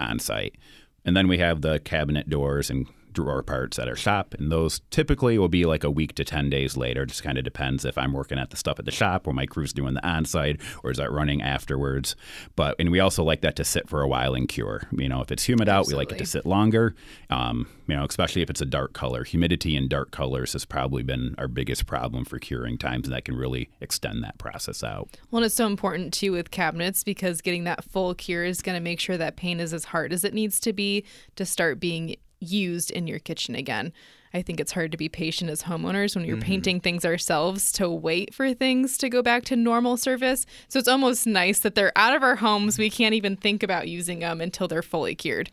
on 0.00 0.18
site. 0.18 0.56
And 1.04 1.16
then 1.16 1.28
we 1.28 1.38
have 1.38 1.60
the 1.60 1.78
cabinet 1.78 2.28
doors 2.28 2.70
and 2.70 2.86
drawer 3.14 3.42
parts 3.42 3.78
at 3.78 3.88
our 3.88 3.96
shop, 3.96 4.34
and 4.34 4.52
those 4.52 4.80
typically 4.90 5.38
will 5.38 5.48
be 5.48 5.64
like 5.64 5.84
a 5.84 5.90
week 5.90 6.14
to 6.16 6.24
10 6.24 6.50
days 6.50 6.76
later. 6.76 7.06
Just 7.06 7.22
kind 7.22 7.38
of 7.38 7.44
depends 7.44 7.84
if 7.84 7.96
I'm 7.96 8.12
working 8.12 8.38
at 8.38 8.50
the 8.50 8.56
stuff 8.56 8.78
at 8.78 8.84
the 8.84 8.90
shop 8.90 9.26
or 9.26 9.32
my 9.32 9.46
crew's 9.46 9.72
doing 9.72 9.94
the 9.94 10.06
on 10.06 10.24
site 10.24 10.60
or 10.82 10.90
is 10.90 10.98
that 10.98 11.10
running 11.12 11.40
afterwards. 11.40 12.16
But, 12.56 12.76
and 12.78 12.90
we 12.90 13.00
also 13.00 13.24
like 13.24 13.40
that 13.40 13.56
to 13.56 13.64
sit 13.64 13.88
for 13.88 14.02
a 14.02 14.08
while 14.08 14.34
and 14.34 14.48
cure. 14.48 14.88
You 14.92 15.08
know, 15.08 15.22
if 15.22 15.30
it's 15.30 15.48
humid 15.48 15.68
out, 15.68 15.86
we 15.86 15.94
like 15.94 16.12
it 16.12 16.18
to 16.18 16.26
sit 16.26 16.44
longer, 16.44 16.94
um, 17.30 17.68
you 17.86 17.96
know, 17.96 18.04
especially 18.04 18.42
if 18.42 18.50
it's 18.50 18.60
a 18.60 18.66
dark 18.66 18.92
color. 18.92 19.24
Humidity 19.24 19.76
in 19.76 19.88
dark 19.88 20.10
colors 20.10 20.52
has 20.52 20.64
probably 20.64 21.02
been 21.02 21.34
our 21.38 21.48
biggest 21.48 21.86
problem 21.86 22.24
for 22.24 22.38
curing 22.38 22.76
times, 22.76 23.06
and 23.06 23.14
that 23.14 23.24
can 23.24 23.36
really 23.36 23.70
extend 23.80 24.22
that 24.24 24.38
process 24.38 24.82
out. 24.82 25.16
Well, 25.30 25.38
and 25.38 25.46
it's 25.46 25.54
so 25.54 25.66
important 25.66 26.12
too 26.12 26.32
with 26.32 26.50
cabinets 26.50 27.04
because 27.04 27.40
getting 27.40 27.64
that 27.64 27.84
full 27.84 28.14
cure 28.14 28.44
is 28.44 28.60
going 28.62 28.76
to 28.76 28.80
make 28.80 29.00
sure 29.00 29.16
that 29.16 29.36
paint 29.36 29.60
is 29.60 29.72
as 29.72 29.84
hard 29.84 30.12
as 30.12 30.24
it 30.24 30.34
needs 30.34 30.58
to 30.60 30.72
be 30.72 31.04
to 31.36 31.46
start 31.46 31.80
being 31.80 32.16
used 32.44 32.90
in 32.90 33.06
your 33.06 33.18
kitchen 33.18 33.54
again. 33.54 33.92
I 34.32 34.42
think 34.42 34.58
it's 34.58 34.72
hard 34.72 34.90
to 34.90 34.96
be 34.96 35.08
patient 35.08 35.50
as 35.50 35.62
homeowners 35.62 36.16
when 36.16 36.24
you're 36.24 36.36
mm-hmm. 36.36 36.46
painting 36.46 36.80
things 36.80 37.04
ourselves 37.04 37.70
to 37.72 37.88
wait 37.88 38.34
for 38.34 38.52
things 38.52 38.98
to 38.98 39.08
go 39.08 39.22
back 39.22 39.44
to 39.44 39.56
normal 39.56 39.96
service. 39.96 40.44
So 40.68 40.78
it's 40.80 40.88
almost 40.88 41.26
nice 41.26 41.60
that 41.60 41.76
they're 41.76 41.92
out 41.96 42.16
of 42.16 42.24
our 42.24 42.36
homes. 42.36 42.76
We 42.76 42.90
can't 42.90 43.14
even 43.14 43.36
think 43.36 43.62
about 43.62 43.86
using 43.86 44.18
them 44.18 44.40
until 44.40 44.66
they're 44.66 44.82
fully 44.82 45.14
cured. 45.14 45.50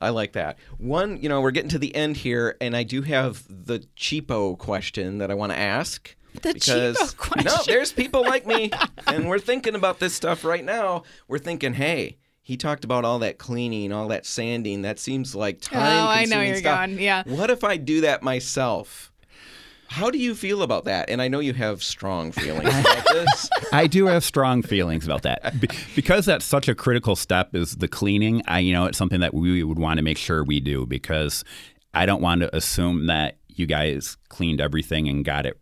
I 0.00 0.10
like 0.10 0.32
that. 0.32 0.58
One, 0.78 1.20
you 1.20 1.28
know, 1.28 1.40
we're 1.40 1.50
getting 1.50 1.70
to 1.70 1.78
the 1.78 1.94
end 1.94 2.16
here, 2.16 2.56
and 2.60 2.76
I 2.76 2.82
do 2.82 3.02
have 3.02 3.44
the 3.48 3.80
cheapo 3.96 4.56
question 4.56 5.18
that 5.18 5.30
I 5.30 5.34
want 5.34 5.52
to 5.52 5.58
ask. 5.58 6.14
The 6.40 6.54
because, 6.54 6.96
cheapo 6.96 7.16
question. 7.16 7.52
No, 7.52 7.58
there's 7.66 7.92
people 7.92 8.22
like 8.22 8.46
me, 8.46 8.70
and 9.06 9.28
we're 9.28 9.38
thinking 9.38 9.74
about 9.74 9.98
this 9.98 10.14
stuff 10.14 10.44
right 10.44 10.64
now. 10.64 11.02
We're 11.28 11.38
thinking, 11.38 11.74
hey, 11.74 12.16
he 12.50 12.56
talked 12.56 12.82
about 12.82 13.04
all 13.04 13.20
that 13.20 13.38
cleaning, 13.38 13.92
all 13.92 14.08
that 14.08 14.26
sanding. 14.26 14.82
That 14.82 14.98
seems 14.98 15.36
like 15.36 15.60
time. 15.60 15.78
Oh, 15.78 16.08
I 16.08 16.24
know 16.24 16.40
you're 16.40 16.60
gone. 16.60 16.98
Yeah. 16.98 17.22
What 17.24 17.48
if 17.48 17.62
I 17.62 17.76
do 17.76 18.00
that 18.00 18.24
myself? 18.24 19.12
How 19.86 20.10
do 20.10 20.18
you 20.18 20.34
feel 20.34 20.62
about 20.62 20.84
that? 20.86 21.10
And 21.10 21.22
I 21.22 21.28
know 21.28 21.38
you 21.38 21.52
have 21.52 21.80
strong 21.80 22.32
feelings 22.32 22.68
about 22.68 23.06
this. 23.12 23.48
I 23.72 23.86
do 23.86 24.06
have 24.06 24.24
strong 24.24 24.62
feelings 24.62 25.04
about 25.04 25.22
that 25.22 25.60
Be- 25.60 25.68
because 25.94 26.26
that's 26.26 26.44
such 26.44 26.68
a 26.68 26.74
critical 26.74 27.14
step 27.14 27.54
is 27.54 27.76
the 27.76 27.86
cleaning. 27.86 28.42
I, 28.48 28.58
you 28.58 28.72
know, 28.72 28.86
it's 28.86 28.98
something 28.98 29.20
that 29.20 29.32
we 29.32 29.62
would 29.62 29.78
want 29.78 29.98
to 29.98 30.02
make 30.02 30.18
sure 30.18 30.42
we 30.42 30.58
do 30.58 30.86
because 30.86 31.44
I 31.94 32.04
don't 32.04 32.20
want 32.20 32.40
to 32.40 32.56
assume 32.56 33.06
that 33.06 33.36
you 33.46 33.66
guys 33.66 34.16
cleaned 34.28 34.60
everything 34.60 35.08
and 35.08 35.24
got 35.24 35.46
it 35.46 35.56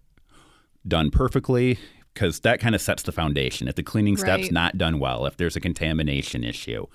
done 0.87 1.11
perfectly 1.11 1.79
because 2.19 2.41
that 2.41 2.59
kind 2.59 2.75
of 2.75 2.81
sets 2.81 3.05
the 3.05 3.13
foundation. 3.13 3.69
If 3.69 3.77
the 3.77 3.85
cleaning 3.85 4.17
step's 4.17 4.51
not 4.51 4.77
done 4.77 4.99
well, 4.99 5.25
if 5.27 5.37
there's 5.37 5.55
a 5.55 5.61
contamination 5.61 6.43
issue, 6.43 6.87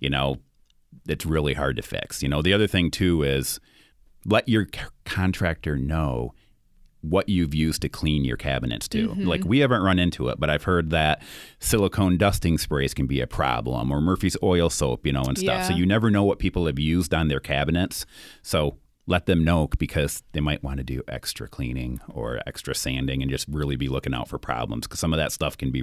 you 0.00 0.10
know, 0.10 0.38
it's 1.06 1.24
really 1.24 1.54
hard 1.54 1.76
to 1.76 1.82
fix. 1.82 2.24
You 2.24 2.28
know, 2.28 2.42
the 2.42 2.52
other 2.52 2.66
thing 2.66 2.90
too 2.90 3.22
is 3.22 3.60
let 4.24 4.48
your 4.48 4.66
c- 4.74 4.80
contractor 5.04 5.76
know 5.76 6.34
what 7.02 7.28
you've 7.28 7.54
used 7.54 7.82
to 7.82 7.88
clean 7.88 8.24
your 8.24 8.36
cabinets 8.36 8.88
too. 8.88 9.14
Like 9.18 9.42
mm-hmm. 9.42 9.48
we 9.48 9.58
haven't 9.60 9.82
run 9.82 10.00
into 10.00 10.28
it, 10.28 10.40
but 10.40 10.50
I've 10.50 10.64
heard 10.64 10.90
that 10.90 11.22
silicone 11.60 12.16
dusting 12.16 12.58
sprays 12.58 12.94
can 12.94 13.06
be 13.06 13.20
a 13.20 13.28
problem 13.28 13.92
or 13.92 14.00
Murphy's 14.00 14.36
oil 14.42 14.70
soap, 14.70 15.06
you 15.06 15.12
know, 15.12 15.22
and 15.22 15.38
stuff. 15.38 15.66
So 15.66 15.74
you 15.74 15.86
never 15.86 16.10
know 16.10 16.24
what 16.24 16.40
people 16.40 16.66
have 16.66 16.80
used 16.80 17.14
on 17.14 17.28
their 17.28 17.40
cabinets. 17.40 18.06
So 18.42 18.78
let 19.06 19.26
them 19.26 19.44
know 19.44 19.68
because 19.78 20.22
they 20.32 20.40
might 20.40 20.62
want 20.62 20.78
to 20.78 20.84
do 20.84 21.02
extra 21.08 21.48
cleaning 21.48 22.00
or 22.08 22.40
extra 22.46 22.74
sanding 22.74 23.22
and 23.22 23.30
just 23.30 23.46
really 23.48 23.76
be 23.76 23.88
looking 23.88 24.14
out 24.14 24.28
for 24.28 24.38
problems 24.38 24.86
because 24.86 25.00
some 25.00 25.12
of 25.12 25.18
that 25.18 25.32
stuff 25.32 25.58
can 25.58 25.70
be 25.70 25.82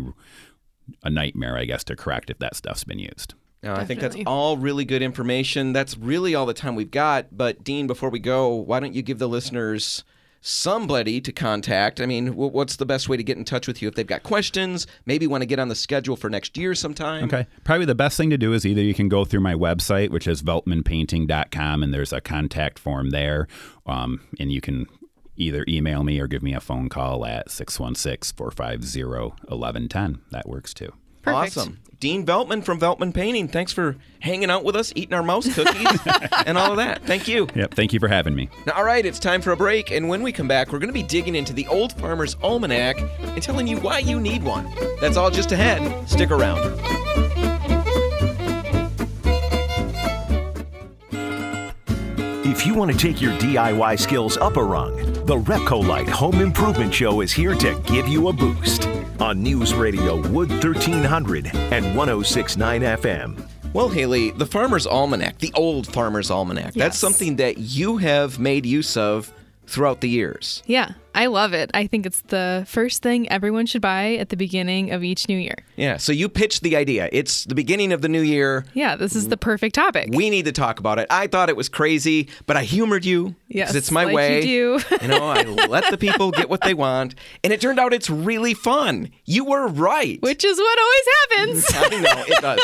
a 1.04 1.10
nightmare, 1.10 1.58
I 1.58 1.66
guess, 1.66 1.84
to 1.86 1.96
correct 1.96 2.30
if 2.30 2.40
that 2.40 2.56
stuff's 2.56 2.84
been 2.84 3.00
used. 3.00 3.36
No, 3.64 3.76
I 3.76 3.86
think 3.86 4.00
that's 4.00 4.18
all 4.26 4.58
really 4.58 4.86
good 4.86 5.04
information. 5.04 5.72
That's 5.72 5.96
really 5.96 6.34
all 6.34 6.48
the 6.48 6.54
time 6.54 6.76
we've 6.76 6.90
got. 6.90 7.28
But 7.32 7.64
Dean, 7.64 7.86
before 7.86 8.10
we 8.10 8.18
go, 8.18 8.50
why 8.50 8.80
don't 8.80 8.96
you 8.96 9.04
give 9.04 9.20
the 9.20 9.30
listeners 9.30 10.04
somebody 10.42 11.22
to 11.22 11.32
contact? 11.32 12.02
I 12.02 12.06
mean, 12.06 12.28
wh- 12.28 12.54
what's 12.54 12.76
the 12.76 12.86
best 12.86 13.08
way 13.08 13.18
to 13.18 13.24
get 13.24 13.38
in 13.38 13.46
touch 13.46 13.68
with 13.68 13.82
you 13.82 13.88
if 13.88 13.96
they've 13.96 14.06
got 14.06 14.24
questions? 14.24 14.88
Maybe 15.06 15.28
want 15.28 15.44
to 15.44 15.46
get 15.46 15.60
on 15.60 15.70
the 15.70 15.76
schedule 15.76 16.16
for 16.16 16.30
next 16.30 16.58
year 16.58 16.76
sometime. 16.76 17.26
Okay. 17.26 17.48
Probably 17.64 17.86
the 17.86 17.96
best 17.96 18.18
thing 18.18 18.30
to 18.32 18.38
do 18.38 18.54
is 18.54 18.66
either 18.66 18.82
you 18.82 18.94
can 18.94 19.08
go 19.08 19.24
through 19.24 19.42
my 19.42 19.54
website, 19.54 20.10
which 20.10 20.28
is 20.28 20.42
veltmanpainting.com, 20.42 21.84
and 21.84 21.94
there's 21.94 22.12
a 22.12 22.22
contact 22.22 22.80
form 22.80 23.12
there. 23.12 23.48
Um, 23.86 24.22
and 24.40 24.52
you 24.52 24.62
can 24.62 24.88
either 25.38 25.66
email 25.68 26.04
me 26.04 26.20
or 26.20 26.28
give 26.28 26.44
me 26.44 26.54
a 26.54 26.60
phone 26.60 26.90
call 26.90 27.26
at 27.26 27.50
616 27.50 28.36
450 28.36 29.04
1110. 29.04 30.22
That 30.32 30.48
works 30.48 30.74
too. 30.74 30.94
Perfect. 31.22 31.58
Awesome. 31.58 31.80
Dean 32.02 32.26
Veltman 32.26 32.64
from 32.66 32.80
Veltman 32.80 33.14
Painting. 33.14 33.48
Thanks 33.48 33.72
for 33.72 33.96
hanging 34.22 34.50
out 34.50 34.64
with 34.64 34.76
us, 34.76 34.92
eating 34.96 35.14
our 35.14 35.22
mouse 35.22 35.54
cookies, 35.54 36.00
and 36.48 36.58
all 36.58 36.72
of 36.72 36.78
that. 36.78 37.04
Thank 37.04 37.28
you. 37.28 37.48
Yep. 37.54 37.76
Thank 37.76 37.94
you 37.94 38.00
for 38.00 38.08
having 38.08 38.34
me. 38.34 38.50
Now, 38.66 38.74
all 38.74 38.84
right, 38.84 39.06
it's 39.06 39.20
time 39.20 39.40
for 39.40 39.52
a 39.52 39.56
break, 39.56 39.92
and 39.92 40.10
when 40.10 40.24
we 40.24 40.32
come 40.32 40.48
back, 40.48 40.72
we're 40.72 40.80
going 40.80 40.90
to 40.90 40.94
be 40.94 41.04
digging 41.04 41.36
into 41.36 41.54
the 41.54 41.68
Old 41.68 41.94
Farmer's 41.94 42.36
Almanac 42.42 43.00
and 43.20 43.42
telling 43.42 43.68
you 43.68 43.78
why 43.78 44.00
you 44.00 44.20
need 44.20 44.42
one. 44.42 44.68
That's 45.00 45.16
all 45.16 45.30
just 45.30 45.52
ahead. 45.52 46.10
Stick 46.10 46.32
around. 46.32 46.60
If 52.44 52.66
you 52.66 52.74
want 52.74 52.92
to 52.92 52.98
take 52.98 53.22
your 53.22 53.34
DIY 53.34 54.00
skills 54.00 54.38
up 54.38 54.58
a 54.58 54.64
rung, 54.64 54.96
the 55.26 55.38
Repcolite 55.38 56.10
Home 56.10 56.42
Improvement 56.42 56.94
Show 56.94 57.22
is 57.22 57.32
here 57.32 57.54
to 57.54 57.80
give 57.86 58.08
you 58.08 58.30
a 58.30 58.34
boost 58.34 58.91
on 59.22 59.44
News 59.44 59.76
Radio 59.76 60.16
Wood 60.30 60.50
1300 60.50 61.52
and 61.54 61.96
1069 61.96 62.82
FM. 62.82 63.48
Well, 63.72 63.88
Haley, 63.88 64.32
the 64.32 64.48
Farmer's 64.48 64.88
Almanac, 64.88 65.38
the 65.38 65.52
old 65.54 65.86
Farmer's 65.86 66.32
Almanac, 66.32 66.74
that's 66.74 66.98
something 66.98 67.36
that 67.36 67.60
you 67.60 67.98
have 67.98 68.40
made 68.40 68.66
use 68.66 68.98
of 68.98 69.32
throughout 69.68 70.02
the 70.02 70.10
years. 70.10 70.64
Yeah, 70.66 70.94
I 71.14 71.26
love 71.28 71.54
it. 71.54 71.70
I 71.74 71.88
think 71.88 72.06
it's 72.06 72.22
the 72.22 72.64
first 72.68 73.02
thing 73.02 73.30
everyone 73.32 73.66
should 73.66 73.82
buy 73.82 74.16
at 74.16 74.30
the 74.30 74.38
beginning 74.38 74.92
of 74.92 75.04
each 75.04 75.28
new 75.28 75.38
year. 75.38 75.56
Yeah, 75.76 75.98
so 75.98 76.12
you 76.12 76.30
pitched 76.30 76.64
the 76.64 76.76
idea. 76.76 77.10
It's 77.12 77.44
the 77.46 77.56
beginning 77.56 77.92
of 77.92 78.02
the 78.02 78.10
new 78.10 78.22
year. 78.22 78.66
Yeah, 78.74 78.96
this 78.96 79.16
is 79.16 79.28
the 79.28 79.38
perfect 79.38 79.76
topic. 79.76 80.10
We 80.14 80.30
need 80.30 80.46
to 80.46 80.52
talk 80.52 80.80
about 80.80 81.00
it. 81.00 81.08
I 81.10 81.28
thought 81.28 81.50
it 81.50 81.56
was 81.56 81.70
crazy, 81.70 82.30
but 82.46 82.56
I 82.56 82.64
humored 82.64 83.04
you. 83.06 83.36
Yes, 83.48 83.76
it's 83.76 83.92
my 83.92 84.06
like 84.06 84.12
you 84.12 84.16
way. 84.16 84.42
do. 84.42 84.80
you 85.02 85.08
know, 85.10 85.28
I 85.30 85.44
let 85.44 85.90
the 85.92 85.98
people 85.98 86.32
get 86.32 86.50
what 86.50 86.62
they 86.62 86.74
want, 86.74 87.16
and 87.44 87.52
it 87.52 87.60
turned 87.60 87.80
out 87.80 87.94
it's 87.94 88.10
really 88.10 88.54
fun. 88.54 89.10
You 89.26 89.44
were 89.44 89.68
right. 89.68 90.22
Which 90.22 90.46
is 90.46 90.58
what 90.58 90.80
always 90.80 91.06
happens. 91.20 91.66
I 91.74 92.02
know 92.02 92.24
it 92.28 92.42
does. 92.42 92.60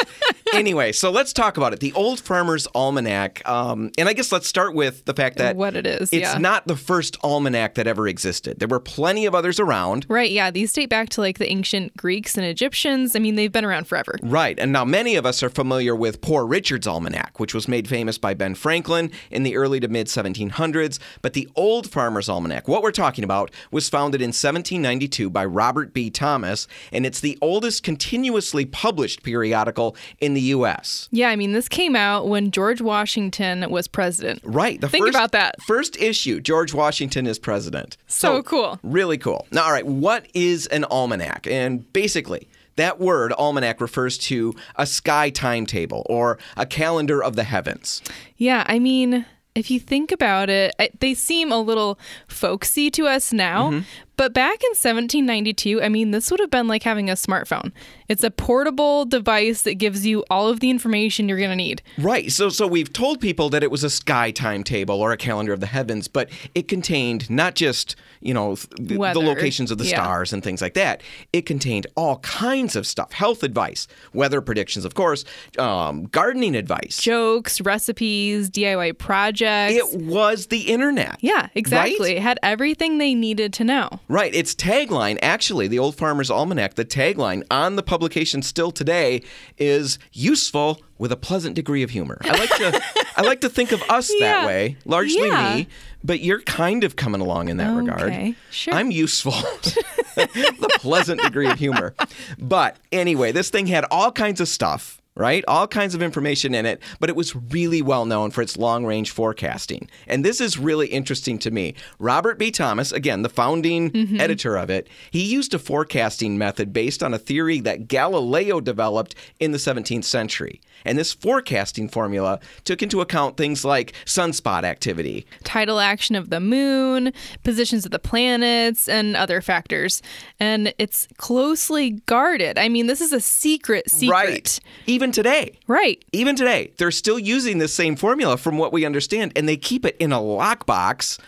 anyway, 0.54 0.94
so 0.94 1.12
let's 1.12 1.34
talk 1.34 1.58
about 1.58 1.74
it. 1.74 1.82
The 1.82 1.92
Old 1.94 2.22
Farmer's 2.22 2.68
Almanac, 2.74 3.48
um, 3.48 3.92
and 3.98 4.08
I 4.08 4.14
guess 4.14 4.32
let's 4.32 4.48
start 4.48 4.74
with 4.74 5.04
the 5.06 5.14
fact 5.14 5.38
that 5.38 5.56
What 5.58 5.76
it 5.76 5.86
is, 5.86 6.14
It's 6.14 6.22
yeah. 6.22 6.38
not 6.38 6.68
the 6.68 6.78
first 6.78 7.18
almanac 7.24 7.76
that 7.76 7.88
ever 7.88 8.08
existed. 8.08 8.37
There 8.42 8.68
were 8.68 8.80
plenty 8.80 9.26
of 9.26 9.36
others 9.36 9.60
around. 9.60 10.06
right, 10.10 10.32
yeah, 10.32 10.52
these 10.52 10.74
date 10.74 10.90
back 10.90 11.10
to 11.10 11.22
like 11.22 11.38
the 11.38 11.50
ancient 11.50 11.96
Greeks 11.98 12.38
and 12.38 12.46
Egyptians. 12.46 13.16
I 13.16 13.20
mean, 13.20 13.36
they've 13.36 13.52
been 13.52 13.66
around 13.66 13.88
forever. 13.88 14.16
Right, 14.22 14.58
and 14.60 14.72
now 14.72 14.86
many 14.86 15.16
of 15.16 15.26
us 15.26 15.44
are 15.44 15.50
familiar 15.50 15.96
with 15.96 16.22
Poor 16.22 16.46
Richard's 16.46 16.88
Almanac, 16.88 17.40
which 17.40 17.54
was 17.54 17.68
made 17.68 17.88
famous 17.88 18.18
by 18.18 18.34
Ben 18.34 18.56
Franklin 18.56 19.12
in 19.32 19.44
the 19.44 19.56
early 19.56 19.80
to 19.80 19.88
mid 19.88 20.08
1700s. 20.08 21.00
But 21.22 21.34
the 21.34 21.50
Old 21.56 21.90
Farmer's 21.90 22.30
Almanac, 22.30 22.68
what 22.68 22.82
we're 22.84 22.92
talking 22.92 23.24
about, 23.24 23.52
was 23.72 23.90
founded 23.90 24.22
in 24.22 24.30
1792 24.30 25.30
by 25.30 25.46
Robert 25.46 25.94
B. 25.94 26.10
Thomas, 26.10 26.68
and 26.92 27.06
it's 27.06 27.20
the 27.20 27.38
oldest 27.42 27.84
continuously 27.84 28.66
published 28.66 29.24
periodical 29.24 29.96
in 30.20 30.34
the 30.34 30.42
U.S. 30.42 31.08
Yeah, 31.12 31.30
I 31.30 31.36
mean, 31.36 31.54
this 31.54 31.68
came 31.68 31.96
out 31.96 32.28
when 32.28 32.52
George 32.52 32.82
Washington 32.82 33.70
was 33.70 33.88
president. 33.88 34.42
Right, 34.44 34.80
the 34.80 34.90
Think 34.90 35.06
first, 35.06 35.16
about 35.16 35.32
that. 35.32 35.62
First 35.64 35.98
issue, 35.98 36.40
George 36.40 36.74
Washington 36.74 37.28
is 37.28 37.40
president. 37.40 37.98
So 38.08 38.27
cool. 38.44 38.80
Really 38.84 39.18
cool. 39.18 39.48
Now, 39.52 39.66
all 39.66 39.72
right, 39.72 39.86
what 39.86 40.28
is 40.34 40.68
an 40.68 40.86
almanac? 40.86 41.48
And 41.48 41.92
basically, 41.94 42.48
that 42.76 43.00
word 43.00 43.34
almanac 43.34 43.82
refers 43.82 44.18
to 44.20 44.54
a 44.76 44.86
sky 44.86 45.30
timetable 45.30 46.06
or 46.10 46.38
a 46.56 46.66
calendar 46.66 47.24
of 47.24 47.36
the 47.36 47.44
heavens. 47.44 48.02
Yeah, 48.38 48.64
I 48.68 48.80
mean, 48.80 49.26
if 49.56 49.72
you 49.72 49.80
think 49.80 50.12
about 50.12 50.50
it, 50.50 50.76
they 51.00 51.14
seem 51.16 51.52
a 51.52 51.60
little 51.60 51.98
folksy 52.28 52.92
to 52.92 53.08
us 53.08 53.34
now. 53.34 53.72
Mm-hmm. 53.72 53.80
But 54.18 54.34
back 54.34 54.64
in 54.64 54.70
1792, 54.72 55.82
I 55.82 55.90
mean, 55.90 56.12
this 56.12 56.30
would 56.32 56.40
have 56.40 56.50
been 56.50 56.68
like 56.68 56.84
having 56.84 57.10
a 57.10 57.14
smartphone. 57.14 57.72
It's 58.10 58.24
a 58.24 58.32
portable 58.32 59.06
device 59.06 59.62
that 59.62 59.76
gives 59.76 60.06
you 60.06 60.24
all 60.30 60.48
of 60.50 60.60
the 60.60 60.70
information 60.70 61.30
you're 61.30 61.38
going 61.38 61.50
to 61.52 61.56
need. 61.56 61.82
Right. 61.98 62.32
So 62.32 62.50
so 62.50 62.66
we've 62.68 62.92
told 62.92 63.22
people 63.22 63.50
that 63.50 63.64
it 63.64 63.70
was 63.72 63.84
a 63.84 63.90
sky 63.90 64.32
timetable 64.32 64.96
or 65.02 65.12
a 65.12 65.18
calendar 65.18 65.54
of 65.54 65.60
the 65.60 65.68
heavens, 65.68 66.08
but 66.08 66.30
it 66.56 66.68
contained 66.68 67.30
not 67.30 67.56
just, 67.56 67.96
you 68.22 68.34
know, 68.34 68.56
th- 68.56 68.70
the 68.90 69.20
locations 69.22 69.70
of 69.72 69.78
the 69.78 69.86
Yeah. 69.86 70.02
stars 70.02 70.34
and 70.34 70.44
things 70.44 70.62
like 70.62 70.74
that. 70.74 71.02
It 71.32 71.46
contained 71.46 71.86
all 71.96 72.18
kinds 72.20 72.76
of 72.76 72.88
stuff, 72.88 73.12
health 73.14 73.44
advice, 73.44 73.88
weather 74.14 74.42
predictions, 74.42 74.84
of 74.84 74.96
course, 74.96 75.24
um, 75.60 76.06
gardening 76.06 76.56
advice. 76.56 77.00
Jokes, 77.02 77.62
recipes, 77.62 78.50
DIY 78.50 78.94
projects. 78.98 79.76
It 79.76 80.02
was 80.02 80.48
the 80.48 80.62
internet. 80.62 81.18
yeah, 81.22 81.50
exactly. 81.54 82.10
Right? 82.10 82.18
It 82.18 82.22
had 82.24 82.40
everything 82.42 82.98
they 82.98 83.14
needed 83.14 83.54
to 83.54 83.64
know. 83.64 84.00
Right. 84.10 84.34
Its 84.34 84.56
tagline, 84.56 85.20
actually, 85.22 85.68
the 85.68 85.80
Old 85.80 85.96
Farmer's 85.96 86.32
Almanac, 86.32 86.76
the 86.76 86.86
tagline 86.86 87.44
on 87.52 87.76
the 87.76 87.84
publication 87.84 88.42
still 88.42 88.72
today 88.72 89.22
is 89.58 90.00
useful 90.14 90.82
with 90.98 91.12
a 91.12 91.18
pleasant 91.18 91.56
degree 91.56 91.84
of 91.84 91.90
humor. 91.90 92.18
I 92.22 92.32
like 92.38 92.50
to 92.52 92.82
I 93.18 93.22
like 93.24 93.42
to 93.42 93.50
think 93.50 93.72
of 93.74 93.84
us 93.90 94.10
Yeah. 94.18 94.42
that 94.42 94.48
way, 94.48 94.78
largely 94.86 95.28
Yeah. 95.28 95.56
me, 95.56 95.68
but 96.04 96.22
you're 96.22 96.42
kind 96.42 96.84
of 96.84 96.96
coming 96.96 97.20
along 97.22 97.50
in 97.50 97.58
that 97.58 97.74
regard. 97.76 98.36
Sure. 98.50 98.74
I'm 98.74 98.92
useful. 98.92 99.34
the 100.16 100.70
pleasant 100.80 101.22
degree 101.22 101.48
of 101.48 101.60
humor. 101.60 101.94
But 102.40 102.78
anyway, 102.92 103.32
this 103.32 103.50
thing 103.50 103.68
had 103.68 103.86
all 103.92 104.12
kinds 104.12 104.42
of 104.42 104.48
stuff, 104.48 105.00
right? 105.18 105.44
All 105.48 105.68
kinds 105.68 105.94
of 105.96 106.02
information 106.02 106.56
in 106.56 106.66
it, 106.66 106.82
but 107.00 107.10
it 107.10 107.16
was 107.16 107.36
really 107.36 107.82
well 107.82 108.06
known 108.06 108.32
for 108.32 108.42
its 108.42 108.56
long 108.58 108.86
range 108.86 109.12
forecasting. 109.12 109.90
And 110.08 110.24
this 110.24 110.40
is 110.40 110.58
really 110.58 110.88
interesting 110.88 111.40
to 111.40 111.52
me. 111.52 111.74
Robert 112.00 112.38
B. 112.38 112.52
Thomas, 112.52 112.92
again, 112.92 113.24
the 113.24 113.30
founding 113.30 113.92
Mm-hmm. 113.98 114.22
editor 114.22 114.56
of 114.58 114.70
it, 114.70 114.88
he 115.12 115.24
used 115.24 115.54
a 115.54 115.60
forecasting 115.60 116.38
method 116.38 116.72
based 116.72 117.02
on 117.02 117.14
a 117.14 117.18
theory 117.18 117.60
that 117.62 117.88
Galileo 117.88 118.60
developed 118.60 119.16
in 119.40 119.52
the 119.52 119.58
17th 119.58 120.04
century. 120.04 120.62
And 120.86 120.98
this 120.98 121.14
forecasting 121.14 121.90
formula 121.90 122.40
took 122.64 122.82
into 122.82 123.02
account 123.02 123.38
things 123.38 123.66
like 123.66 123.94
sunspot 124.06 124.64
activity, 124.64 125.26
tidal 125.44 125.80
action 125.80 126.16
of 126.16 126.30
the 126.30 126.40
moon, 126.40 127.12
positions 127.44 127.86
of 127.86 127.92
the 127.92 128.00
planets, 128.00 128.88
and 128.88 129.16
other 129.16 129.42
factors. 129.42 130.02
And 130.40 130.74
it's 130.78 131.08
closely 131.18 131.92
guarded. 132.06 132.58
I 132.58 132.70
mean, 132.70 132.88
this 132.88 133.02
is 133.02 133.14
a 133.14 133.20
secret 133.20 133.90
secret. 133.90 134.14
Right. 134.14 134.60
Even 134.86 135.12
today. 135.12 135.58
Right. 135.68 136.04
Even 136.12 136.36
today, 136.36 136.72
they're 136.78 136.92
still 136.92 137.20
using 137.20 137.58
this 137.58 137.74
same 137.74 137.96
formula 137.96 138.38
from 138.38 138.58
what 138.58 138.72
we 138.72 138.86
understand, 138.86 139.34
and 139.36 139.48
they 139.48 139.58
keep 139.58 139.86
it 139.86 139.98
in 140.00 140.12
a 140.12 140.20
lockbox 140.20 141.20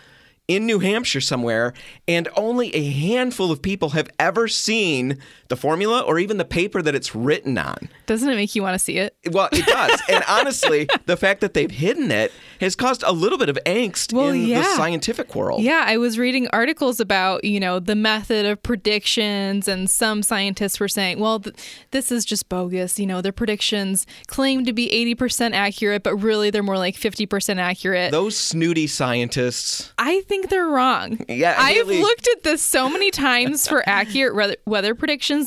in 0.48 0.66
New 0.66 0.80
Hampshire 0.80 1.20
somewhere, 1.20 1.72
and 2.08 2.28
only 2.36 2.74
a 2.74 2.90
handful 2.90 3.52
of 3.52 3.62
people 3.62 3.90
have 3.90 4.10
ever 4.18 4.48
seen 4.48 5.16
the 5.50 5.56
formula 5.56 6.00
or 6.00 6.18
even 6.18 6.38
the 6.38 6.44
paper 6.44 6.80
that 6.80 6.94
it's 6.94 7.14
written 7.14 7.58
on. 7.58 7.90
Doesn't 8.06 8.28
it 8.28 8.36
make 8.36 8.54
you 8.54 8.62
want 8.62 8.74
to 8.74 8.78
see 8.78 8.96
it? 8.98 9.14
Well, 9.30 9.48
it 9.52 9.66
does. 9.66 10.00
and 10.08 10.24
honestly, 10.26 10.88
the 11.06 11.16
fact 11.16 11.42
that 11.42 11.52
they've 11.54 11.70
hidden 11.70 12.10
it 12.10 12.32
has 12.60 12.74
caused 12.76 13.02
a 13.02 13.12
little 13.12 13.36
bit 13.36 13.48
of 13.48 13.58
angst 13.66 14.12
Well, 14.12 14.28
in 14.28 14.48
the 14.48 14.62
scientific 14.62 15.34
world. 15.34 15.62
Yeah, 15.62 15.84
I 15.86 15.96
was 15.98 16.18
reading 16.18 16.48
articles 16.48 17.00
about, 17.00 17.44
you 17.44 17.58
know, 17.58 17.80
the 17.80 17.96
method 17.96 18.46
of 18.46 18.62
predictions, 18.62 19.66
and 19.66 19.90
some 19.90 20.22
scientists 20.22 20.78
were 20.78 20.88
saying, 20.88 21.18
well, 21.18 21.40
th- 21.40 21.56
this 21.90 22.12
is 22.12 22.24
just 22.24 22.48
bogus. 22.48 22.98
You 22.98 23.06
know, 23.06 23.20
their 23.20 23.32
predictions 23.32 24.06
claim 24.28 24.64
to 24.64 24.72
be 24.72 24.88
80% 25.18 25.52
accurate, 25.52 26.02
but 26.04 26.16
really 26.16 26.50
they're 26.50 26.62
more 26.62 26.78
like 26.78 26.94
50% 26.94 27.58
accurate. 27.58 28.12
Those 28.12 28.36
snooty 28.36 28.86
scientists. 28.86 29.92
I 29.98 30.20
think 30.22 30.48
they're 30.48 30.66
wrong. 30.66 31.24
Yeah, 31.28 31.56
I've 31.58 31.88
really. 31.88 32.00
looked 32.00 32.28
at 32.28 32.44
this 32.44 32.62
so 32.62 32.88
many 32.88 33.10
times 33.10 33.66
for 33.66 33.82
accurate 33.88 34.34
weather, 34.36 34.56
weather 34.64 34.94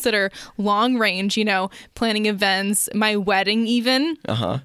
that 0.02 0.14
are 0.14 0.32
long 0.58 0.98
range, 0.98 1.38
you 1.38 1.46
know, 1.46 1.70
planning 1.96 2.26
events, 2.26 2.90
my 2.94 3.16
wedding, 3.16 3.68
even. 3.68 4.18
Uh 4.28 4.34
huh. 4.34 4.60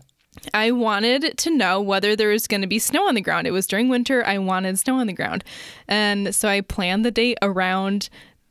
I 0.55 0.71
wanted 0.71 1.37
to 1.37 1.51
know 1.51 1.81
whether 1.81 2.17
there 2.17 2.31
was 2.31 2.47
going 2.47 2.61
to 2.61 2.67
be 2.67 2.79
snow 2.79 3.09
on 3.09 3.15
the 3.15 3.21
ground. 3.21 3.47
It 3.47 3.51
was 3.53 3.67
during 3.67 3.89
winter. 3.89 4.25
I 4.25 4.39
wanted 4.39 4.79
snow 4.79 4.97
on 4.97 5.07
the 5.07 5.13
ground. 5.13 5.45
And 5.87 6.35
so 6.35 6.49
I 6.49 6.61
planned 6.61 7.05
the 7.05 7.11
date 7.11 7.39
around 7.43 8.09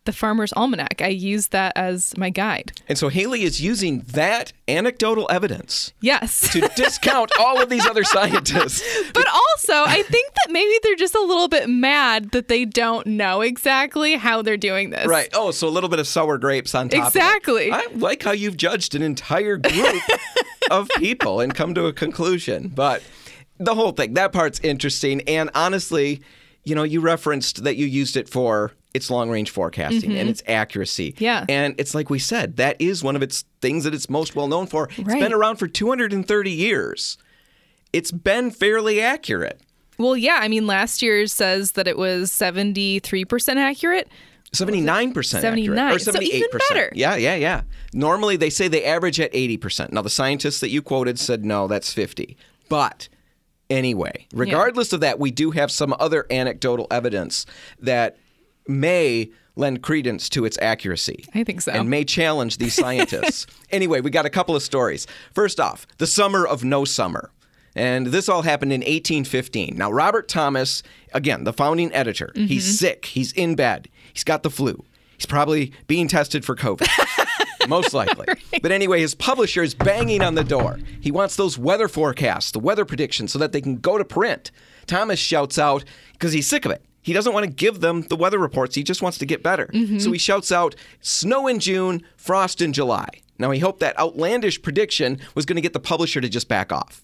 the 0.07 0.11
Farmer's 0.13 0.51
Almanac. 0.53 0.99
I 1.03 1.09
use 1.09 1.49
that 1.49 1.73
as 1.75 2.17
my 2.17 2.31
guide. 2.31 2.71
And 2.89 2.97
so 2.97 3.09
Haley 3.09 3.43
is 3.43 3.61
using 3.61 3.99
that 4.13 4.51
anecdotal 4.67 5.27
evidence 5.29 5.93
Yes. 6.01 6.49
to 6.53 6.61
discount 6.75 7.31
all 7.39 7.61
of 7.61 7.69
these 7.69 7.85
other 7.85 8.03
scientists. 8.15 8.81
But 9.13 9.27
also, 9.27 9.73
I 9.85 10.01
think 10.03 10.33
that 10.33 10.51
maybe 10.51 10.73
they're 10.81 10.95
just 10.95 11.13
a 11.13 11.21
little 11.21 11.47
bit 11.47 11.69
mad 11.69 12.31
that 12.31 12.47
they 12.47 12.65
don't 12.65 13.05
know 13.05 13.41
exactly 13.41 14.15
how 14.15 14.41
they're 14.41 14.57
doing 14.57 14.89
this. 14.89 15.05
Right. 15.05 15.29
Oh, 15.33 15.51
so 15.51 15.67
a 15.67 15.69
little 15.69 15.89
bit 15.89 15.99
of 15.99 16.07
sour 16.07 16.37
grapes 16.39 16.73
on 16.73 16.89
top. 16.89 17.07
of 17.09 17.15
it. 17.15 17.19
Exactly. 17.19 17.71
I 17.71 17.85
like 17.93 18.23
how 18.23 18.31
you've 18.31 18.57
judged 18.57 18.95
an 18.95 19.03
entire 19.03 19.57
group 19.57 20.01
of 20.71 20.89
people 20.97 21.39
and 21.41 21.53
come 21.53 21.75
to 21.75 21.85
a 21.85 21.93
conclusion. 21.93 22.69
But 22.73 23.03
the 23.59 23.75
whole 23.75 23.91
thing, 23.91 24.13
that 24.15 24.31
part's 24.31 24.59
interesting. 24.61 25.21
And 25.27 25.49
honestly, 25.53 26.21
you 26.63 26.75
know, 26.75 26.83
you 26.83 26.99
referenced 27.01 27.63
that 27.63 27.75
you 27.77 27.85
used 27.85 28.17
it 28.17 28.27
for 28.29 28.73
its 28.97 29.09
long 29.09 29.29
range 29.29 29.49
forecasting 29.51 30.17
and 30.17 30.27
its 30.29 30.43
accuracy. 30.47 31.13
Mm-hmm. 31.13 31.23
Yeah. 31.23 31.45
And 31.47 31.73
it's 31.77 31.95
like 31.95 32.09
we 32.09 32.19
said, 32.19 32.57
that 32.57 32.75
is 32.79 33.03
one 33.03 33.15
of 33.15 33.21
its 33.23 33.45
things 33.61 33.85
that 33.85 33.93
it's 33.93 34.09
most 34.09 34.35
well 34.35 34.47
known 34.49 34.67
for. 34.67 34.89
It's 34.97 34.99
Right. 35.07 35.21
been 35.21 35.33
around 35.33 35.55
for 35.55 35.67
230 35.67 36.51
years. 36.51 37.17
It's 37.93 38.11
been 38.11 38.51
fairly 38.51 38.99
accurate. 38.99 39.61
Well, 39.97 40.17
yeah. 40.17 40.39
I 40.41 40.47
mean, 40.49 40.67
last 40.67 41.01
year 41.01 41.25
says 41.27 41.71
that 41.71 41.87
it 41.87 41.97
was 41.97 42.31
73% 42.31 43.55
accurate. 43.57 44.09
79% 44.53 45.09
accurate. 45.09 45.25
79. 45.25 45.93
Or 45.95 45.99
So 45.99 46.11
78%. 46.11 46.21
even 46.23 46.49
better. 46.69 46.89
Yeah, 46.93 47.15
yeah, 47.15 47.35
yeah. 47.35 47.61
Normally 47.93 48.37
they 48.37 48.49
say 48.49 48.67
they 48.67 48.83
average 48.85 49.19
at 49.19 49.31
80%. 49.33 49.91
Now 49.91 50.01
the 50.01 50.09
scientists 50.09 50.59
that 50.59 50.69
you 50.69 50.81
quoted 50.81 51.17
said 51.19 51.43
no, 51.45 51.67
that's 51.67 51.91
50. 51.93 52.37
But 52.69 53.09
anyway, 53.69 54.27
regardless 54.33 54.93
of 54.93 55.01
that, 55.01 55.19
we 55.19 55.31
do 55.31 55.51
have 55.51 55.71
some 55.71 55.93
other 55.99 56.25
anecdotal 56.31 56.87
evidence 56.91 57.45
that 57.79 58.17
may 58.69 59.29
lend 59.55 59.81
credence 59.81 60.29
to 60.29 60.45
its 60.45 60.57
accuracy. 60.61 61.25
I 61.33 61.43
think 61.43 61.61
so. 61.61 61.71
And 61.71 61.89
may 61.89 62.03
challenge 62.05 62.57
these 62.57 62.75
scientists. 62.75 63.47
anyway, 63.71 64.01
we 64.01 64.09
got 64.11 64.25
a 64.25 64.29
couple 64.29 64.55
of 64.55 64.61
stories. 64.63 65.07
First 65.33 65.59
off, 65.59 65.87
the 65.97 66.07
summer 66.07 66.45
of 66.45 66.63
no 66.63 66.85
summer. 66.85 67.31
And 67.75 68.07
this 68.07 68.27
all 68.29 68.41
happened 68.43 68.73
in 68.73 68.81
1815. 68.81 69.75
Now, 69.77 69.91
Robert 69.91 70.27
Thomas, 70.27 70.81
again, 71.13 71.43
the 71.43 71.53
founding 71.53 71.91
editor, 71.93 72.31
Mm-hmm. 72.35 72.45
he's 72.47 72.79
sick. 72.79 73.05
He's 73.05 73.31
in 73.33 73.55
bed. 73.55 73.87
He's 74.13 74.23
got 74.23 74.41
the 74.43 74.49
flu. 74.49 74.83
He's 75.17 75.25
probably 75.27 75.71
being 75.87 76.07
tested 76.07 76.43
for 76.45 76.55
COVID. 76.55 76.87
Most 77.67 77.93
likely. 77.93 78.25
But 78.61 78.71
anyway, 78.71 79.01
his 79.01 79.13
publisher 79.15 79.61
is 79.61 79.73
banging 79.73 80.21
on 80.21 80.35
the 80.35 80.43
door. 80.43 80.79
He 81.01 81.11
wants 81.11 81.35
those 81.35 81.57
weather 81.57 81.87
forecasts, 81.87 82.51
the 82.51 82.59
weather 82.59 82.85
predictions, 82.85 83.31
so 83.33 83.39
that 83.39 83.51
they 83.51 83.61
can 83.61 83.77
go 83.77 83.97
to 83.97 84.05
print. 84.05 84.51
Thomas 84.85 85.19
shouts 85.19 85.57
out 85.59 85.83
because 86.13 86.33
he's 86.33 86.47
sick 86.47 86.65
of 86.65 86.71
it. 86.71 86.83
He 87.07 87.13
doesn't 87.13 87.31
want 87.31 87.45
to 87.45 87.49
give 87.49 87.79
them 87.79 88.01
the 88.01 88.17
weather 88.17 88.37
reports. 88.37 88.75
He 88.75 88.83
just 88.83 89.01
wants 89.01 89.17
to 89.19 89.25
get 89.25 89.41
better. 89.41 89.69
So 89.97 90.11
he 90.11 90.17
shouts 90.17 90.51
out 90.51 90.75
snow 90.99 91.47
in 91.47 91.59
June, 91.59 92.03
frost 92.17 92.61
in 92.61 92.73
July. 92.73 93.07
Now, 93.39 93.51
he 93.51 93.59
hoped 93.61 93.79
that 93.79 93.97
outlandish 93.97 94.61
prediction 94.61 95.19
was 95.33 95.45
going 95.45 95.55
to 95.55 95.61
get 95.61 95.71
the 95.71 95.79
publisher 95.79 96.19
to 96.19 96.27
just 96.27 96.49
back 96.49 96.73
off. 96.73 97.01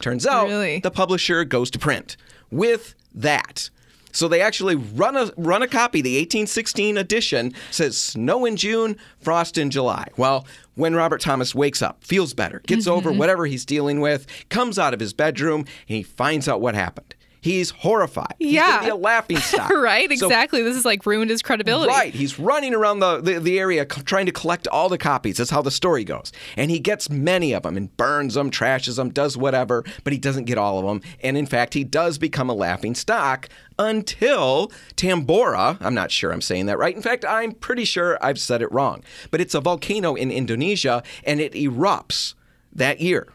Turns 0.00 0.26
out 0.26 0.48
Really? 0.48 0.80
the 0.80 0.90
publisher 0.90 1.44
goes 1.44 1.70
to 1.72 1.78
print 1.78 2.16
with 2.50 2.94
that. 3.14 3.68
So 4.12 4.26
they 4.26 4.40
actually 4.40 4.74
run 4.76 5.16
a 5.18 5.30
run 5.36 5.60
a 5.62 5.68
copy. 5.68 6.00
The 6.00 6.16
1816 6.16 6.96
edition 6.96 7.52
says 7.70 7.98
snow 8.00 8.46
in 8.46 8.56
June, 8.56 8.96
frost 9.20 9.58
in 9.58 9.68
July. 9.70 10.08
Well, 10.16 10.46
when 10.76 10.94
Robert 10.94 11.20
Thomas 11.20 11.54
wakes 11.54 11.82
up, 11.82 12.02
feels 12.04 12.32
better, 12.32 12.62
gets 12.66 12.86
Mm-hmm. 12.86 12.96
over 13.08 13.12
whatever 13.12 13.44
he's 13.44 13.66
dealing 13.66 14.00
with, 14.00 14.26
comes 14.48 14.78
out 14.78 14.94
of 14.94 15.00
his 15.00 15.12
bedroom, 15.12 15.60
and 15.88 15.96
he 15.98 16.02
finds 16.02 16.48
out 16.48 16.60
what 16.62 16.74
happened. 16.74 17.14
He's 17.42 17.70
horrified. 17.70 18.34
He's 18.38 18.52
Yeah. 18.52 18.68
gonna 18.70 18.82
be 18.84 18.88
a 18.90 18.94
laughing 18.96 19.36
stock. 19.38 19.68
right, 19.74 20.08
So 20.16 20.26
exactly. 20.28 20.62
this 20.62 20.76
is 20.76 20.84
like 20.84 21.04
ruined 21.04 21.28
his 21.30 21.42
credibility. 21.42 21.88
Right. 21.92 22.14
He's 22.14 22.38
running 22.38 22.72
around 22.72 23.00
the, 23.00 23.20
the, 23.20 23.40
the 23.40 23.58
area 23.58 23.84
c- 23.90 24.00
trying 24.02 24.26
to 24.26 24.32
collect 24.32 24.68
all 24.68 24.88
the 24.88 24.96
copies. 24.96 25.38
That's 25.38 25.50
how 25.50 25.60
the 25.60 25.72
story 25.72 26.04
goes. 26.04 26.32
And 26.56 26.70
he 26.70 26.78
gets 26.78 27.10
many 27.10 27.52
of 27.52 27.64
them 27.64 27.76
and 27.76 27.94
burns 27.96 28.34
them, 28.34 28.50
trashes 28.50 28.94
them, 28.96 29.10
does 29.10 29.36
whatever, 29.36 29.84
but 30.04 30.12
he 30.12 30.18
doesn't 30.20 30.44
get 30.44 30.56
all 30.56 30.78
of 30.78 30.86
them. 30.86 31.02
And 31.22 31.36
in 31.36 31.46
fact, 31.46 31.74
he 31.74 31.82
does 31.84 32.16
become 32.16 32.48
a 32.48 32.54
laughing 32.54 32.94
stock 32.94 33.48
until 33.76 34.70
Tambora, 34.96 35.78
I'm 35.80 35.94
not 35.94 36.12
sure 36.12 36.32
I'm 36.32 36.40
saying 36.40 36.66
that 36.66 36.78
right. 36.78 36.94
In 36.94 37.02
fact, 37.02 37.24
I'm 37.24 37.52
pretty 37.52 37.84
sure 37.84 38.18
I've 38.24 38.38
said 38.38 38.62
it 38.62 38.70
wrong. 38.70 39.02
But 39.32 39.40
it's 39.40 39.54
a 39.56 39.60
volcano 39.60 40.14
in 40.14 40.30
Indonesia 40.30 41.02
and 41.24 41.40
it 41.40 41.52
erupts 41.54 42.34
that 42.72 43.00
year. 43.00 43.28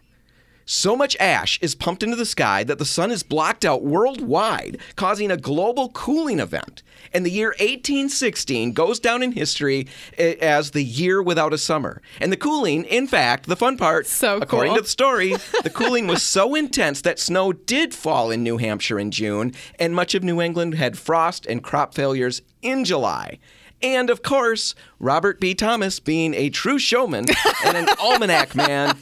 So 0.70 0.98
much 0.98 1.16
ash 1.18 1.58
is 1.62 1.76
pumped 1.76 2.04
into 2.04 2.18
the 2.18 2.26
sky 2.26 2.66
that 2.66 2.78
the 2.78 2.84
sun 2.84 3.10
is 3.10 3.24
blocked 3.24 3.64
out 3.64 3.84
worldwide, 3.86 4.78
causing 4.98 5.32
a 5.32 5.38
global 5.38 5.88
cooling 5.92 6.42
event. 6.42 6.84
And 7.14 7.26
the 7.26 7.32
year 7.32 7.52
1816 7.52 8.74
goes 8.74 9.00
down 9.00 9.24
in 9.24 9.32
history 9.32 9.88
eh, 10.18 10.36
as 10.42 10.72
the 10.72 10.84
year 10.84 11.24
without 11.24 11.54
a 11.54 11.58
summer. 11.58 12.02
And 12.20 12.34
the 12.34 12.38
cooling, 12.38 12.84
in 12.84 13.08
fact, 13.08 13.46
the 13.48 13.56
fun 13.56 13.78
part, 13.78 14.08
So 14.08 14.40
according 14.40 14.72
cool. 14.72 14.78
to 14.80 14.82
the 14.84 14.90
story, 14.90 15.36
the 15.64 15.72
cooling 15.74 16.06
was 16.06 16.22
so 16.22 16.54
intense 16.54 17.02
that 17.04 17.18
snow 17.18 17.54
did 17.54 17.94
fall 17.96 18.30
in 18.30 18.44
New 18.44 18.58
Hampshire 18.58 19.00
in 19.00 19.10
June, 19.10 19.54
and 19.80 19.96
much 19.96 20.16
of 20.16 20.24
New 20.24 20.42
England 20.42 20.76
had 20.76 20.98
frost 20.98 21.46
and 21.46 21.64
crop 21.64 21.94
failures 21.94 22.42
in 22.62 22.84
July. 22.84 23.40
And 23.82 24.10
of 24.10 24.22
course, 24.22 24.76
Robert 25.00 25.40
B. 25.40 25.56
Thomas, 25.56 26.02
being 26.02 26.34
a 26.34 26.50
true 26.50 26.78
showman 26.78 27.26
and 27.66 27.78
an 27.78 27.88
almanac 28.02 28.54
man, 28.54 28.98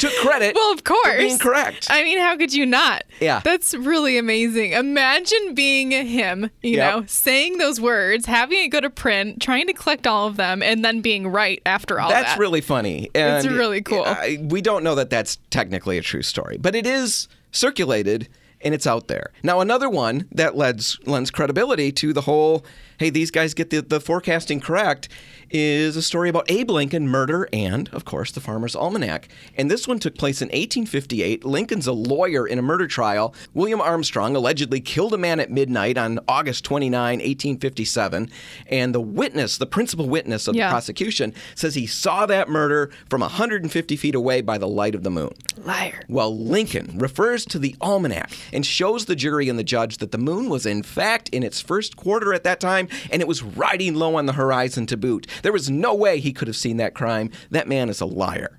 took 0.00 0.12
credit 0.14 0.54
Well, 0.56 0.72
of 0.72 0.82
course. 0.84 1.16
being 1.18 1.38
correct. 1.38 1.86
I 1.90 2.02
mean, 2.02 2.18
how 2.18 2.36
could 2.36 2.52
you 2.52 2.66
not? 2.66 3.04
Yeah. 3.20 3.40
That's 3.44 3.74
really 3.74 4.18
amazing. 4.18 4.72
Imagine 4.72 5.54
being 5.54 5.90
him, 5.92 6.50
you 6.62 6.76
Yep. 6.78 6.94
know, 6.94 7.04
saying 7.06 7.58
those 7.58 7.80
words, 7.80 8.26
having 8.26 8.58
it 8.64 8.68
go 8.68 8.80
to 8.80 8.90
print, 8.90 9.40
trying 9.40 9.66
to 9.68 9.72
collect 9.72 10.06
all 10.06 10.26
of 10.26 10.36
them, 10.36 10.62
and 10.62 10.84
then 10.84 11.00
being 11.00 11.28
right 11.28 11.60
after 11.66 12.00
all 12.00 12.08
that's 12.08 12.32
that. 12.32 12.38
really 12.38 12.60
funny. 12.60 13.10
And 13.14 13.44
It's 13.44 13.54
really 13.54 13.82
cool. 13.82 14.02
I- 14.04 14.38
we 14.42 14.60
don't 14.60 14.82
know 14.82 14.94
that 14.96 15.10
that's 15.10 15.38
technically 15.50 15.98
a 15.98 16.02
true 16.02 16.22
story, 16.22 16.56
but 16.58 16.74
it 16.74 16.86
is 16.86 17.28
circulated 17.52 18.28
and 18.62 18.74
it's 18.74 18.86
out 18.86 19.08
there. 19.08 19.30
Now, 19.42 19.60
another 19.60 19.88
one 19.88 20.26
that 20.32 20.56
lends, 20.56 20.98
lends 21.06 21.30
credibility 21.30 21.92
to 21.92 22.12
the 22.12 22.22
whole 22.22 22.64
hey, 22.98 23.08
these 23.08 23.30
guys 23.30 23.54
get 23.54 23.70
the, 23.70 23.80
the 23.80 23.98
forecasting 23.98 24.60
correct 24.60 25.08
is 25.50 25.96
a 25.96 26.02
story 26.02 26.28
about 26.28 26.50
Abe 26.50 26.70
Lincoln 26.70 27.08
murder 27.08 27.48
and, 27.52 27.88
of 27.92 28.04
course, 28.04 28.30
the 28.32 28.40
Farmer's 28.40 28.76
Almanac. 28.76 29.28
And 29.56 29.70
this 29.70 29.88
one 29.88 29.98
took 29.98 30.16
place 30.16 30.40
in 30.40 30.46
1858. 30.48 31.44
Lincoln's 31.44 31.86
a 31.86 31.92
lawyer 31.92 32.46
in 32.46 32.58
a 32.58 32.62
murder 32.62 32.86
trial. 32.86 33.34
William 33.54 33.80
Armstrong 33.80 34.36
allegedly 34.36 34.80
killed 34.80 35.14
a 35.14 35.18
man 35.18 35.40
at 35.40 35.50
midnight 35.50 35.98
on 35.98 36.20
August 36.28 36.64
29, 36.64 37.18
1857. 37.18 38.30
And 38.68 38.94
the 38.94 39.00
witness, 39.00 39.58
the 39.58 39.66
principal 39.66 40.08
witness 40.08 40.46
of 40.48 40.54
Yeah. 40.54 40.68
the 40.68 40.72
prosecution, 40.72 41.34
says 41.54 41.74
he 41.74 41.86
saw 41.86 42.26
that 42.26 42.48
murder 42.48 42.90
from 43.08 43.20
150 43.22 43.96
feet 43.96 44.14
away 44.14 44.40
by 44.40 44.58
the 44.58 44.68
light 44.68 44.94
of 44.94 45.02
the 45.02 45.10
moon. 45.10 45.32
Liar. 45.64 46.02
Well, 46.08 46.36
Lincoln 46.36 46.96
refers 46.98 47.44
to 47.46 47.58
the 47.58 47.74
almanac 47.80 48.30
and 48.52 48.64
shows 48.64 49.04
the 49.06 49.16
jury 49.16 49.48
and 49.48 49.58
the 49.58 49.64
judge 49.64 49.98
that 49.98 50.12
the 50.12 50.18
moon 50.18 50.48
was 50.48 50.64
in 50.64 50.82
fact 50.82 51.28
in 51.30 51.42
its 51.42 51.60
first 51.60 51.96
quarter 51.96 52.32
at 52.32 52.44
that 52.44 52.60
time 52.60 52.88
and 53.10 53.20
it 53.20 53.28
was 53.28 53.42
riding 53.42 53.94
low 53.94 54.16
on 54.16 54.26
the 54.26 54.32
horizon 54.34 54.86
to 54.86 54.96
boot. 54.96 55.26
There 55.42 55.52
was 55.52 55.70
no 55.70 55.94
way 55.94 56.20
he 56.20 56.32
could 56.32 56.48
have 56.48 56.56
seen 56.56 56.76
that 56.78 56.94
crime. 56.94 57.30
That 57.50 57.68
man 57.68 57.88
is 57.88 58.00
a 58.00 58.06
liar. 58.06 58.58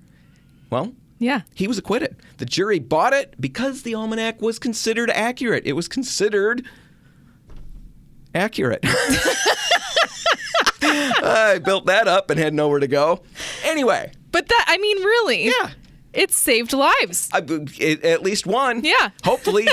Well, 0.70 0.94
Yeah. 1.20 1.42
he 1.54 1.68
was 1.68 1.78
acquitted. 1.78 2.16
The 2.38 2.46
jury 2.46 2.80
bought 2.80 3.14
it 3.14 3.36
because 3.40 3.84
the 3.84 3.94
almanac 3.96 4.42
was 4.42 4.58
considered 4.60 5.10
accurate. 5.12 5.66
It 5.66 5.74
was 5.74 5.88
considered 5.88 6.66
accurate. 8.34 8.84
I 10.84 11.60
built 11.64 11.86
that 11.86 12.08
up 12.08 12.30
and 12.30 12.40
had 12.40 12.54
nowhere 12.54 12.80
to 12.80 12.88
go. 12.88 13.22
Anyway, 13.64 14.12
But 14.32 14.48
that, 14.48 14.66
I 14.68 14.78
mean, 14.78 14.98
really. 14.98 15.46
Yeah. 15.46 15.70
It 16.14 16.32
saved 16.32 16.74
lives. 16.74 17.30
I, 17.34 17.42
it, 17.80 18.04
at 18.04 18.22
least 18.22 18.46
one. 18.46 18.84
Yeah. 18.84 19.12
Hopefully, 19.24 19.68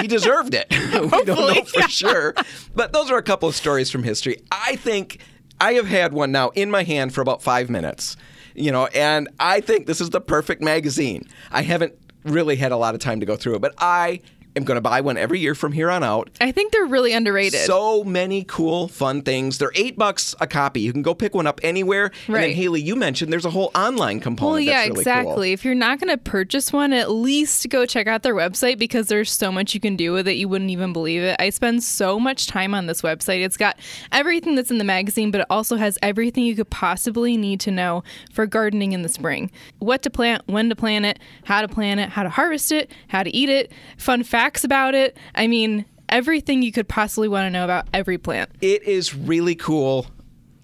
he 0.00 0.06
deserved 0.08 0.52
it. 0.54 0.66
we 0.70 0.76
don't 0.76 1.26
know 1.26 1.34
Hopefully, 1.46 1.82
for 1.82 1.88
sure. 1.88 2.34
But 2.74 2.92
those 2.92 3.10
are 3.10 3.16
a 3.16 3.22
couple 3.22 3.48
of 3.48 3.54
stories 3.56 3.90
from 3.90 4.02
history. 4.02 4.42
I 4.52 4.76
think 4.76 5.20
I 5.60 5.74
have 5.74 5.86
had 5.86 6.12
one 6.12 6.32
now 6.32 6.50
in 6.50 6.70
my 6.70 6.82
hand 6.82 7.14
for 7.14 7.20
about 7.20 7.42
five 7.42 7.68
minutes, 7.70 8.16
you 8.54 8.70
know, 8.72 8.86
and 8.86 9.28
I 9.40 9.60
think 9.60 9.86
this 9.86 10.00
is 10.00 10.10
the 10.10 10.20
perfect 10.20 10.62
magazine. 10.62 11.24
I 11.50 11.62
haven't 11.62 11.94
really 12.24 12.56
had 12.56 12.72
a 12.72 12.76
lot 12.76 12.94
of 12.94 13.00
time 13.00 13.20
to 13.20 13.26
go 13.26 13.36
through 13.36 13.56
it, 13.56 13.60
but 13.60 13.74
I 13.78 14.20
am 14.56 14.64
going 14.64 14.76
to 14.76 14.80
buy 14.80 15.00
one 15.00 15.16
every 15.16 15.38
year 15.40 15.54
from 15.54 15.72
here 15.72 15.90
on 15.90 16.02
out. 16.02 16.30
I 16.40 16.52
think 16.52 16.72
they're 16.72 16.86
really 16.86 17.12
underrated. 17.12 17.60
So 17.60 18.04
many 18.04 18.44
cool, 18.44 18.88
fun 18.88 19.22
things. 19.22 19.58
They're 19.58 19.72
eight 19.74 19.96
bucks 19.98 20.34
a 20.40 20.46
copy. 20.46 20.80
You 20.80 20.92
can 20.92 21.02
go 21.02 21.14
pick 21.14 21.34
one 21.34 21.46
up 21.46 21.60
anywhere. 21.62 22.06
And 22.26 22.34
then 22.36 22.42
Right. 22.42 22.54
Haley, 22.54 22.80
you 22.80 22.96
mentioned 22.96 23.32
there's 23.32 23.44
a 23.44 23.50
whole 23.50 23.70
online 23.74 24.20
component. 24.20 24.52
Well, 24.52 24.60
yeah, 24.60 24.82
really 24.82 25.00
exactly. 25.00 25.48
Cool. 25.48 25.54
If 25.54 25.64
you're 25.64 25.74
not 25.74 26.00
going 26.00 26.10
to 26.10 26.18
purchase 26.18 26.72
one, 26.72 26.92
at 26.92 27.10
least 27.10 27.68
go 27.68 27.86
check 27.86 28.06
out 28.06 28.22
their 28.22 28.34
website 28.34 28.78
because 28.78 29.08
there's 29.08 29.30
so 29.30 29.50
much 29.52 29.74
you 29.74 29.80
can 29.80 29.96
do 29.96 30.12
with 30.12 30.28
it. 30.28 30.36
You 30.36 30.48
wouldn't 30.48 30.70
even 30.70 30.92
believe 30.92 31.22
it. 31.22 31.36
I 31.38 31.50
spend 31.50 31.82
so 31.82 32.18
much 32.18 32.46
time 32.46 32.74
on 32.74 32.86
this 32.86 33.02
website. 33.02 33.44
It's 33.44 33.56
got 33.56 33.78
everything 34.12 34.54
that's 34.54 34.70
in 34.70 34.78
the 34.78 34.84
magazine, 34.84 35.30
but 35.30 35.40
it 35.42 35.46
also 35.50 35.76
has 35.76 35.98
everything 36.02 36.44
you 36.44 36.54
could 36.56 36.70
possibly 36.70 37.36
need 37.36 37.60
to 37.60 37.70
know 37.70 38.02
for 38.32 38.46
gardening 38.46 38.92
in 38.92 39.02
the 39.02 39.08
spring 39.08 39.50
what 39.78 40.02
to 40.02 40.10
plant, 40.10 40.42
when 40.46 40.68
to 40.68 40.76
plant 40.76 41.04
it, 41.04 41.18
how 41.44 41.60
to 41.60 41.68
plant 41.68 42.00
it, 42.00 42.08
how 42.08 42.22
to 42.22 42.28
harvest 42.28 42.72
it, 42.72 42.90
how 43.08 43.22
to 43.22 43.34
eat 43.34 43.48
it, 43.48 43.72
fun 43.96 44.22
facts 44.38 44.62
about 44.64 44.94
it. 44.94 45.16
I 45.34 45.48
mean, 45.48 45.84
everything 46.08 46.62
you 46.62 46.70
could 46.70 46.88
possibly 46.88 47.28
want 47.28 47.46
to 47.46 47.50
know 47.50 47.64
about 47.64 47.88
every 47.92 48.18
plant. 48.18 48.50
it 48.60 48.82
is 48.84 49.14
really 49.14 49.54
cool 49.54 50.06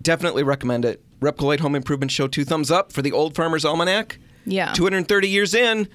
Definitely 0.04 0.42
recommend 0.42 0.84
it. 0.84 1.02
Repcolite 1.20 1.60
Home 1.60 1.74
Improvement 1.74 2.12
Show, 2.12 2.28
two 2.28 2.44
thumbs 2.44 2.70
up 2.70 2.92
for 2.92 3.00
the 3.00 3.10
Old 3.10 3.34
Farmer's 3.34 3.64
Almanac. 3.64 4.18
Yeah. 4.44 4.74
230 4.74 5.28
years 5.28 5.54
in, 5.54 5.88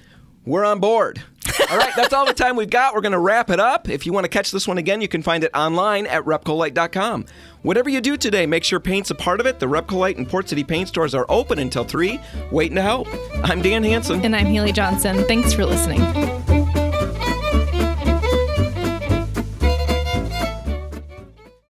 we're 0.44 0.64
on 0.64 0.80
board. 0.80 1.22
all 1.70 1.78
right, 1.78 1.92
that's 1.94 2.12
all 2.12 2.26
the 2.26 2.34
time 2.34 2.56
we've 2.56 2.68
got. 2.70 2.92
We're 2.92 3.02
going 3.02 3.12
to 3.12 3.20
wrap 3.20 3.50
it 3.50 3.60
up. 3.60 3.88
If 3.88 4.06
you 4.06 4.12
want 4.12 4.24
to 4.24 4.28
catch 4.28 4.50
this 4.50 4.66
one 4.66 4.78
again, 4.78 5.00
you 5.00 5.06
can 5.06 5.22
find 5.22 5.44
it 5.44 5.52
online 5.54 6.08
at 6.08 6.24
repcolite.com. 6.24 7.26
Whatever 7.62 7.88
you 7.88 8.00
do 8.00 8.16
today, 8.16 8.46
make 8.46 8.64
sure 8.64 8.80
paint's 8.80 9.12
a 9.12 9.14
part 9.14 9.38
of 9.38 9.46
it. 9.46 9.60
The 9.60 9.66
Repcolite 9.66 10.16
and 10.16 10.28
Port 10.28 10.48
City 10.48 10.64
paint 10.64 10.88
stores 10.88 11.14
are 11.14 11.26
open 11.28 11.60
until 11.60 11.84
3, 11.84 12.18
waiting 12.50 12.74
to 12.74 12.82
help. 12.82 13.06
I'm 13.44 13.62
Dan 13.62 13.84
Hanson. 13.84 14.24
And 14.24 14.34
I'm 14.34 14.46
Haley 14.46 14.72
Johnson. 14.72 15.24
Thanks 15.28 15.52
for 15.52 15.64
listening. 15.64 16.00